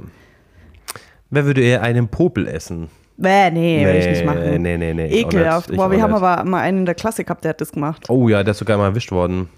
Wer 1.30 1.44
würde 1.46 1.62
eher 1.62 1.82
einen 1.82 2.08
Popel 2.08 2.46
essen? 2.46 2.88
Bäh, 3.16 3.50
nee, 3.50 3.84
würde 3.84 3.98
ich 3.98 4.06
nicht 4.06 4.24
machen. 4.24 4.62
Nee, 4.62 4.76
nee, 4.76 4.92
nee. 4.94 5.06
Ekelhaft. 5.20 5.74
Boah, 5.74 5.90
wir 5.90 6.02
haben 6.02 6.14
aber 6.14 6.44
mal 6.44 6.60
einen 6.60 6.78
in 6.78 6.86
der 6.86 6.94
Klasse 6.94 7.24
gehabt, 7.24 7.44
der 7.44 7.50
hat 7.50 7.60
das 7.60 7.72
gemacht. 7.72 8.08
Oh 8.08 8.28
ja, 8.28 8.42
der 8.42 8.52
ist 8.52 8.58
sogar 8.58 8.76
mal 8.76 8.86
erwischt 8.86 9.12
worden. 9.12 9.48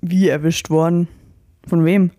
Wie 0.00 0.28
erwischt 0.28 0.70
worden? 0.70 1.08
Von 1.68 1.84
wem? 1.84 2.10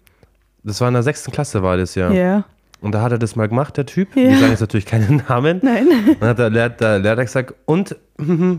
Das 0.63 0.81
war 0.81 0.87
in 0.89 0.93
der 0.93 1.03
sechsten 1.03 1.31
Klasse, 1.31 1.63
war 1.63 1.77
das 1.77 1.95
ja. 1.95 2.11
Ja. 2.11 2.45
Und 2.81 2.91
da 2.91 3.01
hat 3.01 3.11
er 3.11 3.17
das 3.17 3.35
mal 3.35 3.47
gemacht, 3.47 3.77
der 3.77 3.85
Typ. 3.85 4.15
Ja. 4.15 4.23
Wir 4.29 4.37
sagen 4.37 4.51
jetzt 4.51 4.61
natürlich 4.61 4.85
keinen 4.85 5.23
Namen. 5.29 5.59
Nein. 5.63 5.87
Dann 6.19 6.29
hat 6.29 6.39
der 6.39 6.99
der 6.99 7.15
gesagt, 7.15 7.55
und 7.65 7.95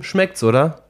schmeckt's, 0.02 0.42
oder? 0.44 0.82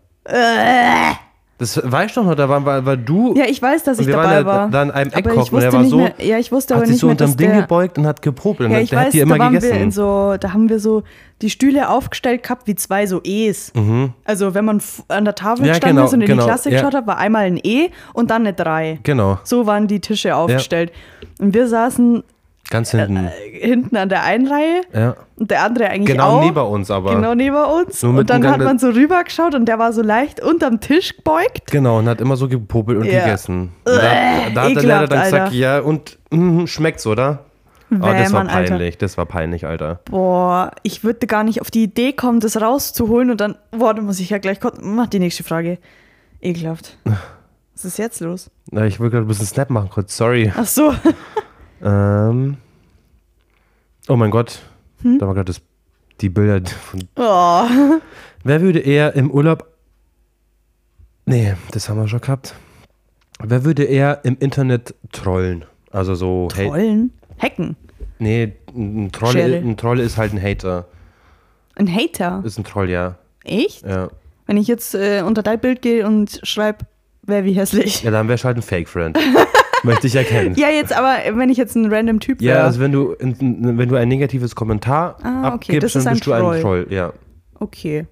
Das 1.61 1.81
weißt 1.83 2.17
du 2.17 2.23
noch, 2.23 2.37
da 2.37 2.49
war, 2.49 2.65
war, 2.65 2.87
war 2.87 2.97
du. 2.97 3.35
Ja, 3.37 3.47
ich 3.47 3.61
weiß, 3.61 3.83
dass 3.83 3.99
ich 3.99 4.07
dabei 4.07 4.45
waren 4.45 4.45
da, 4.45 4.47
war. 4.47 4.69
da 4.71 4.83
in 4.85 4.91
einem 4.93 5.11
Eck 5.11 5.17
aber 5.27 5.31
ich 5.35 5.37
gucken 5.41 5.41
und 5.41 5.53
wusste 5.53 5.71
der 5.71 5.73
war 5.73 5.85
so, 5.87 5.97
mehr, 5.99 6.15
ja, 6.19 6.39
ich 6.39 6.53
wusste 6.53 6.75
hat 6.75 6.79
aber 6.79 6.87
sich 6.87 6.93
nicht 6.93 7.01
so 7.01 7.07
mehr, 7.09 7.11
unterm 7.15 7.27
dass 7.31 7.37
Ding 7.37 7.51
der, 7.51 7.61
gebeugt 7.63 7.99
und 7.99 8.07
hat 8.07 8.23
gepopelt. 8.23 8.69
Und 8.69 8.71
Ja, 8.71 8.77
der 8.77 8.85
ich 8.85 8.95
hat 8.95 9.07
weiß, 9.07 9.13
die 9.13 9.19
immer 9.21 9.39
da 9.39 9.45
waren 9.45 9.55
gegessen. 9.55 9.91
so, 9.91 10.37
da 10.39 10.53
haben 10.53 10.69
wir 10.69 10.79
so 10.79 11.03
die 11.43 11.51
Stühle 11.51 11.89
aufgestellt 11.89 12.45
gehabt 12.45 12.69
wie 12.69 12.77
zwei 12.77 13.07
so 13.09 13.21
E's. 13.25 13.73
Also 14.25 14.55
wenn 14.55 14.67
man 14.67 14.81
an 15.09 15.25
der 15.25 15.35
Tafel 15.35 15.63
Mhm. 15.63 15.67
Ja, 15.67 15.73
gestanden 15.73 15.97
genau, 15.97 16.07
ist 16.07 16.15
und 16.15 16.21
in 16.21 16.27
genau, 16.29 16.43
die 16.43 16.47
Klasse 16.49 16.71
ja. 16.71 16.77
geschaut 16.79 16.95
hat, 16.95 17.07
war 17.09 17.19
einmal 17.19 17.47
ein 17.47 17.59
E 17.61 17.91
und 18.13 18.31
dann 18.31 18.43
eine 18.43 18.53
3. 18.53 19.01
Genau, 19.03 19.39
So 19.43 19.67
waren 19.67 19.89
die 19.89 19.99
Tische 19.99 20.37
aufgestellt. 20.37 20.93
Und 21.41 21.55
wir 21.55 21.67
saßen 21.67 22.23
ganz 22.71 22.91
hinten. 22.91 23.17
äh, 23.17 23.31
hinten 23.61 23.97
an 23.97 24.09
der 24.09 24.23
einen 24.25 24.47
Reihe 24.47 24.81
ja. 24.93 25.17
und 25.37 25.51
der 25.51 25.63
andere 25.65 25.89
eigentlich 25.89 26.15
Genau 26.17 26.39
auch. 26.39 26.45
neben 26.45 26.59
uns 26.59 26.91
aber. 26.91 27.15
Genau 27.15 27.35
neben 27.35 27.57
uns. 27.57 28.03
Und 28.05 28.29
dann 28.31 28.47
hat 28.47 28.59
man 28.61 28.79
so 28.79 28.89
rübergeschaut 28.91 29.55
und 29.55 29.67
der 29.67 29.79
war 29.79 29.93
so 29.93 30.03
leicht 30.03 30.41
unterm 30.43 30.81
Tisch 30.81 31.17
gebeugt. 31.17 31.71
Genau, 31.71 31.99
und 31.99 32.09
hat 32.09 32.21
immer 32.21 32.37
so 32.37 32.49
gepopelt 32.49 32.99
und 32.99 33.05
Ja. 33.07 33.25
gegessen. 33.25 33.73
Und 33.85 33.95
da, 33.97 34.51
da 34.55 34.63
hat 34.65 34.77
der 34.77 34.83
Lehrer 34.83 35.07
dann 35.07 35.25
gesagt, 35.25 35.43
Alter. 35.45 35.55
ja, 35.55 35.79
und 35.81 36.19
mm, 36.31 36.67
schmeckt's, 36.67 37.07
oder? 37.07 37.45
Oh, 37.91 37.97
das 38.01 38.33
war 38.35 38.45
Mann, 38.45 38.49
Alter. 38.55 38.73
peinlich, 38.73 38.99
das 38.99 39.17
war 39.17 39.25
peinlich, 39.25 39.67
Alter. 39.67 40.01
Boah, 40.11 40.73
ich 40.83 41.05
würde 41.05 41.27
gar 41.27 41.43
nicht 41.43 41.63
auf 41.63 41.71
die 41.71 41.85
Idee 41.85 42.13
kommen, 42.13 42.39
das 42.41 42.61
rauszuholen 42.61 43.31
und 43.31 43.41
dann, 43.41 43.57
boah, 43.71 43.95
da 43.95 44.03
muss 44.03 44.21
ich 44.21 44.29
ja 44.29 44.37
gleich, 44.37 44.59
mach 44.83 45.07
die 45.07 45.21
nächste 45.21 45.43
Frage. 45.43 45.79
Ekelhaft. 46.43 46.99
Was 47.75 47.85
ist 47.87 47.99
jetzt 47.99 48.21
los? 48.21 48.51
Na, 48.71 48.85
ich 48.85 49.01
will 49.01 49.09
gerade 49.09 49.25
ein 49.25 49.29
bisschen 49.29 49.47
Snap 49.47 49.71
machen 49.71 49.89
kurz, 49.89 50.15
sorry. 50.17 50.53
Ach 50.55 50.67
so. 50.67 50.93
Ähm. 51.83 52.57
Oh 54.09 54.17
mein 54.17 54.31
Gott, 54.31 54.61
Hm? 55.03 55.19
da 55.19 55.27
war 55.27 55.35
gerade 55.35 55.53
die 56.21 56.29
Bilder 56.29 56.69
von. 56.71 57.01
Oh. 57.17 57.65
Wer 58.45 58.61
würde 58.61 58.79
eher 58.81 59.15
im 59.15 59.31
Urlaub. 59.31 59.67
Nee, 61.27 61.55
das 61.73 61.89
haben 61.89 61.99
wir 62.01 62.09
schon 62.09 62.21
gehabt. 62.21 62.55
Wer 63.41 63.65
würde 63.65 63.85
eher 63.85 64.25
im 64.25 64.37
Internet 64.41 64.95
trollen? 65.13 65.65
Also 65.91 66.15
so. 66.15 66.49
Trollen? 66.49 67.13
Hacken. 67.39 67.77
Nee, 68.19 68.55
ein 68.75 69.13
Troll, 69.13 69.33
Schere. 69.33 69.57
ein 69.59 69.77
Troll 69.77 70.01
ist 70.01 70.17
halt 70.17 70.33
ein 70.33 70.43
Hater. 70.43 70.87
Ein 71.77 71.93
Hater. 71.95 72.43
Ist 72.45 72.59
ein 72.59 72.65
Troll, 72.65 72.91
ja. 72.91 73.17
Echt? 73.45 73.87
Ja, 73.87 74.09
Wenn 74.47 74.57
ich 74.57 74.67
jetzt 74.67 74.95
äh, 74.95 75.23
unter 75.25 75.43
dein 75.45 75.61
Bild 75.61 75.83
gehe 75.83 76.05
und 76.07 76.41
schreibe, 76.43 76.87
wer 77.23 77.45
wie 77.45 77.53
hässlich. 77.53 78.03
ja 78.03 78.11
dann 78.11 78.27
wärst 78.27 78.43
du 78.43 78.47
halt 78.49 78.57
ein 78.57 78.63
Fake-Friend. 78.63 79.17
Möchte 79.85 80.07
ich 80.07 80.15
erkennen. 80.17 80.55
Ja, 80.57 80.69
jetzt 80.69 80.93
aber, 80.93 81.17
wenn 81.39 81.51
ich 81.51 81.57
jetzt 81.57 81.77
ein 81.77 81.93
random 81.93 82.21
Typ 82.21 82.41
wäre. 82.41 82.59
Ja, 82.59 82.65
also 82.65 82.81
wenn 82.81 82.93
du, 82.93 83.15
wenn 83.19 83.89
du 83.89 83.95
ein 83.97 84.09
negatives 84.09 84.55
Kommentar 84.55 85.17
Ah, 85.23 85.55
okay, 85.55 85.77
abgibst, 85.77 85.83
das 85.85 85.97
ist 85.97 86.05
dann 86.05 86.13
ein 86.13 86.15
bist 86.17 86.27
du 86.27 86.33
ein 86.33 86.41
Troll. 86.41 86.61
Troll. 86.61 86.87
Ja. 86.91 87.13
Okay. 87.55 88.07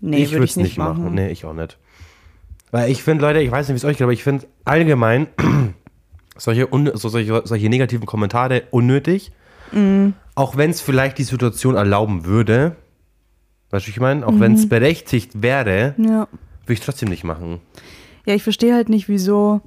Nee, 0.00 0.22
ich 0.24 0.32
würde 0.32 0.44
es 0.44 0.56
nicht 0.56 0.78
machen. 0.78 1.02
machen. 1.04 1.14
Nee, 1.14 1.28
ich 1.30 1.44
auch 1.44 1.52
nicht. 1.54 1.78
Weil 2.70 2.90
ich 2.90 3.02
finde, 3.02 3.24
Leute, 3.24 3.40
ich 3.40 3.50
weiß 3.50 3.68
nicht, 3.68 3.74
wie 3.74 3.78
es 3.78 3.84
euch 3.84 3.96
geht, 3.98 4.02
aber 4.04 4.12
ich 4.12 4.22
finde 4.24 4.46
allgemein 4.64 5.26
solche, 6.36 6.68
so, 6.94 7.08
solche, 7.08 7.42
solche 7.44 7.68
negativen 7.68 8.06
Kommentare 8.06 8.62
unnötig. 8.70 9.32
Mhm. 9.72 10.14
Auch 10.34 10.56
wenn 10.56 10.70
es 10.70 10.80
vielleicht 10.80 11.18
die 11.18 11.24
Situation 11.24 11.74
erlauben 11.76 12.24
würde. 12.24 12.76
Weißt 13.70 13.86
du, 13.86 13.88
was 13.88 13.88
ich 13.88 14.00
meine? 14.00 14.26
Auch 14.26 14.32
Mhm. 14.32 14.40
wenn 14.40 14.54
es 14.54 14.68
berechtigt 14.68 15.42
wäre, 15.42 15.94
Ja. 15.98 16.26
würde 16.64 16.72
ich 16.72 16.80
trotzdem 16.80 17.08
nicht 17.08 17.24
machen. 17.24 17.60
Ja, 18.26 18.34
ich 18.34 18.42
verstehe 18.42 18.74
halt 18.74 18.88
nicht, 18.88 19.08
wieso. 19.08 19.60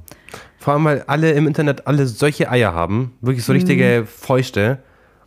Vor 0.59 0.73
allem, 0.73 0.85
weil 0.85 1.03
alle 1.07 1.31
im 1.31 1.45
Internet 1.47 1.87
alle 1.87 2.05
solche 2.07 2.49
Eier 2.49 2.73
haben, 2.73 3.13
wirklich 3.21 3.43
Mhm. 3.43 3.47
so 3.47 3.53
richtige 3.53 4.05
Fäuste 4.05 4.79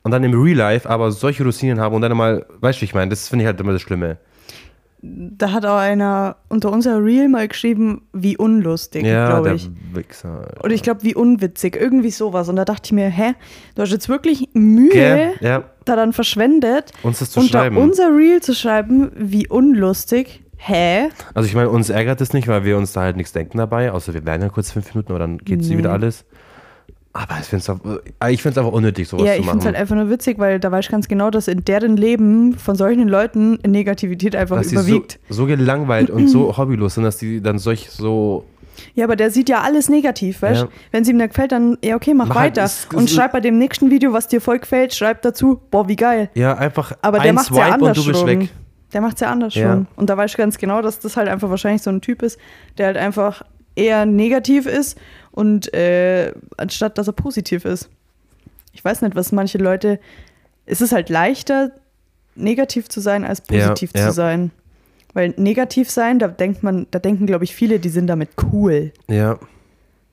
und 0.02 0.10
dann 0.12 0.24
im 0.24 0.40
Real 0.40 0.56
Life 0.56 0.88
aber 0.88 1.12
solche 1.12 1.44
Rosinen 1.44 1.78
haben 1.80 1.94
und 1.94 2.02
dann 2.02 2.16
mal, 2.16 2.46
weißt 2.60 2.78
du, 2.78 2.82
wie 2.82 2.84
ich 2.86 2.94
meine, 2.94 3.10
das 3.10 3.28
finde 3.28 3.42
ich 3.44 3.46
halt 3.46 3.60
immer 3.60 3.72
das 3.72 3.82
Schlimme. 3.82 4.18
Da 5.02 5.52
hat 5.52 5.64
auch 5.66 5.76
einer 5.76 6.36
unter 6.48 6.72
unser 6.72 7.04
Reel 7.04 7.28
mal 7.28 7.46
geschrieben, 7.46 8.02
wie 8.12 8.36
unlustig, 8.36 9.04
Ja, 9.04 9.28
glaube 9.28 9.54
ich. 9.54 9.70
Wichser. 9.92 10.48
Oder 10.64 10.72
ich 10.74 10.82
glaube, 10.82 11.02
wie 11.04 11.14
unwitzig. 11.14 11.76
Irgendwie 11.76 12.10
sowas. 12.10 12.48
Und 12.48 12.56
da 12.56 12.64
dachte 12.64 12.86
ich 12.86 12.92
mir, 12.92 13.08
hä, 13.08 13.34
du 13.74 13.82
hast 13.82 13.92
jetzt 13.92 14.08
wirklich 14.08 14.48
Mühe 14.54 14.88
Gell? 14.90 15.32
Ja, 15.40 15.64
daran 15.84 16.12
verschwendet, 16.14 16.92
uns 17.02 17.18
das 17.20 17.30
zu 17.30 17.40
unter 17.40 17.60
schreiben. 17.60 17.76
unser 17.76 18.08
Reel 18.16 18.40
zu 18.40 18.54
schreiben, 18.54 19.12
wie 19.14 19.46
unlustig. 19.46 20.42
Hä? 20.58 21.08
Also 21.34 21.48
ich 21.48 21.54
meine, 21.54 21.68
uns 21.70 21.90
ärgert 21.90 22.20
es 22.20 22.32
nicht, 22.32 22.48
weil 22.48 22.64
wir 22.64 22.76
uns 22.78 22.92
da 22.92 23.02
halt 23.02 23.16
nichts 23.16 23.32
denken 23.32 23.58
dabei, 23.58 23.92
außer 23.92 24.14
wir 24.14 24.24
werden 24.24 24.42
ja 24.42 24.48
kurz 24.48 24.72
fünf 24.72 24.94
Minuten, 24.94 25.12
aber 25.12 25.18
dann 25.18 25.38
geht 25.38 25.60
es 25.60 25.68
Nee. 25.68 25.78
wieder 25.78 25.92
alles. 25.92 26.24
Aber 27.12 27.36
ich 27.40 27.46
finde 27.46 27.64
es 28.20 28.30
ich 28.30 28.42
find's 28.42 28.58
einfach 28.58 28.72
unnötig, 28.72 29.08
sowas 29.08 29.24
ja, 29.26 29.32
zu 29.34 29.40
ich 29.40 29.46
machen. 29.46 29.52
finde 29.60 29.60
es 29.60 29.64
halt 29.66 29.76
einfach 29.76 29.96
nur 29.96 30.10
witzig, 30.10 30.38
weil 30.38 30.60
da 30.60 30.70
weiß 30.70 30.84
ich 30.84 30.90
ganz 30.90 31.08
genau, 31.08 31.30
dass 31.30 31.48
in 31.48 31.64
deren 31.64 31.96
Leben 31.96 32.58
von 32.58 32.76
solchen 32.76 33.08
Leuten 33.08 33.54
Negativität 33.66 34.36
einfach 34.36 34.58
dass 34.58 34.68
die 34.68 34.76
so, 34.76 34.82
überwiegt. 34.82 35.18
so 35.30 35.46
gelangweilt 35.46 36.10
und 36.10 36.28
so 36.28 36.54
hobbylos 36.58 36.94
sind, 36.94 37.04
dass 37.04 37.16
die 37.16 37.40
dann 37.40 37.58
solch 37.58 37.88
so. 37.90 38.44
Ja, 38.94 39.04
aber 39.06 39.16
der 39.16 39.30
sieht 39.30 39.48
ja 39.48 39.62
alles 39.62 39.88
negativ, 39.88 40.42
weißt 40.42 40.62
du? 40.62 40.66
Ja. 40.66 40.72
Wenn 40.90 41.02
es 41.04 41.08
ihm 41.08 41.16
nicht 41.16 41.28
gefällt, 41.30 41.52
dann, 41.52 41.78
ja, 41.82 41.96
okay, 41.96 42.12
mach, 42.12 42.28
Mach 42.28 42.36
halt, 42.36 42.56
weiter. 42.56 42.64
es- 42.64 42.86
und 42.94 43.08
schreib 43.08 43.32
bei 43.32 43.40
dem 43.40 43.56
nächsten 43.56 43.90
Video, 43.90 44.12
was 44.12 44.28
dir 44.28 44.42
voll 44.42 44.58
gefällt, 44.58 44.92
schreib 44.94 45.22
dazu, 45.22 45.58
boah, 45.70 45.88
wie 45.88 45.96
geil. 45.96 46.28
Ja, 46.34 46.54
einfach 46.58 46.92
Aber 47.00 47.18
der 47.18 47.30
ein 47.30 47.34
macht's 47.36 47.48
ja 47.48 47.68
Swipe 47.72 47.84
und 47.86 47.96
du 47.96 48.04
bist 48.06 48.26
weg. 48.26 48.48
Der 48.96 49.02
macht's 49.02 49.20
ja 49.20 49.30
anders 49.30 49.54
Ja. 49.54 49.72
schon. 49.74 49.86
Und 49.96 50.08
da 50.08 50.16
weiß 50.16 50.30
ich 50.30 50.36
ganz 50.38 50.56
genau, 50.56 50.80
dass 50.80 50.98
das 50.98 51.18
halt 51.18 51.28
einfach 51.28 51.50
wahrscheinlich 51.50 51.82
so 51.82 51.90
ein 51.90 52.00
Typ 52.00 52.22
ist, 52.22 52.38
der 52.78 52.86
halt 52.86 52.96
einfach 52.96 53.42
eher 53.74 54.06
negativ 54.06 54.64
ist 54.64 54.96
und 55.32 55.74
äh, 55.74 56.32
anstatt 56.56 56.96
dass 56.96 57.06
er 57.06 57.12
positiv 57.12 57.66
ist. 57.66 57.90
Ich 58.72 58.82
weiß 58.82 59.02
nicht, 59.02 59.14
was 59.14 59.32
manche 59.32 59.58
Leute. 59.58 60.00
Es 60.64 60.80
ist 60.80 60.92
halt 60.92 61.10
leichter, 61.10 61.72
negativ 62.36 62.88
zu 62.88 63.00
sein, 63.00 63.22
als 63.26 63.42
Ja, 63.50 63.66
positiv 63.68 63.90
ja. 63.94 64.06
zu 64.06 64.12
sein. 64.14 64.50
Weil 65.12 65.34
negativ 65.36 65.90
sein, 65.90 66.18
da 66.18 66.28
denkt 66.28 66.62
man, 66.62 66.86
da 66.90 66.98
denken, 66.98 67.26
glaube 67.26 67.44
ich, 67.44 67.54
viele, 67.54 67.78
die 67.78 67.90
sind 67.90 68.06
damit 68.06 68.30
cool. 68.50 68.92
Ja. 69.08 69.38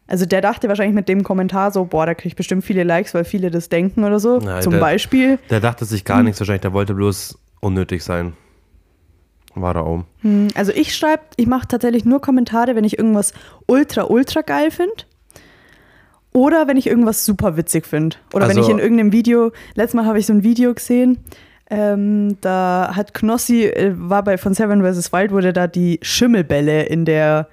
Also 0.08 0.26
der 0.26 0.41
dachte 0.41 0.67
wahrscheinlich 0.67 0.93
mit 0.96 1.08
dem 1.08 1.24
Kommentar 1.24 1.72
so, 1.72 1.86
boah, 1.86 2.06
da 2.06 2.15
krieg 2.15 2.26
ich 2.26 2.36
bestimmt 2.36 2.65
viele 2.65 2.84
Likes, 2.84 3.13
weil 3.13 3.24
viele 3.24 3.50
das 3.50 3.69
denken 3.69 4.04
oder 4.04 4.19
so. 4.19 4.39
Nein, 4.39 4.62
Zum 4.62 4.74
der- 4.74 4.80
Beispiel. 4.82 5.39
Der 5.50 5.62
dachte 5.62 5.86
sich 5.86 6.02
Hm. 6.02 6.06
gar 6.06 6.24
nichts 6.24 6.41
wahrscheinlich, 6.41 6.62
der 6.63 6.74
wollte 6.74 6.93
bloß 6.93 7.39
unnötig 7.62 8.04
sein. 8.04 8.34
War 9.56 9.76
er 9.76 9.86
auch. 9.86 10.04
Hm, 10.22 10.48
Also 10.56 10.72
ich 10.72 10.96
schreibe, 10.96 11.24
ich 11.38 11.48
mache 11.48 11.68
tatsächlich 11.68 12.06
nur 12.06 12.22
Kommentare, 12.22 12.76
wenn 12.76 12.84
ich 12.84 12.98
irgendwas 12.98 13.34
ultra, 13.68 14.04
ultra 14.06 14.42
geil 14.42 14.72
finde. 14.72 14.94
Oder 16.32 16.68
wenn 16.68 16.78
ich 16.78 16.88
irgendwas 16.88 17.26
super 17.26 17.58
witzig 17.58 17.86
finde. 17.86 18.16
Oder 18.34 18.48
wenn 18.48 18.58
Also- 18.58 18.62
ich 18.62 18.70
in 18.70 18.80
irgendeinem 18.80 19.12
Video, 19.12 19.52
letztes 19.76 19.94
Mal 19.94 20.06
habe 20.06 20.18
ich 20.20 20.26
so 20.26 20.34
ein 20.34 20.44
Video 20.44 20.74
gesehen, 20.74 21.20
ähm, 21.70 22.38
da 22.42 22.92
hat 22.96 23.13
Knossi, 23.13 23.66
äh, 23.66 23.94
war 23.96 24.24
bei 24.24 24.38
von 24.38 24.54
Seven 24.54 24.82
vs. 24.84 25.13
Wild, 25.13 25.32
wo 25.32 25.39
der 25.39 25.54
da 25.54 25.68
die 25.68 26.00
Schimmelbälle 26.02 26.84
in 26.86 27.06
der 27.06 27.48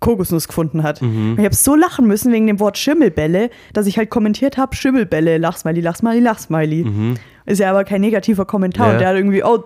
Kokosnuss 0.00 0.48
gefunden 0.48 0.82
hat. 0.82 1.00
Und 1.00 1.36
ich 1.38 1.44
habe 1.44 1.54
so 1.54 1.74
lachen 1.76 2.06
müssen 2.06 2.30
wegen 2.32 2.46
dem 2.46 2.60
Wort 2.60 2.76
Schimmelbälle, 2.76 3.48
dass 3.72 3.86
ich 3.86 3.96
halt 3.96 4.10
kommentiert 4.10 4.58
habe, 4.58 4.76
Schimmelbälle, 4.76 5.38
Lachsmiley, 5.38 5.80
Lachsmiley, 5.80 6.20
Lachsmiley. 6.20 7.14
Ist 7.46 7.60
ja 7.60 7.70
aber 7.70 7.84
kein 7.84 8.02
negativer 8.02 8.44
Kommentar. 8.44 8.88
Ja. 8.88 8.92
Und 8.94 8.98
der 8.98 9.08
hat 9.08 9.16
irgendwie, 9.16 9.42
oh, 9.44 9.64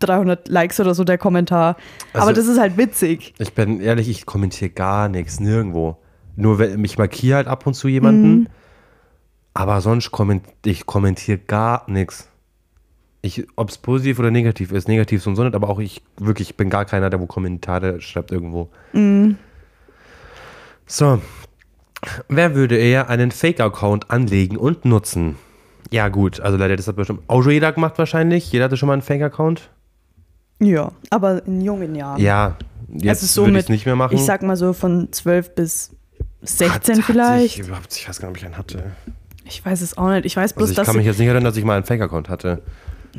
300 0.00 0.48
Likes 0.48 0.78
oder 0.80 0.94
so, 0.94 1.04
der 1.04 1.18
Kommentar. 1.18 1.76
aber 2.12 2.22
Also- 2.28 2.32
das 2.40 2.46
ist 2.48 2.58
halt 2.60 2.76
witzig. 2.76 3.34
Ich 3.38 3.52
bin 3.54 3.80
ehrlich, 3.80 4.08
ich 4.08 4.26
kommentiere 4.26 4.70
gar 4.70 5.08
nichts, 5.08 5.40
nirgendwo. 5.40 5.96
Nur 6.36 6.58
wenn 6.58 6.84
ich 6.84 6.98
markiere 6.98 7.36
halt 7.36 7.46
ab 7.48 7.66
und 7.66 7.74
zu 7.74 7.88
jemanden, 7.88 8.30
Mhm. 8.40 8.46
aber 9.54 9.80
sonst 9.80 10.10
komment, 10.10 10.44
ich 10.64 10.84
kommentiere 10.86 11.38
gar 11.38 11.90
nichts. 11.90 12.28
Ich, 13.22 13.46
ob 13.56 13.70
es 13.70 13.78
positiv 13.78 14.18
oder 14.18 14.30
negativ 14.30 14.70
ist, 14.70 14.86
negativ 14.86 15.22
so 15.22 15.30
und 15.30 15.36
so 15.36 15.42
nicht, 15.44 15.54
aber 15.56 15.68
auch 15.70 15.80
ich 15.80 16.02
wirklich 16.18 16.50
ich 16.50 16.56
bin 16.56 16.68
gar 16.70 16.84
keiner, 16.84 17.10
der 17.10 17.18
wo 17.20 17.26
Kommentare 17.26 18.00
schreibt 18.00 18.30
irgendwo. 18.30 18.68
Mhm. 18.92 19.36
So, 20.86 21.20
wer 22.28 22.54
würde 22.54 22.76
eher 22.76 23.08
einen 23.08 23.30
Fake-Account 23.32 24.10
anlegen 24.10 24.56
und 24.56 24.84
nutzen? 24.84 25.36
Ja 25.90 26.08
gut, 26.08 26.40
also 26.40 26.56
leider, 26.56 26.76
das 26.76 26.86
hat 26.88 26.96
bestimmt 26.96 27.22
auch 27.28 27.42
schon 27.42 27.52
jeder 27.52 27.72
gemacht 27.72 27.98
wahrscheinlich. 27.98 28.52
Jeder 28.52 28.66
hatte 28.66 28.76
schon 28.76 28.86
mal 28.88 28.92
einen 28.92 29.02
Fake-Account. 29.02 29.70
Ja, 30.58 30.92
aber 31.10 31.46
in 31.46 31.60
jungen 31.60 31.94
Jahren. 31.94 32.20
Ja, 32.20 32.56
jetzt 32.92 33.22
also 33.22 33.26
so 33.26 33.46
würde 33.46 33.58
ich 33.58 33.64
es 33.64 33.68
nicht 33.68 33.86
mehr 33.86 33.96
machen. 33.96 34.14
Ich 34.14 34.24
sag 34.24 34.42
mal 34.42 34.56
so 34.56 34.72
von 34.72 35.12
12 35.12 35.54
bis 35.54 35.90
16 36.42 36.96
Hat- 36.98 37.04
vielleicht. 37.04 37.30
Hatte 37.30 37.44
ich, 37.44 37.58
überhaupt, 37.68 37.94
ich 37.96 38.08
weiß 38.08 38.20
gar 38.20 38.28
nicht, 38.28 38.36
ob 38.36 38.38
ich 38.38 38.46
einen 38.46 38.58
hatte. 38.58 38.92
Ich 39.44 39.64
weiß 39.64 39.80
es 39.82 39.96
auch 39.98 40.08
nicht. 40.08 40.24
Ich 40.26 40.36
weiß 40.36 40.54
bloß, 40.54 40.62
Also 40.64 40.72
ich 40.72 40.76
dass 40.76 40.86
kann 40.86 40.96
mich 40.96 41.04
ich, 41.04 41.08
jetzt 41.08 41.18
nicht 41.18 41.26
erinnern, 41.28 41.44
dass 41.44 41.56
ich 41.56 41.64
mal 41.64 41.76
einen 41.76 41.84
Fake-Account 41.84 42.28
hatte. 42.28 42.62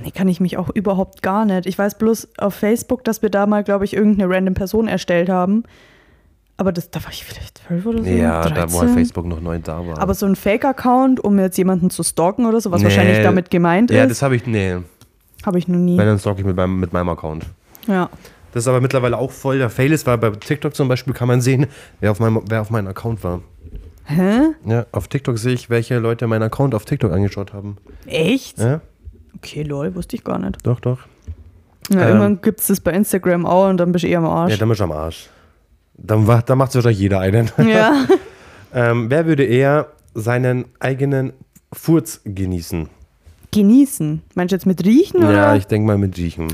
nee, 0.03 0.11
kann 0.11 0.27
ich 0.27 0.39
mich 0.39 0.57
auch 0.57 0.69
überhaupt 0.73 1.21
gar 1.21 1.45
nicht. 1.45 1.65
Ich 1.67 1.77
weiß 1.77 1.97
bloß 1.97 2.29
auf 2.37 2.53
Facebook, 2.55 3.03
dass 3.03 3.21
wir 3.21 3.29
da 3.29 3.45
mal, 3.45 3.63
glaube 3.63 3.85
ich, 3.85 3.93
irgendeine 3.95 4.33
random 4.33 4.53
Person 4.53 4.87
erstellt 4.87 5.29
haben. 5.29 5.63
Aber 6.59 6.71
das, 6.71 6.89
da 6.89 7.03
war 7.03 7.11
ich 7.11 7.23
vielleicht 7.23 7.59
12 7.67 7.85
oder 7.85 8.03
so. 8.03 8.09
Ja, 8.09 8.41
da 8.49 8.71
wo 8.71 8.79
halt 8.79 8.89
13. 8.89 8.93
Facebook 8.95 9.25
noch 9.27 9.39
neu 9.41 9.59
da 9.59 9.85
war. 9.87 9.99
Aber 9.99 10.13
so 10.15 10.25
ein 10.25 10.35
Fake-Account, 10.35 11.19
um 11.23 11.37
jetzt 11.39 11.57
jemanden 11.57 11.91
zu 11.91 12.01
stalken 12.03 12.45
oder 12.47 12.59
so, 12.59 12.71
was 12.71 12.79
Nee. 12.81 12.85
wahrscheinlich 12.85 13.21
damit 13.21 13.49
gemeint 13.51 13.91
ja, 13.91 14.03
ist, 14.03 14.09
das 14.09 14.21
habe 14.23 14.35
ich, 14.35 14.47
nee. 14.47 14.77
Habe 15.45 15.57
ich 15.59 15.67
noch 15.67 15.77
nie. 15.77 15.97
Wenn, 15.97 16.05
dann 16.07 16.19
stalk 16.19 16.39
ich 16.39 16.45
mit 16.45 16.55
meinem, 16.55 16.79
mit 16.79 16.93
meinem 16.93 17.09
Account. 17.09 17.45
Ja. 17.87 18.09
Das 18.53 18.63
ist 18.63 18.67
aber 18.67 18.81
mittlerweile 18.81 19.17
auch 19.17 19.31
voll 19.31 19.57
der 19.59 19.69
Fail 19.69 19.91
ist, 19.91 20.07
weil 20.07 20.17
bei 20.17 20.29
TikTok 20.31 20.73
zum 20.75 20.87
Beispiel 20.87 21.13
kann 21.13 21.27
man 21.27 21.41
sehen, 21.41 21.67
wer 21.99 22.11
auf 22.11 22.19
meinem, 22.19 22.41
wer 22.49 22.61
auf 22.61 22.69
meinem 22.69 22.87
Account 22.87 23.23
war. 23.23 23.41
Hä? 24.05 24.39
Ja, 24.65 24.85
auf 24.93 25.07
TikTok 25.09 25.37
sehe 25.37 25.53
ich, 25.53 25.69
welche 25.69 25.99
Leute 25.99 26.27
meinen 26.27 26.43
Account 26.43 26.73
auf 26.73 26.85
TikTok 26.85 27.11
angeschaut 27.11 27.53
haben. 27.53 27.77
Echt? 28.05 28.57
Ja, 28.59 28.81
Okay, 29.35 29.61
lol, 29.61 29.93
wusste 29.93 30.15
ich 30.15 30.23
gar 30.23 30.39
nicht. 30.39 30.65
doch, 30.65 30.79
doch. 30.79 30.99
Ja, 31.91 32.01
Ähm. 32.01 32.07
irgendwann 32.07 32.41
gibt 32.41 32.59
es 32.61 32.67
das 32.67 32.79
bei 32.79 32.91
Instagram 32.91 33.45
auch 33.45 33.69
und 33.69 33.77
dann 33.77 33.91
bist 33.91 34.03
du 34.03 34.07
eh 34.09 34.15
am 34.15 34.25
Arsch. 34.25 34.51
Ja, 34.51 34.57
dann 34.57 34.69
bist 34.69 34.79
du 34.79 34.85
am 34.85 34.91
Arsch. 34.91 35.29
Dann, 35.95 36.25
dann 36.25 36.57
macht 36.57 36.73
wahrscheinlich 36.73 36.99
jeder 36.99 37.19
einen. 37.19 37.51
ja. 37.57 38.05
ähm, 38.73 39.09
wer 39.09 39.25
würde 39.27 39.43
eher 39.43 39.87
seinen 40.15 40.65
eigenen 40.79 41.33
Furz 41.71 42.21
genießen? 42.23 42.89
Genießen. 43.51 44.21
Meinst 44.35 44.51
du 44.51 44.55
jetzt 44.55 44.65
mit 44.65 44.83
riechen 44.85 45.17
oder? 45.17 45.31
Ja, 45.31 45.55
ich 45.55 45.65
denke 45.67 45.87
mal 45.87 45.97
mit 45.97 46.17
Riechen. 46.17 46.47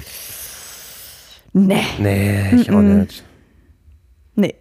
nee. 1.54 1.82
Nee, 2.00 2.56
ich 2.56 2.70
auch 2.70 2.76
Mm-mm. 2.76 3.02
nicht. 3.02 3.24
Nee. 4.36 4.56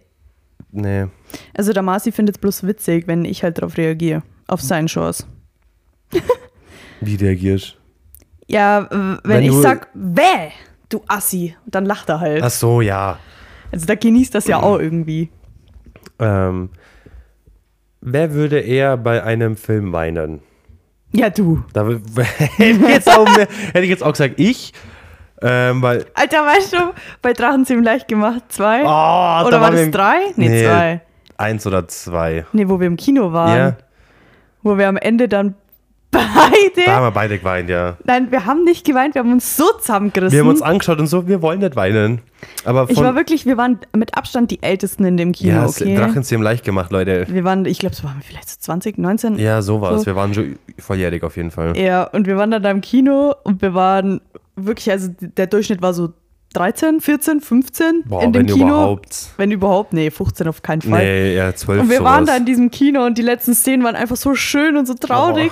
Nee. 0.71 1.05
Also 1.53 1.73
der 1.73 1.83
Marci 1.83 2.11
findet 2.11 2.35
es 2.37 2.41
bloß 2.41 2.65
witzig, 2.65 3.07
wenn 3.07 3.25
ich 3.25 3.43
halt 3.43 3.61
drauf 3.61 3.77
reagiere. 3.77 4.23
Auf 4.47 4.61
seinen 4.61 4.87
Shows. 4.87 5.25
Wie 7.01 7.15
reagierst 7.15 7.77
Ja, 8.47 8.87
wenn, 8.91 9.19
Wenn 9.23 9.43
ich 9.43 9.53
sag, 9.53 9.87
wäh, 9.93 10.51
du 10.89 11.01
Assi, 11.07 11.55
dann 11.65 11.85
lacht 11.85 12.09
er 12.09 12.19
halt. 12.19 12.43
Ach 12.43 12.49
so, 12.51 12.81
ja. 12.81 13.19
Also 13.71 13.85
da 13.85 13.95
genießt 13.95 14.35
das 14.35 14.47
ja 14.47 14.61
auch 14.61 14.79
irgendwie. 14.79 15.29
Ähm, 16.19 16.69
wer 18.01 18.33
würde 18.33 18.59
eher 18.59 18.97
bei 18.97 19.23
einem 19.23 19.55
Film 19.57 19.91
weinen? 19.93 20.41
Ja, 21.15 21.29
du. 21.29 21.63
Da 21.73 21.85
hätte, 22.57 22.63
ich 22.63 22.79
jetzt 22.89 23.09
auch 23.09 23.27
hätte 23.37 23.81
ich 23.81 23.89
jetzt 23.89 24.03
auch 24.03 24.11
gesagt, 24.11 24.35
ich. 24.37 24.73
Ähm, 25.41 25.81
weil. 25.81 26.05
Alter, 26.13 26.45
weißt 26.45 26.73
du, 26.73 26.77
bei 27.21 27.33
Drachen 27.33 27.65
ziemlich 27.65 27.85
leicht 27.85 28.07
gemacht, 28.07 28.43
zwei. 28.49 28.81
Oh, 28.81 28.85
da 28.85 29.43
oder 29.45 29.61
war 29.61 29.67
waren 29.73 29.75
das 29.75 29.91
drei? 29.91 30.17
Nee, 30.35 30.49
Nee. 30.49 30.63
zwei. 30.65 31.01
Eins 31.37 31.67
oder 31.67 31.87
zwei. 31.87 32.45
Nee, 32.53 32.67
wo 32.69 32.79
wir 32.79 32.87
im 32.87 32.95
Kino 32.95 33.33
waren. 33.33 33.57
Ja, 33.57 33.77
Wo 34.61 34.77
wir 34.77 34.87
am 34.87 34.97
Ende 34.97 35.27
dann 35.27 35.55
da 36.13 36.19
beide. 36.35 36.91
haben 36.91 37.03
wir 37.03 37.11
beide 37.11 37.37
geweint, 37.37 37.69
ja. 37.69 37.97
Nein, 38.05 38.31
wir 38.31 38.45
haben 38.45 38.63
nicht 38.63 38.85
geweint, 38.85 39.15
wir 39.15 39.19
haben 39.19 39.31
uns 39.31 39.57
so 39.57 39.65
zusammengerissen. 39.79 40.33
Wir 40.33 40.41
haben 40.41 40.49
uns 40.49 40.61
angeschaut 40.61 40.99
und 40.99 41.07
so, 41.07 41.27
wir 41.27 41.41
wollen 41.41 41.59
nicht 41.59 41.75
weinen. 41.75 42.21
Aber 42.65 42.89
ich 42.89 42.97
war 42.97 43.15
wirklich, 43.15 43.45
wir 43.45 43.57
waren 43.57 43.79
mit 43.95 44.17
Abstand 44.17 44.51
die 44.51 44.61
Ältesten 44.61 45.05
in 45.05 45.17
dem 45.17 45.31
Kino, 45.31 45.51
Ja, 45.53 45.65
okay? 45.65 45.95
Drachenzähmen 45.95 46.43
leicht 46.43 46.63
gemacht, 46.63 46.91
Leute. 46.91 47.25
Wir 47.29 47.43
waren, 47.43 47.65
ich 47.65 47.79
glaube, 47.79 47.93
es 47.93 48.03
waren 48.03 48.21
vielleicht 48.25 48.49
so 48.49 48.55
20, 48.59 48.97
19. 48.97 49.37
Ja, 49.39 49.61
so 49.61 49.81
war 49.81 49.93
es. 49.93 50.01
So. 50.01 50.05
Wir 50.07 50.15
waren 50.15 50.33
schon 50.33 50.57
volljährig 50.79 51.23
auf 51.23 51.37
jeden 51.37 51.51
Fall. 51.51 51.77
Ja, 51.77 52.03
und 52.03 52.27
wir 52.27 52.37
waren 52.37 52.51
dann 52.51 52.63
da 52.63 52.71
im 52.71 52.81
Kino 52.81 53.33
und 53.43 53.61
wir 53.61 53.73
waren 53.73 54.21
wirklich, 54.55 54.91
also 54.91 55.09
der 55.19 55.47
Durchschnitt 55.47 55.81
war 55.81 55.93
so 55.93 56.13
13, 56.53 57.01
14, 57.01 57.41
15 57.41 58.03
Boah, 58.05 58.21
in 58.23 58.31
dem 58.31 58.47
wenn 58.47 58.55
Kino. 58.55 58.67
überhaupt. 58.67 59.29
Wenn 59.37 59.51
überhaupt, 59.51 59.93
nee, 59.93 60.11
15 60.11 60.47
auf 60.47 60.61
keinen 60.61 60.81
Fall. 60.83 61.03
Nee, 61.03 61.35
ja, 61.35 61.53
zwölf 61.55 61.81
und 61.81 61.89
wir 61.89 61.97
sowas. 61.97 62.11
waren 62.11 62.25
da 62.25 62.37
in 62.37 62.45
diesem 62.45 62.69
Kino 62.69 63.05
und 63.05 63.17
die 63.17 63.23
letzten 63.23 63.55
Szenen 63.55 63.83
waren 63.83 63.95
einfach 63.95 64.15
so 64.17 64.35
schön 64.35 64.77
und 64.77 64.85
so 64.85 64.93
traurig. 64.93 65.51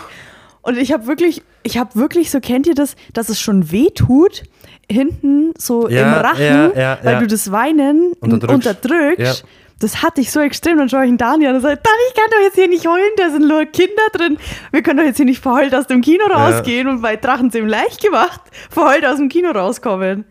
Und 0.63 0.77
ich 0.77 0.91
habe 0.91 1.07
wirklich, 1.07 1.41
ich 1.63 1.77
habe 1.77 1.95
wirklich 1.95 2.29
so, 2.31 2.39
kennt 2.39 2.67
ihr 2.67 2.75
das, 2.75 2.95
dass 3.13 3.29
es 3.29 3.39
schon 3.39 3.71
weh 3.71 3.89
tut, 3.89 4.43
hinten 4.89 5.53
so 5.57 5.89
Ja, 5.89 6.01
im 6.07 6.25
Rachen, 6.25 6.43
ja, 6.43 6.71
ja, 6.75 6.99
weil 7.03 7.19
du 7.19 7.27
das 7.27 7.51
Weinen 7.51 8.13
Unterdrückst. 8.19 8.67
unterdrückst. 8.67 9.45
Das 9.79 10.03
hatte 10.03 10.21
ich 10.21 10.31
so 10.31 10.39
extrem. 10.39 10.77
Dann 10.77 10.89
schaue 10.89 11.05
ich 11.05 11.09
ihn 11.09 11.17
Daniel 11.17 11.49
an 11.49 11.55
und 11.55 11.61
sage, 11.61 11.77
Dani, 11.81 11.97
ich 12.09 12.13
kann 12.13 12.29
doch 12.29 12.39
jetzt 12.43 12.53
hier 12.55 12.67
nicht 12.67 12.85
heulen, 12.85 13.09
da 13.17 13.31
sind 13.31 13.47
nur 13.47 13.65
Kinder 13.65 14.03
drin. 14.13 14.37
Wir 14.71 14.83
können 14.83 14.99
doch 14.99 15.05
jetzt 15.05 15.17
hier 15.17 15.25
nicht 15.25 15.39
verheult 15.41 15.73
aus 15.73 15.87
dem 15.87 16.01
Kino 16.01 16.25
rausgehen 16.25 16.87
und 16.87 17.01
bei 17.01 17.15
Drachenzähmen 17.15 17.67
leicht 17.67 17.99
gemacht 18.03 18.41
verheult 18.69 19.03
aus 19.07 19.17
dem 19.17 19.29
Kino 19.29 19.49
rauskommen. 19.49 20.25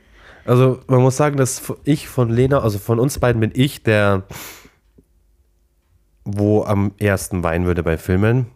Also 0.45 0.79
man 0.87 1.01
muss 1.03 1.17
sagen, 1.17 1.37
dass 1.37 1.63
ich 1.85 2.07
von 2.09 2.31
Lena, 2.31 2.61
also 2.61 2.79
von 2.79 3.01
uns 3.01 3.19
beiden 3.19 3.41
bin 3.41 3.51
ich 3.55 3.83
der, 3.83 4.23
wo 6.25 6.63
am 6.63 6.93
ersten 6.99 7.43
weinen 7.43 7.67
würde 7.67 7.83
bei 7.83 7.99
Filmen, 7.99 8.47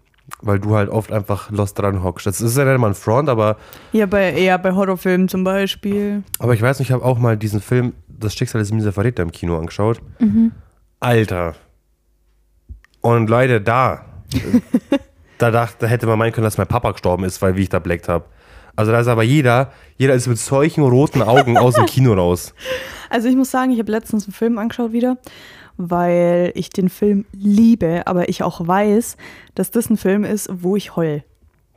weil 0.42 0.58
du 0.58 0.74
halt 0.74 0.90
oft 0.90 1.10
einfach 1.12 1.50
lost 1.50 1.78
dran 1.78 2.02
hockst. 2.02 2.26
Das 2.26 2.40
ist 2.40 2.56
ja 2.56 2.64
nicht 2.64 2.78
mal 2.78 2.88
ein 2.88 2.94
Front, 2.94 3.28
aber, 3.28 3.56
Ja, 3.92 4.06
bei, 4.06 4.32
eher 4.32 4.58
bei 4.58 4.72
Horrorfilmen 4.72 5.28
zum 5.28 5.44
Beispiel. 5.44 6.22
aber 6.38 6.54
ich 6.54 6.62
weiß 6.62 6.78
nicht, 6.78 6.88
ich 6.88 6.92
habe 6.92 7.04
auch 7.04 7.18
mal 7.18 7.36
diesen 7.36 7.60
Film 7.60 7.94
Das 8.08 8.34
Schicksal 8.34 8.60
des 8.60 8.72
Mieser 8.72 8.92
Verräter 8.92 9.22
im 9.22 9.32
Kino 9.32 9.58
angeschaut. 9.58 10.00
Alter. 11.00 11.54
Und 13.00 13.28
Leute, 13.28 13.60
da, 13.60 14.04
da 15.38 15.50
dachte, 15.50 15.76
da 15.80 15.86
hätte 15.86 16.06
man 16.06 16.18
meinen 16.18 16.32
können, 16.32 16.44
dass 16.44 16.58
mein 16.58 16.66
Papa 16.66 16.92
gestorben 16.92 17.24
ist, 17.24 17.40
weil 17.42 17.56
wie 17.56 17.62
ich 17.62 17.68
da 17.68 17.78
bleckt 17.78 18.08
habe. 18.08 18.24
Also 18.76 18.90
da 18.90 19.00
ist 19.00 19.06
aber 19.06 19.22
jeder, 19.22 19.70
jeder 19.98 20.14
ist 20.14 20.26
mit 20.26 20.38
solchen 20.38 20.82
roten 20.82 21.22
Augen 21.22 21.56
aus 21.56 21.74
dem 21.74 21.86
Kino 21.86 22.12
raus. 22.14 22.54
Also 23.10 23.28
ich 23.28 23.36
muss 23.36 23.52
sagen, 23.52 23.70
ich 23.70 23.78
habe 23.78 23.92
letztens 23.92 24.24
einen 24.24 24.32
Film 24.32 24.58
angeschaut 24.58 24.90
wieder, 24.90 25.18
weil 25.76 26.52
ich 26.54 26.70
den 26.70 26.88
Film 26.88 27.24
liebe, 27.32 28.06
aber 28.06 28.28
ich 28.28 28.42
auch 28.42 28.66
weiß, 28.66 29.16
dass 29.54 29.70
das 29.70 29.90
ein 29.90 29.96
Film 29.96 30.24
ist, 30.24 30.48
wo 30.52 30.76
ich 30.76 30.96
heul. 30.96 31.24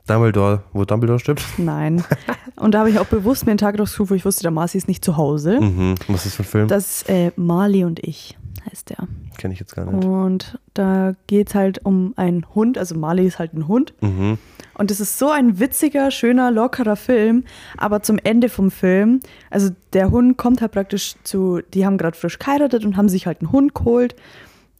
Dumbledore, 0.06 0.62
wo 0.72 0.84
Dumbledore 0.84 1.18
stirbt. 1.18 1.44
Nein. 1.58 2.02
Und 2.56 2.72
da 2.72 2.80
habe 2.80 2.90
ich 2.90 2.98
auch 2.98 3.06
bewusst 3.06 3.44
mir 3.44 3.52
einen 3.52 3.58
Tag 3.58 3.78
rausgesucht, 3.78 4.10
wo 4.10 4.14
ich 4.14 4.24
wusste, 4.24 4.42
der 4.42 4.50
Marci 4.50 4.78
ist 4.78 4.88
nicht 4.88 5.04
zu 5.04 5.16
Hause. 5.16 5.60
Mhm. 5.60 5.96
Was 6.08 6.24
ist 6.24 6.26
das 6.26 6.34
für 6.34 6.42
ein 6.42 6.46
Film? 6.46 6.68
Das 6.68 7.02
ist 7.02 7.08
äh, 7.10 7.30
Marley 7.36 7.84
und 7.84 8.00
ich, 8.00 8.37
heißt 8.64 8.90
der. 8.90 9.08
Kenne 9.36 9.54
ich 9.54 9.60
jetzt 9.60 9.74
gar 9.74 9.90
nicht. 9.90 10.04
Und 10.04 10.58
da 10.74 11.14
geht 11.26 11.48
es 11.48 11.54
halt 11.54 11.84
um 11.84 12.14
einen 12.16 12.46
Hund, 12.54 12.78
also 12.78 12.96
Marley 12.96 13.26
ist 13.26 13.38
halt 13.38 13.54
ein 13.54 13.68
Hund. 13.68 13.94
Mhm. 14.00 14.38
Und 14.74 14.90
es 14.92 15.00
ist 15.00 15.18
so 15.18 15.30
ein 15.30 15.58
witziger, 15.58 16.10
schöner, 16.10 16.50
lockerer 16.50 16.96
Film. 16.96 17.44
Aber 17.76 18.02
zum 18.02 18.18
Ende 18.22 18.48
vom 18.48 18.70
Film, 18.70 19.20
also 19.50 19.70
der 19.92 20.10
Hund 20.10 20.36
kommt 20.36 20.60
halt 20.60 20.72
praktisch 20.72 21.16
zu, 21.24 21.60
die 21.74 21.84
haben 21.84 21.98
gerade 21.98 22.16
frisch 22.16 22.38
geheiratet 22.38 22.84
und 22.84 22.96
haben 22.96 23.08
sich 23.08 23.26
halt 23.26 23.40
einen 23.40 23.52
Hund 23.52 23.74
geholt. 23.74 24.14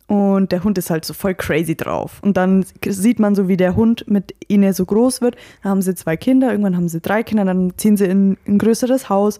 Und 0.06 0.52
der 0.52 0.64
Hund 0.64 0.78
ist 0.78 0.88
halt 0.88 1.04
so 1.04 1.12
voll 1.12 1.34
crazy 1.34 1.76
drauf. 1.76 2.20
Und 2.22 2.38
dann 2.38 2.64
sieht 2.86 3.18
man 3.18 3.34
so, 3.34 3.46
wie 3.46 3.58
der 3.58 3.76
Hund 3.76 4.08
mit 4.08 4.34
ihnen 4.48 4.72
so 4.72 4.86
groß 4.86 5.20
wird. 5.20 5.36
Dann 5.62 5.70
haben 5.70 5.82
sie 5.82 5.94
zwei 5.94 6.16
Kinder, 6.16 6.50
irgendwann 6.50 6.76
haben 6.76 6.88
sie 6.88 7.00
drei 7.00 7.22
Kinder, 7.22 7.44
dann 7.44 7.74
ziehen 7.76 7.98
sie 7.98 8.06
in 8.06 8.38
ein 8.46 8.56
größeres 8.56 9.10
Haus. 9.10 9.38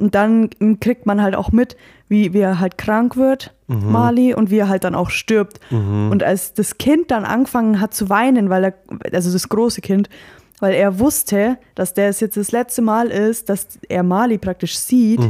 Und 0.00 0.14
dann 0.14 0.50
kriegt 0.80 1.06
man 1.06 1.22
halt 1.22 1.36
auch 1.36 1.52
mit, 1.52 1.76
wie, 2.08 2.32
wie 2.32 2.40
er 2.40 2.58
halt 2.58 2.78
krank 2.78 3.16
wird, 3.16 3.54
Mali, 3.68 4.34
und 4.34 4.50
wie 4.50 4.58
er 4.58 4.68
halt 4.68 4.82
dann 4.82 4.94
auch 4.96 5.10
stirbt. 5.10 5.60
Und 6.10 6.22
als 6.24 6.54
das 6.54 6.78
Kind 6.78 7.10
dann 7.12 7.24
angefangen 7.24 7.80
hat 7.80 7.94
zu 7.94 8.08
weinen, 8.08 8.48
weil 8.50 8.64
er, 8.64 8.74
also 9.12 9.30
das 9.32 9.48
große 9.48 9.80
Kind, 9.80 10.08
weil 10.58 10.74
er 10.74 10.98
wusste, 10.98 11.58
dass 11.74 11.94
der 11.94 12.08
es 12.08 12.20
jetzt 12.20 12.36
das 12.36 12.50
letzte 12.50 12.82
Mal 12.82 13.08
ist, 13.08 13.48
dass 13.48 13.78
er 13.88 14.02
Mali 14.02 14.38
praktisch 14.38 14.76
sieht, 14.78 15.20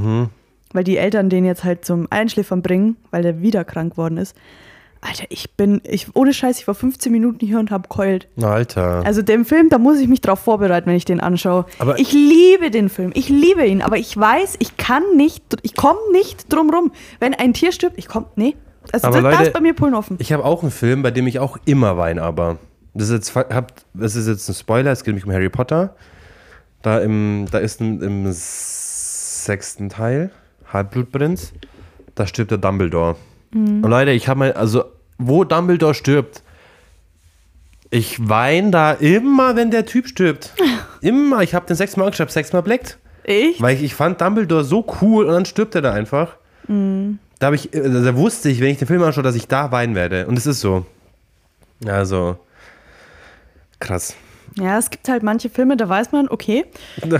weil 0.73 0.85
die 0.85 0.97
Eltern 0.97 1.29
den 1.29 1.45
jetzt 1.45 1.65
halt 1.65 1.85
zum 1.85 2.07
Einschläfern 2.11 2.63
bringen, 2.63 2.97
weil 3.11 3.23
der 3.23 3.43
wieder 3.43 3.65
krank 3.65 3.97
worden 3.97 4.17
ist. 4.19 4.35
Alter, 5.03 5.25
ich 5.31 5.53
bin, 5.57 5.81
ich, 5.85 6.09
ohne 6.15 6.35
Scheiß, 6.35 6.59
ich 6.61 6.67
war 6.67 6.75
15 6.75 7.11
Minuten 7.11 7.47
hier 7.47 7.59
und 7.59 7.71
hab 7.71 7.89
keult. 7.89 8.29
Alter. 8.41 9.03
Also 9.07 9.23
den 9.23 9.47
Film, 9.47 9.71
da 9.71 9.79
muss 9.79 9.99
ich 9.99 10.09
mich 10.09 10.21
drauf 10.21 10.41
vorbereiten, 10.41 10.87
wenn 10.89 10.97
ich 10.97 11.07
den 11.07 11.21
anschaue. 11.21 11.65
Aber- 11.79 11.99
ich 11.99 12.13
liebe 12.13 12.71
den 12.71 12.91
Film, 12.91 13.11
ich 13.15 13.29
liebe 13.31 13.65
ihn, 13.67 13.81
aber 13.81 13.97
ich 13.97 14.15
weiß, 14.17 14.57
ich 14.59 14.77
kann 14.77 15.03
nicht, 15.17 15.43
ich 15.63 15.75
komme 15.75 15.99
nicht 16.13 16.53
drum 16.53 16.69
rum. 16.71 16.93
Wenn 17.19 17.33
ein 17.35 17.55
Tier 17.55 17.73
stirbt, 17.73 17.97
ich 17.99 18.09
komme, 18.09 18.27
nee. 18.37 18.57
Also 18.93 19.07
Aber 19.07 19.23
da 19.23 19.31
Leute, 19.31 19.43
ist 19.45 19.53
bei 19.55 19.61
mir 19.61 19.75
Pullen 19.75 19.95
offen. 19.95 20.17
ich 20.21 20.33
habe 20.33 20.45
auch 20.45 20.63
einen 20.63 20.71
Film, 20.73 21.03
bei 21.03 21.11
dem 21.11 21.27
ich 21.27 21.39
auch 21.39 21.57
immer 21.65 21.97
weine, 21.97 22.23
aber. 22.23 22.59
Das 22.93 23.09
ist 23.09 23.15
jetzt, 23.15 23.37
habt, 23.37 23.85
das 23.95 24.17
ist 24.17 24.27
jetzt 24.27 24.49
ein 24.49 24.55
Spoiler, 24.55 24.91
es 24.91 25.05
geht 25.05 25.13
nämlich 25.15 25.25
um 25.25 25.33
Harry 25.33 25.49
Potter. 25.49 25.95
Da, 26.83 26.99
im, 26.99 27.47
da 27.51 27.59
ist 27.59 27.81
ein, 27.81 28.01
im 28.03 28.27
sechsten 28.33 29.89
Teil, 29.91 30.31
Halbblutprinz, 30.73 31.53
da 32.17 32.27
stirbt 32.27 32.51
der 32.51 32.59
Dumbledore. 32.59 33.17
Und 33.53 33.83
Leute, 33.83 34.13
ich 34.13 34.29
habe 34.29 34.39
mal, 34.39 34.53
also, 34.53 34.85
wo 35.19 35.45
Dumbledore 35.45 35.95
stirbt, 35.95 36.43
ich 37.91 38.29
weine 38.29 38.71
da 38.71 38.93
immer, 38.93 39.57
wenn 39.57 39.71
der 39.71 39.85
Typ 39.87 40.07
stirbt. 40.07 40.55
Immer. 41.01 41.43
Ich 41.43 41.55
habe 41.55 41.67
den 41.67 41.77
sechsmal 41.77 42.07
angeschaut, 42.07 42.31
sechsmal 42.31 42.63
bleckt. 42.63 42.99
Ich? 43.25 43.61
Weil 43.61 43.75
ich, 43.75 43.83
ich 43.83 43.95
fand 43.95 44.21
Dumbledore 44.21 44.65
so 44.65 44.87
cool 45.01 45.25
und 45.25 45.33
dann 45.33 45.47
stirbt 45.47 45.75
er 45.75 45.81
da 45.81 45.93
einfach. 45.93 46.37
Da, 46.69 47.47
hab 47.49 47.55
ich, 47.55 47.75
äh, 47.75 47.81
da 47.81 48.15
wusste 48.15 48.49
ich, 48.49 48.61
wenn 48.61 48.69
ich 48.69 48.79
den 48.79 48.87
Film 48.87 49.03
anschaue, 49.03 49.25
dass 49.25 49.35
ich 49.35 49.49
da 49.49 49.73
weinen 49.73 49.95
werde. 49.95 50.27
Und 50.27 50.39
es 50.39 50.47
ist 50.47 50.61
so. 50.61 50.87
Also, 51.87 52.39
krass. 53.81 54.15
Ja, 54.57 54.79
es 54.79 54.91
gibt 54.91 55.09
halt 55.09 55.23
manche 55.23 55.49
Filme, 55.49 55.77
da 55.77 55.89
weiß 55.89 56.13
man, 56.13 56.29
okay, 56.29 56.65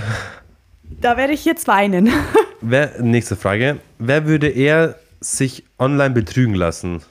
da 1.01 1.17
werde 1.17 1.33
ich 1.33 1.43
jetzt 1.43 1.67
weinen. 1.67 2.09
wer, 2.61 3.01
nächste 3.01 3.35
Frage. 3.35 3.77
Wer 3.99 4.27
würde 4.27 4.47
eher 4.47 4.95
sich 5.21 5.63
online 5.79 6.11
betrügen 6.13 6.55
lassen? 6.55 7.01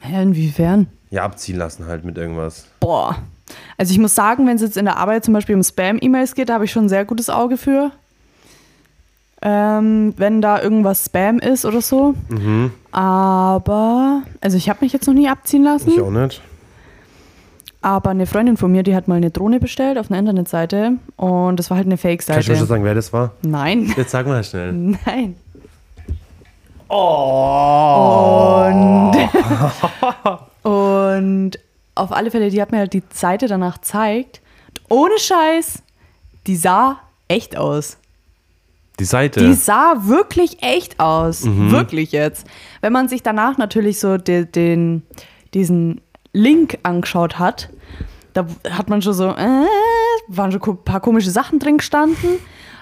Hä, 0.00 0.22
inwiefern? 0.22 0.86
Ja, 1.10 1.24
abziehen 1.24 1.56
lassen 1.58 1.86
halt 1.86 2.04
mit 2.04 2.16
irgendwas. 2.18 2.66
Boah. 2.80 3.16
Also 3.76 3.92
ich 3.92 3.98
muss 3.98 4.14
sagen, 4.14 4.46
wenn 4.46 4.56
es 4.56 4.62
jetzt 4.62 4.76
in 4.76 4.84
der 4.84 4.96
Arbeit 4.96 5.24
zum 5.24 5.34
Beispiel 5.34 5.54
um 5.54 5.62
Spam-E-Mails 5.62 6.34
geht, 6.34 6.48
da 6.48 6.54
habe 6.54 6.64
ich 6.64 6.72
schon 6.72 6.84
ein 6.86 6.88
sehr 6.88 7.04
gutes 7.04 7.28
Auge 7.28 7.56
für. 7.56 7.90
Ähm, 9.44 10.14
wenn 10.16 10.40
da 10.40 10.62
irgendwas 10.62 11.06
Spam 11.06 11.38
ist 11.40 11.64
oder 11.64 11.80
so. 11.82 12.14
Aber, 12.92 14.22
also 14.40 14.56
ich 14.56 14.68
habe 14.68 14.78
mich 14.84 14.92
jetzt 14.92 15.06
noch 15.06 15.14
nie 15.14 15.28
abziehen 15.28 15.64
lassen. 15.64 15.90
Ich 15.90 16.00
auch 16.00 16.10
nicht. 16.10 16.40
Aber 17.80 18.10
eine 18.10 18.26
Freundin 18.26 18.56
von 18.56 18.70
mir, 18.70 18.84
die 18.84 18.94
hat 18.94 19.08
mal 19.08 19.16
eine 19.16 19.32
Drohne 19.32 19.58
bestellt 19.58 19.98
auf 19.98 20.08
einer 20.10 20.20
Internetseite 20.20 20.92
und 21.16 21.56
das 21.58 21.68
war 21.68 21.76
halt 21.78 21.86
eine 21.86 21.96
Kannst 21.96 22.06
du 22.06 22.12
mir 22.12 22.22
schon 22.22 22.44
Fake-Seite. 22.44 22.66
sagen, 22.66 22.84
wer 22.84 22.94
das 22.94 23.12
war? 23.12 23.32
Nein, 23.42 23.92
Jetzt 23.96 24.12
sag 24.12 24.26
mal 24.26 24.44
schnell. 24.44 24.72
nein. 25.04 25.34
Oh. 26.94 28.66
Und, 28.66 29.16
und 30.70 31.58
auf 31.94 32.12
alle 32.12 32.30
Fälle, 32.30 32.50
die 32.50 32.60
hat 32.60 32.70
mir 32.70 32.78
halt 32.78 32.92
die 32.92 33.02
Seite 33.14 33.46
danach 33.46 33.76
gezeigt. 33.76 34.42
Ohne 34.90 35.18
Scheiß, 35.18 35.82
die 36.46 36.56
sah 36.56 37.00
echt 37.28 37.56
aus. 37.56 37.96
Die 39.00 39.06
Seite. 39.06 39.40
Die 39.40 39.54
sah 39.54 40.02
wirklich 40.04 40.62
echt 40.62 41.00
aus. 41.00 41.44
Wirklich 41.46 42.12
jetzt. 42.12 42.46
Wenn 42.82 42.92
man 42.92 43.08
sich 43.08 43.22
danach 43.22 43.56
natürlich 43.56 43.98
so 43.98 44.18
de, 44.18 44.44
den, 44.44 45.02
diesen 45.54 46.02
Link 46.34 46.78
angeschaut 46.82 47.38
hat, 47.38 47.70
da 48.34 48.46
hat 48.70 48.90
man 48.90 49.00
schon 49.00 49.14
so, 49.14 49.30
äh, 49.30 49.66
waren 50.28 50.52
schon 50.52 50.60
ein 50.62 50.84
paar 50.84 51.00
komische 51.00 51.30
Sachen 51.30 51.58
drin 51.58 51.78
gestanden. 51.78 52.38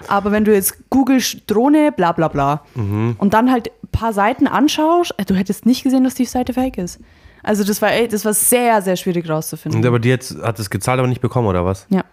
Aber 0.09 0.31
wenn 0.31 0.45
du 0.45 0.53
jetzt 0.53 0.89
googelst 0.89 1.43
Drohne, 1.47 1.91
bla 1.91 2.11
bla 2.11 2.27
bla, 2.27 2.63
und 2.75 3.33
dann 3.33 3.51
halt 3.51 3.69
ein 3.83 3.87
paar 3.91 4.13
Seiten 4.13 4.47
anschaust, 4.47 5.13
äh, 5.17 5.25
du 5.25 5.35
hättest 5.35 5.65
nicht 5.65 5.83
gesehen, 5.83 6.03
dass 6.03 6.15
die 6.15 6.25
Seite 6.25 6.53
fake 6.53 6.77
ist. 6.77 6.99
Also 7.43 7.63
das 7.63 7.81
war, 7.81 7.89
das 8.09 8.23
war 8.23 8.33
sehr, 8.33 8.81
sehr 8.81 8.95
schwierig 8.95 9.27
rauszufinden. 9.27 9.81
Und 9.81 9.87
aber 9.87 9.99
die 9.99 10.09
jetzt 10.09 10.35
hat 10.41 10.59
es 10.59 10.69
gezahlt, 10.69 10.99
aber 10.99 11.07
nicht 11.07 11.21
bekommen, 11.21 11.47
oder 11.47 11.65
was? 11.65 11.87
ja, 11.89 12.03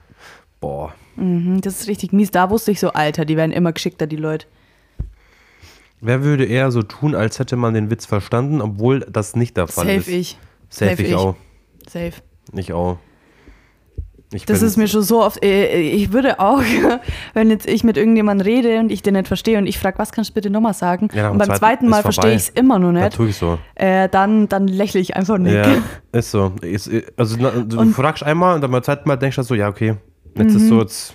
Boah. 0.60 0.94
mhm, 1.16 1.60
das 1.60 1.80
ist 1.80 1.88
richtig 1.88 2.12
mies. 2.12 2.30
Da 2.30 2.50
wusste 2.50 2.70
ich 2.70 2.80
so, 2.80 2.92
Alter, 2.92 3.24
die 3.24 3.36
werden 3.36 3.52
immer 3.52 3.72
geschickter, 3.72 4.06
die 4.06 4.16
Leute. 4.16 4.46
Wer 6.00 6.22
würde 6.22 6.44
eher 6.44 6.70
so 6.70 6.82
tun, 6.82 7.14
als 7.14 7.38
hätte 7.38 7.56
man 7.56 7.74
den 7.74 7.90
Witz 7.90 8.06
verstanden, 8.06 8.60
obwohl 8.60 9.00
das 9.00 9.34
nicht 9.36 9.56
der 9.56 9.66
Fall 9.66 9.86
Safe 9.86 9.96
ist? 9.98 10.08
ich. 10.08 10.38
Safe, 10.70 10.90
Safe 10.92 11.02
ich 11.02 11.08
ich. 11.10 11.14
auch. 11.14 11.36
Safe. 11.88 12.12
Ich 12.54 12.72
auch. 12.72 12.98
Ich 14.32 14.44
Das 14.44 14.60
ist 14.60 14.76
mir 14.76 14.88
schon 14.88 15.02
so 15.02 15.22
oft. 15.24 15.42
äh, 15.42 15.80
Ich 15.80 16.12
würde 16.12 16.38
auch, 16.38 16.60
wenn 17.34 17.48
jetzt 17.50 17.66
ich 17.66 17.82
mit 17.82 17.96
irgendjemandem 17.96 18.46
rede 18.46 18.78
und 18.78 18.92
ich 18.92 19.00
den 19.02 19.14
nicht 19.14 19.26
verstehe 19.26 19.56
und 19.56 19.66
ich 19.66 19.78
frage, 19.78 19.98
was 19.98 20.12
kannst 20.12 20.30
du 20.30 20.34
bitte 20.34 20.50
nochmal 20.50 20.74
sagen? 20.74 21.08
Ja, 21.14 21.30
und 21.30 21.38
beim 21.38 21.54
zweiten 21.54 21.88
Mal 21.88 22.02
verstehe 22.02 22.32
ich 22.32 22.36
es 22.42 22.48
immer 22.50 22.78
noch 22.78 22.92
nicht. 22.92 23.14
tue 23.16 23.28
ich 23.28 23.36
so. 23.36 23.58
Äh, 23.74 24.08
dann, 24.10 24.46
dann 24.48 24.68
lächle 24.68 25.00
ich 25.00 25.16
einfach 25.16 25.38
nicht. 25.38 25.54
Ja, 25.54 25.76
ist 26.12 26.30
so. 26.30 26.52
Ist, 26.60 26.90
also 27.16 27.36
du 27.36 27.78
Und- 27.80 27.94
fragst 27.94 28.22
einmal 28.22 28.54
und 28.54 28.60
dann 28.60 28.70
beim 28.70 28.82
zweiten 28.82 29.08
Mal 29.08 29.16
denkst 29.16 29.36
du 29.36 29.42
so, 29.42 29.54
ja, 29.54 29.68
okay, 29.68 29.94
jetzt 30.36 30.54
ist 30.54 30.68
so 30.68 30.80
jetzt 30.80 31.14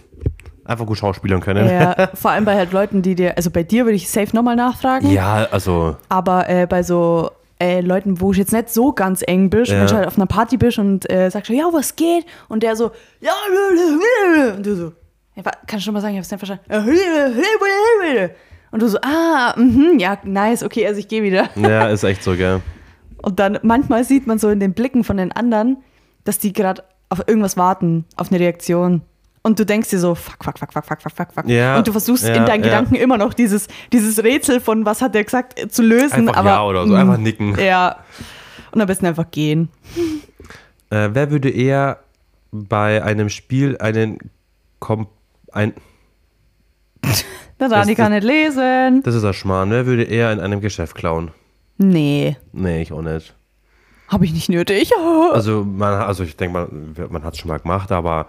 einfach 0.65 0.86
gut 0.88 0.97
schauspielern 0.97 1.39
können. 1.39 1.65
Mhm. 1.65 1.71
Ja, 1.71 2.10
vor 2.15 2.32
allem 2.32 2.45
bei 2.45 2.56
halt 2.56 2.71
Leuten, 2.71 3.02
die 3.04 3.13
dir, 3.13 3.38
also 3.38 3.52
bei 3.52 3.62
dir 3.63 3.86
würde 3.86 3.95
ich 3.95 4.10
safe 4.10 4.36
nochmal 4.36 4.56
nachfragen, 4.56 5.12
Ja, 5.12 5.45
also, 5.52 5.97
aber 6.10 6.49
äh, 6.49 6.65
bei 6.67 6.82
so 6.82 7.30
äh, 7.63 7.82
Leuten, 7.82 8.19
wo 8.19 8.32
ich 8.32 8.38
jetzt 8.38 8.52
nicht 8.52 8.69
so 8.69 8.91
ganz 8.91 9.23
eng 9.26 9.49
bist, 9.49 9.71
Ja. 9.71 9.80
wenn 9.80 9.88
du 9.88 9.95
halt 9.95 10.08
auf 10.08 10.17
einer 10.17 10.26
Party 10.28 10.58
bist 10.58 10.78
und 10.80 11.10
äh, 11.10 11.30
sagst, 11.32 11.49
ja, 11.49 11.65
was 11.71 11.95
geht? 11.95 12.26
Und 12.49 12.62
der 12.63 12.76
so, 12.76 12.91
ja, 13.21 13.32
und 14.56 14.65
du 14.65 14.76
so, 14.76 14.91
ja, 15.36 15.43
kannst 15.67 15.73
du 15.76 15.80
schon 15.86 15.93
mal 15.93 16.02
sagen, 16.02 16.13
ich 16.15 16.19
hab's 16.19 16.30
nicht 16.32 16.39
verstanden. 16.45 16.63
Und 18.71 18.82
du 18.82 18.88
so, 18.88 18.97
ah, 19.02 19.54
mhm, 19.58 19.97
ja, 19.99 20.17
nice, 20.23 20.63
okay, 20.63 20.86
also 20.88 20.99
ich 20.99 21.08
gehe 21.08 21.23
wieder. 21.23 21.49
ja, 21.56 21.88
ist 21.89 22.04
echt 22.04 22.23
so, 22.23 22.36
gell. 22.36 22.60
Und 23.21 23.39
dann 23.39 23.60
manchmal 23.62 24.04
sieht 24.04 24.28
man 24.28 24.38
so 24.39 24.49
in 24.49 24.60
den 24.60 24.73
Blicken 24.73 25.04
von 25.04 25.17
den 25.17 25.32
anderen, 25.32 25.78
dass 26.26 26.39
die 26.39 26.52
gerade 26.54 26.84
auf 27.10 27.21
irgendwas 27.28 27.56
warten, 27.58 28.06
auf 28.17 28.32
eine 28.32 28.39
Reaktion. 28.39 29.02
Und 29.45 29.60
du 29.60 29.65
denkst 29.65 29.89
dir 29.89 29.99
so, 29.99 30.15
fuck, 30.15 30.38
fuck, 30.41 30.58
fuck, 30.58 30.71
fuck, 30.71 30.86
fuck, 30.86 31.01
fuck, 31.01 31.12
fuck, 31.13 31.34
fuck. 31.34 31.47
Ja, 31.49 31.77
und 31.77 31.86
du 31.86 31.91
versuchst 31.91 32.23
ja, 32.23 32.34
in 32.34 32.45
deinen 32.45 32.63
ja. 32.63 32.69
Gedanken 32.69 32.95
immer 32.95 33.17
noch 33.17 33.34
dieses, 33.34 33.67
dieses 33.91 34.23
Rätsel 34.23 34.62
von, 34.62 34.86
was 34.86 35.01
hat 35.01 35.13
der 35.15 35.25
gesagt, 35.25 35.60
äh, 35.60 35.67
zu 35.67 35.82
lösen. 35.84 36.29
Einfach 36.29 36.38
aber, 36.38 36.49
ja 36.49 36.63
oder 36.63 36.88
so, 36.88 36.93
mm, 36.93 36.95
einfach 36.95 37.17
nicken. 37.17 37.60
Ja. 37.60 37.97
Und 38.71 38.79
am 38.82 38.88
besten 38.88 39.06
einfach 39.06 39.29
gehen. 39.32 39.67
Äh, 40.89 41.10
wer 41.12 41.29
würde 41.29 41.49
eher 41.49 41.99
bei 42.51 43.03
einem 43.03 43.29
Spiel 43.29 43.77
einen 43.79 44.17
Kom 44.79 45.08
ein 45.51 45.73
Der 47.60 47.69
Dani 47.69 47.95
Das- 47.95 47.97
kann 47.97 48.12
nicht 48.13 48.23
lesen. 48.23 49.03
Das 49.03 49.13
ist 49.15 49.23
ein 49.23 49.34
Schmarrn. 49.34 49.69
Wer 49.71 49.86
würde 49.86 50.03
eher 50.03 50.32
in 50.32 50.39
einem 50.39 50.62
Geschäft 50.62 50.95
klauen? 50.95 51.32
Nee, 51.77 52.38
Nee, 52.53 52.82
ich 52.82 52.93
auch 52.93 53.01
nicht. 53.01 53.36
habe 54.08 54.25
ich 54.25 54.34
nicht 54.34 54.49
nötig. 54.49 54.91
Also, 55.34 55.63
man, 55.65 55.93
also 56.01 56.23
ich 56.23 56.38
denke 56.38 56.53
mal, 56.53 57.08
man 57.10 57.23
hat 57.23 57.34
es 57.34 57.39
schon 57.39 57.49
mal 57.49 57.58
gemacht, 57.60 57.91
aber 57.91 58.27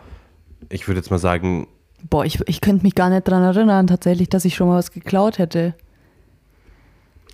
ich 0.68 0.88
würde 0.88 1.00
jetzt 1.00 1.10
mal 1.10 1.18
sagen, 1.18 1.66
Boah, 2.10 2.24
ich, 2.26 2.38
ich 2.46 2.60
könnte 2.60 2.82
mich 2.82 2.94
gar 2.94 3.08
nicht 3.08 3.26
dran 3.26 3.42
erinnern, 3.42 3.86
tatsächlich, 3.86 4.28
dass 4.28 4.44
ich 4.44 4.54
schon 4.54 4.68
mal 4.68 4.76
was 4.76 4.92
geklaut 4.92 5.38
hätte. 5.38 5.74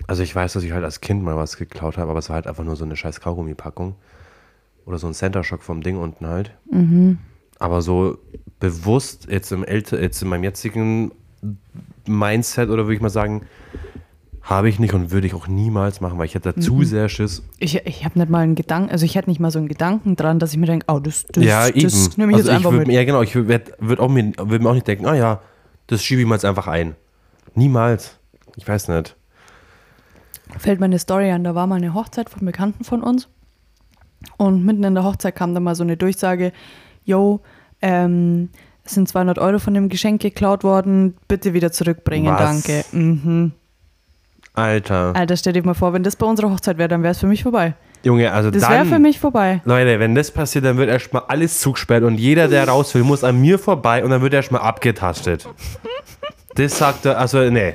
also 0.07 0.23
ich 0.23 0.33
weiß, 0.33 0.53
dass 0.53 0.63
ich 0.63 0.71
halt 0.71 0.83
als 0.85 1.01
Kind 1.01 1.23
mal 1.23 1.35
was 1.35 1.57
geklaut 1.57 1.97
habe, 1.97 2.09
aber 2.09 2.19
es 2.19 2.29
war 2.29 2.35
halt 2.35 2.47
einfach 2.47 2.63
nur 2.63 2.75
so 2.77 2.85
eine 2.85 2.95
scheiß 2.95 3.19
Kaugummi-Packung. 3.19 3.95
Oder 4.85 4.97
so 4.97 5.07
ein 5.07 5.13
Center-Shock 5.13 5.61
vom 5.61 5.81
Ding 5.83 5.97
unten 5.97 6.25
halt. 6.25 6.51
Aber 7.59 7.81
so 7.81 8.17
bewusst 8.59 9.27
jetzt 9.29 9.51
im 9.51 9.63
Älte, 9.63 9.97
jetzt 9.99 10.21
in 10.21 10.29
meinem 10.29 10.43
jetzigen 10.43 11.11
Mindset 12.07 12.69
oder 12.69 12.85
würde 12.85 12.95
ich 12.95 13.01
mal 13.01 13.09
sagen, 13.09 13.43
habe 14.43 14.69
ich 14.69 14.79
nicht 14.79 14.93
und 14.93 15.11
würde 15.11 15.27
ich 15.27 15.33
auch 15.33 15.47
niemals 15.47 16.01
machen, 16.01 16.17
weil 16.17 16.25
ich 16.25 16.35
hätte 16.35 16.53
da 16.53 16.59
zu 16.59 16.83
sehr 16.83 17.09
Schiss. 17.09 17.43
Ich, 17.59 17.75
ich 17.85 18.05
habe 18.05 18.17
nicht 18.17 18.29
mal 18.29 18.39
einen 18.39 18.55
Gedanken, 18.55 18.91
also 18.91 19.05
ich 19.05 19.15
hätte 19.15 19.29
nicht 19.29 19.39
mal 19.39 19.51
so 19.51 19.59
einen 19.59 19.67
Gedanken 19.67 20.15
dran, 20.15 20.39
dass 20.39 20.51
ich 20.51 20.57
mir 20.57 20.65
denke, 20.65 20.85
oh, 20.89 20.99
das, 20.99 21.25
das, 21.31 21.43
ja, 21.43 21.67
eben. 21.67 21.81
das 21.81 22.17
nehme 22.17 22.31
ich 22.31 22.37
also 22.37 22.49
jetzt 22.49 22.57
einfach 22.57 22.71
würd, 22.71 22.87
mit. 22.87 22.95
Ja, 22.95 23.03
genau. 23.03 23.21
Ich 23.21 23.35
würde 23.35 23.63
würd 23.79 23.99
auch 23.99 24.09
mir, 24.09 24.33
würd 24.37 24.61
mir 24.61 24.69
auch 24.69 24.73
nicht 24.73 24.87
denken, 24.87 25.05
ah 25.05 25.15
ja, 25.15 25.41
das 25.87 26.03
schiebe 26.03 26.21
ich 26.21 26.27
mal 26.27 26.35
jetzt 26.35 26.45
einfach 26.45 26.67
ein. 26.67 26.95
Niemals. 27.53 28.17
Ich 28.55 28.67
weiß 28.67 28.87
nicht. 28.87 29.15
Fällt 30.57 30.79
mir 30.79 30.85
eine 30.85 30.99
Story 30.99 31.31
an, 31.31 31.43
da 31.43 31.55
war 31.55 31.67
mal 31.67 31.75
eine 31.75 31.93
Hochzeit 31.93 32.29
von 32.29 32.45
Bekannten 32.45 32.83
von 32.83 33.03
uns 33.03 33.29
und 34.37 34.65
mitten 34.65 34.83
in 34.83 34.95
der 34.95 35.03
Hochzeit 35.03 35.35
kam 35.35 35.53
dann 35.53 35.63
mal 35.63 35.75
so 35.75 35.83
eine 35.83 35.97
Durchsage, 35.97 36.51
yo, 37.03 37.41
ähm, 37.81 38.49
es 38.83 38.93
sind 38.93 39.07
200 39.07 39.39
Euro 39.39 39.59
von 39.59 39.73
dem 39.73 39.89
Geschenk 39.89 40.21
geklaut 40.21 40.63
worden, 40.63 41.15
bitte 41.27 41.53
wieder 41.53 41.71
zurückbringen, 41.71 42.33
Was? 42.33 42.63
danke. 42.63 42.85
Mhm. 42.91 43.53
Alter. 44.53 45.13
Alter, 45.15 45.37
stell 45.37 45.53
dir 45.53 45.63
mal 45.63 45.73
vor, 45.73 45.93
wenn 45.93 46.03
das 46.03 46.15
bei 46.15 46.25
unserer 46.25 46.51
Hochzeit 46.51 46.77
wäre, 46.77 46.89
dann 46.89 47.03
wäre 47.03 47.11
es 47.11 47.19
für 47.19 47.27
mich 47.27 47.43
vorbei. 47.43 47.73
Junge, 48.03 48.31
also 48.33 48.49
Das 48.51 48.63
wäre 48.63 48.79
dann. 48.79 48.87
für 48.89 48.99
mich 48.99 49.19
vorbei. 49.19 49.61
Leute, 49.63 49.99
wenn 49.99 50.15
das 50.15 50.31
passiert, 50.31 50.65
dann 50.65 50.77
wird 50.77 50.89
erstmal 50.89 51.23
alles 51.27 51.59
zugesperrt 51.61 52.03
und 52.03 52.19
jeder, 52.19 52.47
der 52.47 52.67
raus 52.67 52.93
will, 52.95 53.03
muss 53.03 53.23
an 53.23 53.39
mir 53.39 53.59
vorbei 53.59 54.03
und 54.03 54.09
dann 54.09 54.21
wird 54.21 54.33
erstmal 54.33 54.61
abgetastet. 54.61 55.47
Das 56.55 56.77
sagt 56.77 57.05
er, 57.05 57.17
also 57.19 57.39
nee. 57.49 57.73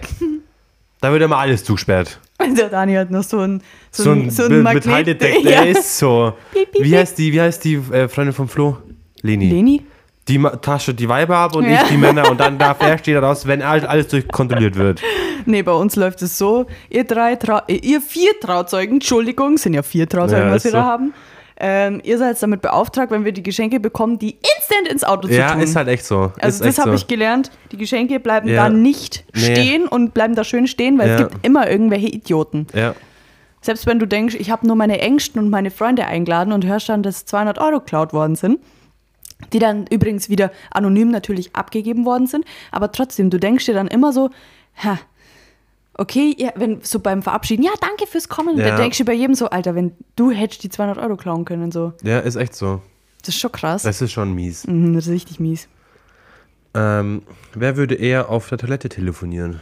Da 1.01 1.13
wird 1.13 1.23
immer 1.23 1.39
alles 1.39 1.63
zugesperrt. 1.65 2.19
Der 2.59 2.69
Dani 2.69 2.95
hat 2.95 3.11
noch 3.11 3.23
so 3.23 3.39
ein, 3.41 3.63
so, 3.91 4.03
So 4.05 4.11
ein, 4.13 4.31
so 4.31 4.45
ein 4.45 4.63
Metalldetektor, 4.63 5.43
Ja. 5.51 5.63
der 5.63 5.71
ist 5.71 5.97
so. 5.99 6.35
Piep, 6.53 6.73
piep, 6.73 6.85
Wie 6.85 6.97
heißt 6.97 7.17
die, 7.19 7.33
wie 7.33 7.41
heißt 7.41 7.65
die 7.65 7.75
äh, 7.77 8.09
Freundin 8.09 8.35
vom 8.35 8.49
Flo? 8.49 8.77
Leni. 9.23 9.49
Leni? 9.49 9.83
Die 10.29 10.43
tascht 10.61 10.93
die 10.99 11.09
Weiber 11.09 11.37
ab 11.37 11.55
und 11.57 11.65
Ja. 11.65 11.83
ich 11.83 11.89
die 11.89 11.97
Männer 11.97 12.29
und 12.31 12.39
dann 12.41 12.59
darf 12.59 12.81
er 12.83 12.99
stehen 12.99 13.17
raus, 13.19 13.47
wenn 13.47 13.63
all- 13.63 13.87
alles 13.87 14.09
durchkontrolliert 14.09 14.75
wird. 14.77 15.01
Nee, 15.47 15.63
bei 15.63 15.73
uns 15.73 15.97
läuft 15.97 16.23
es 16.23 16.37
so, 16.39 16.67
ihr 16.91 17.05
drei, 17.05 17.37
Trau 17.37 17.61
äh, 17.69 17.77
ihr 17.77 18.01
vier 18.01 18.39
Trauzeugen, 18.41 18.95
Entschuldigung, 18.97 19.57
sind 19.59 19.75
ja 19.75 19.83
vier 19.83 20.09
Trauzeugen, 20.09 20.49
Ja, 20.49 20.55
was 20.55 20.65
wir 20.65 20.69
ist 20.71 20.75
da 20.75 20.83
so. 20.83 20.87
haben. 20.87 21.15
Ähm, 21.59 22.03
ihr 22.05 22.19
seid 22.19 22.43
damit 22.43 22.61
beauftragt, 22.61 23.11
wenn 23.11 23.25
wir 23.25 23.33
die 23.33 23.43
Geschenke 23.43 23.81
bekommen, 23.81 24.19
die 24.19 24.33
instant 24.33 24.89
ins 24.93 25.05
Auto 25.05 25.27
zu 25.29 25.35
Ja, 25.35 25.53
tun. 25.53 25.63
ist 25.63 25.75
halt 25.75 25.89
echt 25.89 26.05
so. 26.05 26.31
also 26.39 26.63
ist 26.65 26.77
das 26.77 26.79
habe 26.79 26.91
so. 26.91 26.97
ich 26.97 27.07
gelernt. 27.07 27.51
Die 27.73 27.79
Geschenke 27.79 28.21
bleiben 28.21 28.47
Ja. 28.49 28.65
da 28.65 28.69
nicht 28.69 29.25
Nee. 29.35 29.41
stehen 29.55 29.89
und 29.89 30.13
bleiben 30.13 30.35
da 30.35 30.45
schön 30.45 30.67
stehen, 30.67 30.99
weil 30.99 31.09
es 31.11 31.21
Ja. 31.21 31.27
gibt 31.29 31.47
immer 31.47 31.71
irgendwelche 31.71 32.09
Idioten. 32.09 32.67
Ja. 32.75 32.95
Selbst 33.63 33.87
wenn 33.87 33.99
du 33.99 34.07
denkst, 34.07 34.35
ich 34.39 34.51
habe 34.51 34.67
nur 34.67 34.77
meine 34.77 35.01
Ängsten 35.01 35.41
und 35.43 35.49
meine 35.49 35.71
Freunde 35.71 36.05
eingeladen 36.07 36.53
und 36.53 36.67
hörst 36.67 36.91
dann, 36.91 37.03
dass 37.03 37.25
200 37.25 37.59
Euro 37.59 37.79
geklaut 37.81 38.13
worden 38.13 38.37
sind, 38.37 38.61
die 39.55 39.59
dann 39.59 39.87
übrigens 39.87 40.29
wieder 40.29 40.51
anonym 40.71 41.11
natürlich 41.11 41.57
abgegeben 41.57 42.05
worden 42.05 42.27
sind, 42.27 42.45
aber 42.71 42.93
trotzdem, 42.93 43.31
du 43.31 43.39
denkst 43.41 43.65
dir 43.65 43.75
dann 43.75 43.89
immer 43.89 44.13
so, 44.13 44.29
ha, 44.85 44.99
okay, 45.99 46.35
ja, 46.39 46.51
wenn 46.57 46.81
so 46.83 47.01
beim 47.01 47.23
Verabschieden, 47.23 47.63
ja, 47.63 47.71
danke 47.81 48.07
fürs 48.07 48.29
Kommen, 48.29 48.57
Ja. 48.59 48.69
dann 48.69 48.77
denkst 48.79 48.99
du 48.99 49.05
bei 49.05 49.13
jedem 49.15 49.35
so, 49.35 49.49
Alter, 49.51 49.75
wenn 49.75 49.93
du 50.17 50.31
hättest 50.31 50.63
die 50.63 50.69
200 50.71 50.99
Euro 50.99 51.17
klauen 51.17 51.45
können, 51.45 51.71
so, 51.73 51.93
ja, 52.03 52.19
ist 52.21 52.37
echt 52.37 52.55
so. 52.55 52.83
das 53.21 53.29
ist 53.35 53.41
schon 53.41 53.53
krass. 53.53 53.83
Das 53.83 54.01
ist 54.03 54.13
schon 54.13 54.35
mies. 54.35 54.67
Mhm, 54.67 54.95
das 54.95 55.07
ist 55.07 55.13
richtig 55.13 55.41
mies. 55.41 55.69
Ähm, 56.75 57.23
wer 57.55 57.77
würde 57.77 57.95
eher 57.95 58.29
auf 58.29 58.49
der 58.49 58.59
Toilette 58.59 58.89
telefonieren? 58.89 59.61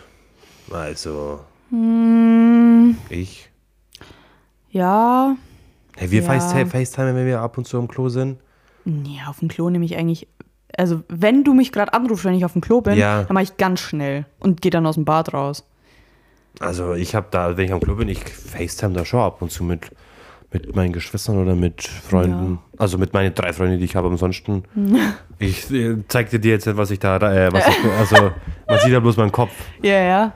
Also, 0.70 1.40
Hm, 1.70 2.96
ich. 3.10 3.50
ja, 4.70 5.36
Hey, 5.96 6.10
wir 6.10 6.22
Ja. 6.22 6.26
Face 6.40 6.68
FaceTime, 6.70 7.14
wenn 7.14 7.26
wir 7.26 7.40
ab 7.40 7.56
und 7.56 7.66
zu 7.66 7.78
im 7.78 7.86
Klo 7.88 8.08
sind. 8.08 8.38
nee, 8.84 9.20
auf 9.28 9.38
dem 9.38 9.48
Klo 9.48 9.70
nehme 9.70 9.84
ich 9.84 9.96
eigentlich 9.96 10.26
Also, 10.76 11.04
wenn 11.08 11.44
du 11.44 11.54
mich 11.54 11.70
gerade 11.70 11.92
anrufst, 11.94 12.24
wenn 12.24 12.34
ich 12.34 12.44
auf 12.44 12.52
dem 12.54 12.60
Klo 12.60 12.80
bin, 12.80 12.96
Ja. 12.98 13.22
dann 13.22 13.32
mache 13.34 13.44
ich 13.44 13.56
ganz 13.58 13.78
schnell 13.78 14.26
und 14.40 14.60
gehe 14.60 14.72
dann 14.72 14.84
aus 14.86 14.96
dem 14.96 15.04
Bad 15.04 15.32
raus. 15.32 15.64
Also 16.60 16.94
ich 16.94 17.14
habe 17.14 17.26
da, 17.30 17.56
wenn 17.56 17.66
ich 17.66 17.72
am 17.72 17.80
Club 17.80 17.98
bin, 17.98 18.08
ich 18.08 18.20
FaceTime 18.24 18.94
da 18.94 19.04
schon 19.04 19.20
ab 19.20 19.42
und 19.42 19.50
zu 19.50 19.64
mit, 19.64 19.90
mit 20.52 20.74
meinen 20.74 20.92
Geschwistern 20.92 21.38
oder 21.38 21.54
mit 21.54 21.82
Freunden. 21.82 22.58
Also 22.78 22.98
mit 22.98 23.12
meinen 23.12 23.34
drei 23.34 23.52
Freunden, 23.52 23.78
die 23.78 23.84
ich 23.84 23.96
habe. 23.96 24.08
Ansonsten, 24.08 24.64
ich 25.38 25.70
äh, 25.72 25.96
zeig 26.08 26.30
dir 26.30 26.40
jetzt, 26.40 26.76
was 26.76 26.90
ich 26.90 27.00
da, 27.00 27.16
äh, 27.16 27.52
was 27.52 27.66
ich, 27.68 27.76
also 27.98 28.30
man 28.68 28.78
sieht 28.80 28.92
ja 28.92 29.00
bloß 29.00 29.16
meinen 29.16 29.32
Kopf. 29.32 29.52
Ja, 29.82 30.00
ja. 30.00 30.32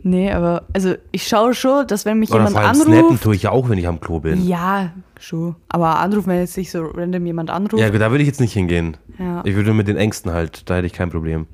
Nee, 0.00 0.30
aber 0.30 0.62
also 0.72 0.94
ich 1.10 1.26
schaue 1.26 1.54
schon, 1.54 1.86
dass 1.86 2.04
wenn 2.04 2.20
mich 2.20 2.30
Oder 2.30 2.46
jemand 2.46 2.56
allem 2.56 2.74
snappen 2.76 2.94
anruft. 2.94 3.22
tue 3.24 3.34
ich 3.34 3.42
ja 3.42 3.50
auch, 3.50 3.68
wenn 3.68 3.78
ich 3.78 3.88
am 3.88 3.98
Klo 3.98 4.20
bin. 4.20 4.46
Ja, 4.46 4.92
schon. 5.18 5.56
Aber 5.68 5.98
anrufen, 5.98 6.28
wenn 6.28 6.38
jetzt 6.38 6.56
nicht 6.56 6.70
so 6.70 6.84
random 6.84 7.26
jemand 7.26 7.50
anruft. 7.50 7.82
Ja, 7.82 7.90
da 7.90 8.10
würde 8.10 8.22
ich 8.22 8.28
jetzt 8.28 8.40
nicht 8.40 8.52
hingehen. 8.52 8.96
Ja. 9.18 9.42
Ich 9.44 9.56
würde 9.56 9.74
mit 9.74 9.88
den 9.88 9.96
Ängsten 9.96 10.32
halt, 10.32 10.70
da 10.70 10.76
hätte 10.76 10.86
ich 10.86 10.92
kein 10.92 11.10
Problem. 11.10 11.46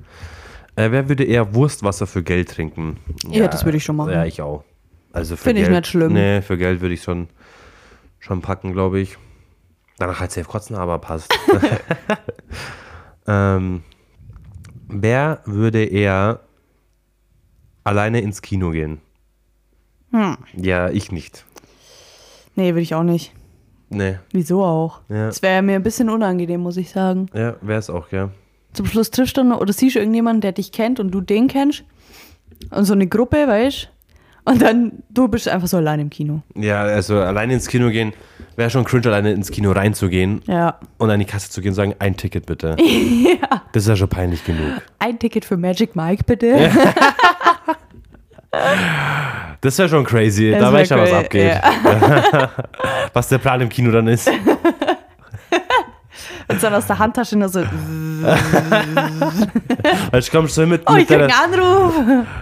Äh, 0.75 0.91
wer 0.91 1.07
würde 1.09 1.23
eher 1.23 1.55
Wurstwasser 1.55 2.07
für 2.07 2.23
Geld 2.23 2.49
trinken? 2.49 2.97
Ja, 3.29 3.47
das 3.47 3.63
würde 3.65 3.77
ich 3.77 3.83
schon 3.83 3.95
machen. 3.95 4.11
Ja, 4.11 4.25
ich 4.25 4.41
auch. 4.41 4.63
Also 5.13 5.37
Finde 5.37 5.61
ich 5.61 5.69
nicht 5.69 5.87
schlimm. 5.87 6.13
Nee, 6.13 6.41
für 6.41 6.57
Geld 6.57 6.81
würde 6.81 6.93
ich 6.93 7.03
schon, 7.03 7.29
schon 8.19 8.41
packen, 8.41 8.73
glaube 8.73 8.99
ich. 8.99 9.17
Danach 9.97 10.19
halt 10.19 10.31
safe 10.31 10.47
kotzen, 10.47 10.75
aber 10.75 10.99
passt. 10.99 11.33
ähm, 13.27 13.83
wer 14.89 15.39
würde 15.45 15.85
eher 15.85 16.41
alleine 17.85 18.19
ins 18.19 18.41
Kino 18.41 18.71
gehen? 18.71 18.99
Hm. 20.11 20.37
Ja, 20.57 20.89
ich 20.89 21.13
nicht. 21.13 21.45
Nee, 22.55 22.69
würde 22.69 22.81
ich 22.81 22.93
auch 22.93 23.03
nicht. 23.03 23.33
Nee, 23.89 24.17
Wieso 24.31 24.65
auch? 24.65 25.01
Ja. 25.07 25.27
Das 25.27 25.41
wäre 25.41 25.61
mir 25.61 25.75
ein 25.75 25.83
bisschen 25.83 26.09
unangenehm, 26.09 26.59
muss 26.59 26.75
ich 26.75 26.89
sagen. 26.89 27.27
ja, 27.33 27.55
wäre 27.61 27.79
es 27.79 27.89
auch, 27.89 28.11
ja. 28.11 28.31
Zum 28.75 28.85
Schluss 28.85 29.09
triffst 29.11 29.37
du 29.37 29.41
dann 29.41 29.53
oder 29.53 29.73
siehst 29.73 29.95
du 29.95 29.99
irgendjemanden, 29.99 30.41
der 30.41 30.51
dich 30.51 30.71
kennt 30.71 30.99
und 30.99 31.11
du 31.11 31.21
den 31.21 31.47
kennst. 31.47 31.83
Und 32.71 32.85
so 32.85 32.93
eine 32.93 33.07
Gruppe, 33.07 33.47
weißt 33.47 33.89
Und 34.45 34.61
dann, 34.61 34.91
du 35.09 35.27
bist 35.27 35.47
einfach 35.47 35.67
so 35.67 35.77
allein 35.77 35.99
im 36.01 36.09
Kino. 36.09 36.41
Ja, 36.55 36.81
also 36.83 37.19
alleine 37.19 37.53
ins 37.53 37.67
Kino 37.67 37.89
gehen, 37.89 38.13
wäre 38.55 38.69
schon 38.69 38.83
cringe, 38.85 39.07
alleine 39.07 39.31
ins 39.31 39.49
Kino 39.51 39.71
reinzugehen 39.71 40.41
Ja. 40.47 40.79
und 40.97 41.09
an 41.09 41.19
die 41.19 41.25
Kasse 41.25 41.49
zu 41.49 41.61
gehen 41.61 41.69
und 41.71 41.75
sagen, 41.75 41.95
ein 41.99 42.15
Ticket 42.17 42.45
bitte. 42.45 42.75
ja. 42.79 43.61
Das 43.71 43.83
ist 43.83 43.89
ja 43.89 43.95
schon 43.95 44.09
peinlich 44.09 44.43
genug. 44.45 44.81
Ein 44.99 45.17
Ticket 45.19 45.45
für 45.45 45.57
Magic 45.57 45.95
Mike, 45.95 46.23
bitte. 46.25 46.69
Das 49.61 49.77
wäre 49.79 49.89
schon 49.89 50.03
crazy. 50.05 50.51
Das 50.51 50.59
da 50.61 50.71
weiß 50.73 50.83
ich 50.83 50.89
ja, 50.91 51.01
was 51.01 51.11
abgeht. 51.13 51.59
was 53.13 53.27
der 53.29 53.37
Plan 53.39 53.61
im 53.61 53.69
Kino 53.69 53.91
dann 53.91 54.07
ist. 54.07 54.29
Und 56.47 56.61
dann 56.61 56.73
aus 56.75 56.85
der 56.85 56.99
Handtasche 56.99 57.37
nur 57.37 57.49
so, 57.49 57.61
Weil 60.11 60.19
ich 60.19 60.31
komm 60.31 60.47
so 60.47 60.65
mit, 60.65 60.83
oh, 60.85 60.95
ich 60.95 61.07
krieg 61.07 61.21
einen 61.21 61.31
Anruf. 61.31 61.93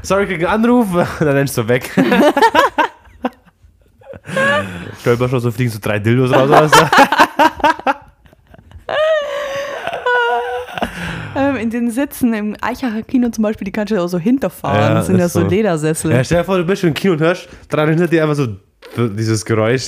Sorry, 0.01 0.23
ich 0.23 0.29
krieg 0.29 0.45
einen 0.47 0.65
Anruf. 0.65 0.87
Dann 1.19 1.29
rennst 1.29 1.57
du 1.57 1.67
weg. 1.67 1.89
Stolper 5.01 5.29
schon 5.29 5.39
so 5.39 5.51
fliegen 5.51 5.71
so 5.71 5.79
drei 5.81 5.99
Dildos 5.99 6.31
raus. 6.31 6.49
oder 6.49 6.69
so. 6.69 6.75
Ähm, 11.35 11.55
in 11.55 11.71
den 11.71 11.89
Sitzen 11.89 12.31
im 12.33 12.55
Eichacher 12.61 13.01
Kino 13.01 13.27
zum 13.29 13.41
Beispiel, 13.41 13.65
die 13.65 13.71
kannst 13.71 13.91
du 13.91 13.99
auch 13.99 14.07
so 14.07 14.19
hinterfahren. 14.19 14.79
Ja, 14.79 14.93
das 14.93 15.07
sind 15.07 15.17
ja 15.17 15.27
so 15.27 15.41
so. 15.41 15.47
Ledersessel. 15.47 16.11
Ja, 16.11 16.23
stell 16.23 16.37
dir 16.37 16.43
vor, 16.43 16.59
du 16.59 16.63
bist 16.63 16.81
schon 16.81 16.89
im 16.89 16.93
Kino 16.93 17.13
und 17.13 17.21
hörst 17.21 17.49
dran 17.69 17.89
hinter 17.89 18.07
dir 18.07 18.21
einfach 18.21 18.35
so 18.35 18.49
dieses 19.07 19.43
Geräusch. 19.43 19.87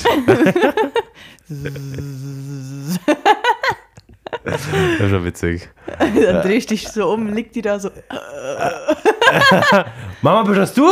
Das 4.45 4.62
ist 4.99 5.10
schon 5.10 5.25
witzig. 5.25 5.69
Dann 5.99 6.41
drehst 6.41 6.69
du 6.69 6.75
dich 6.75 6.88
so 6.88 7.12
um, 7.13 7.34
liegt 7.34 7.55
die 7.55 7.62
da 7.62 7.79
so. 7.79 7.89
Mama, 10.21 10.43
bist 10.43 10.60
das 10.60 10.73
du? 10.73 10.89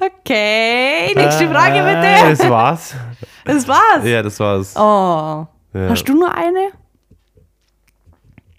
Okay, 0.00 1.12
nächste 1.14 1.48
Frage 1.48 1.78
Äh, 1.78 1.94
bitte. 1.94 2.30
Das 2.36 2.50
war's. 2.50 2.94
Das 3.44 3.68
war's. 3.68 4.04
Ja, 4.04 4.22
das 4.22 4.38
war's. 4.40 4.74
Oh. 4.76 5.46
Ja. 5.74 5.88
Hast 5.90 6.04
du 6.08 6.14
nur 6.14 6.34
eine? 6.34 6.70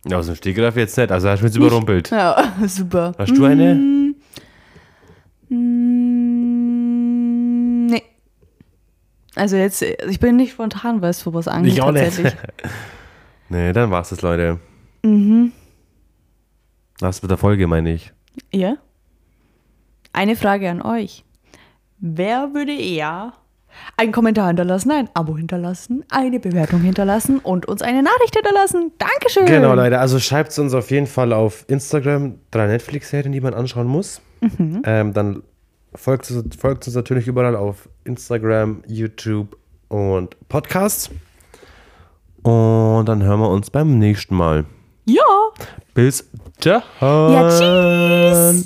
Ja, 0.06 0.18
aus 0.18 0.28
dem 0.28 0.36
Stegreif 0.36 0.76
jetzt 0.78 0.96
nicht. 0.98 1.12
Also 1.12 1.30
hast 1.30 1.40
du 1.40 1.46
mich 1.46 1.54
jetzt 1.54 1.62
überrumpelt. 1.62 2.12
Ja, 2.12 2.54
super. 2.68 3.14
Hast 3.18 3.36
du 3.36 3.46
eine? 3.46 3.74
Mm, 5.50 6.28
nee. 7.88 8.04
Also 9.38 9.56
jetzt, 9.56 9.82
ich 9.82 10.20
bin 10.20 10.36
nicht 10.36 10.52
spontan, 10.54 11.02
was 11.02 11.20
sowas 11.20 11.48
angeht. 11.48 11.74
Ich 11.74 11.82
auch 11.82 11.92
nicht. 11.92 12.22
Nee, 13.50 13.72
dann 13.72 13.92
war's 13.92 14.10
das, 14.10 14.22
Leute. 14.22 14.60
Mhm. 15.04 15.54
Was 17.00 17.22
mit 17.22 17.32
der 17.32 17.38
Folge, 17.38 17.66
meine 17.66 17.94
ich. 17.94 18.12
Ja. 18.52 18.76
Eine 20.12 20.36
Frage 20.36 20.70
an 20.70 20.82
euch. 20.82 21.24
Wer 22.00 22.54
würde 22.54 22.74
eher 22.74 23.34
einen 23.96 24.12
Kommentar 24.12 24.48
hinterlassen, 24.48 24.92
ein 24.92 25.10
Abo 25.14 25.38
hinterlassen, 25.38 26.04
eine 26.10 26.40
Bewertung 26.40 26.82
hinterlassen 26.82 27.40
und 27.40 27.68
uns 27.68 27.82
eine 27.82 28.04
Nachricht 28.04 28.36
hinterlassen? 28.36 28.92
Dankeschön. 28.98 29.46
Genau, 29.46 29.76
Leute. 29.76 30.00
Also 30.00 30.20
schreibt 30.20 30.58
uns 30.60 30.74
auf 30.74 30.92
jeden 30.92 31.08
Fall 31.08 31.32
auf 31.34 31.66
Instagram 31.68 32.36
drei 32.52 32.68
Netflix-Serien, 32.68 33.32
die 33.32 33.42
man 33.42 33.54
anschauen 33.54 33.88
muss. 33.88 34.22
Ähm, 34.84 35.14
dann 35.14 35.42
folgt, 35.98 36.30
uns- 36.32 36.56
folgt 36.56 36.88
uns 36.88 36.96
natürlich 36.96 37.28
überall 37.28 37.56
auf 37.56 37.90
Instagram, 38.06 38.84
YouTube 38.88 39.58
und 39.90 40.36
Podcast. 40.50 41.12
Und 42.44 43.06
dann 43.06 43.24
hören 43.24 43.40
wir 43.40 43.50
uns 43.50 43.70
beim 43.70 43.98
nächsten 44.00 44.36
Mal. 44.36 44.66
Ja. 45.06 45.24
Bis 45.94 46.30
dann. 46.60 46.84
Ja, 47.02 47.50
tschüss. 47.50 48.66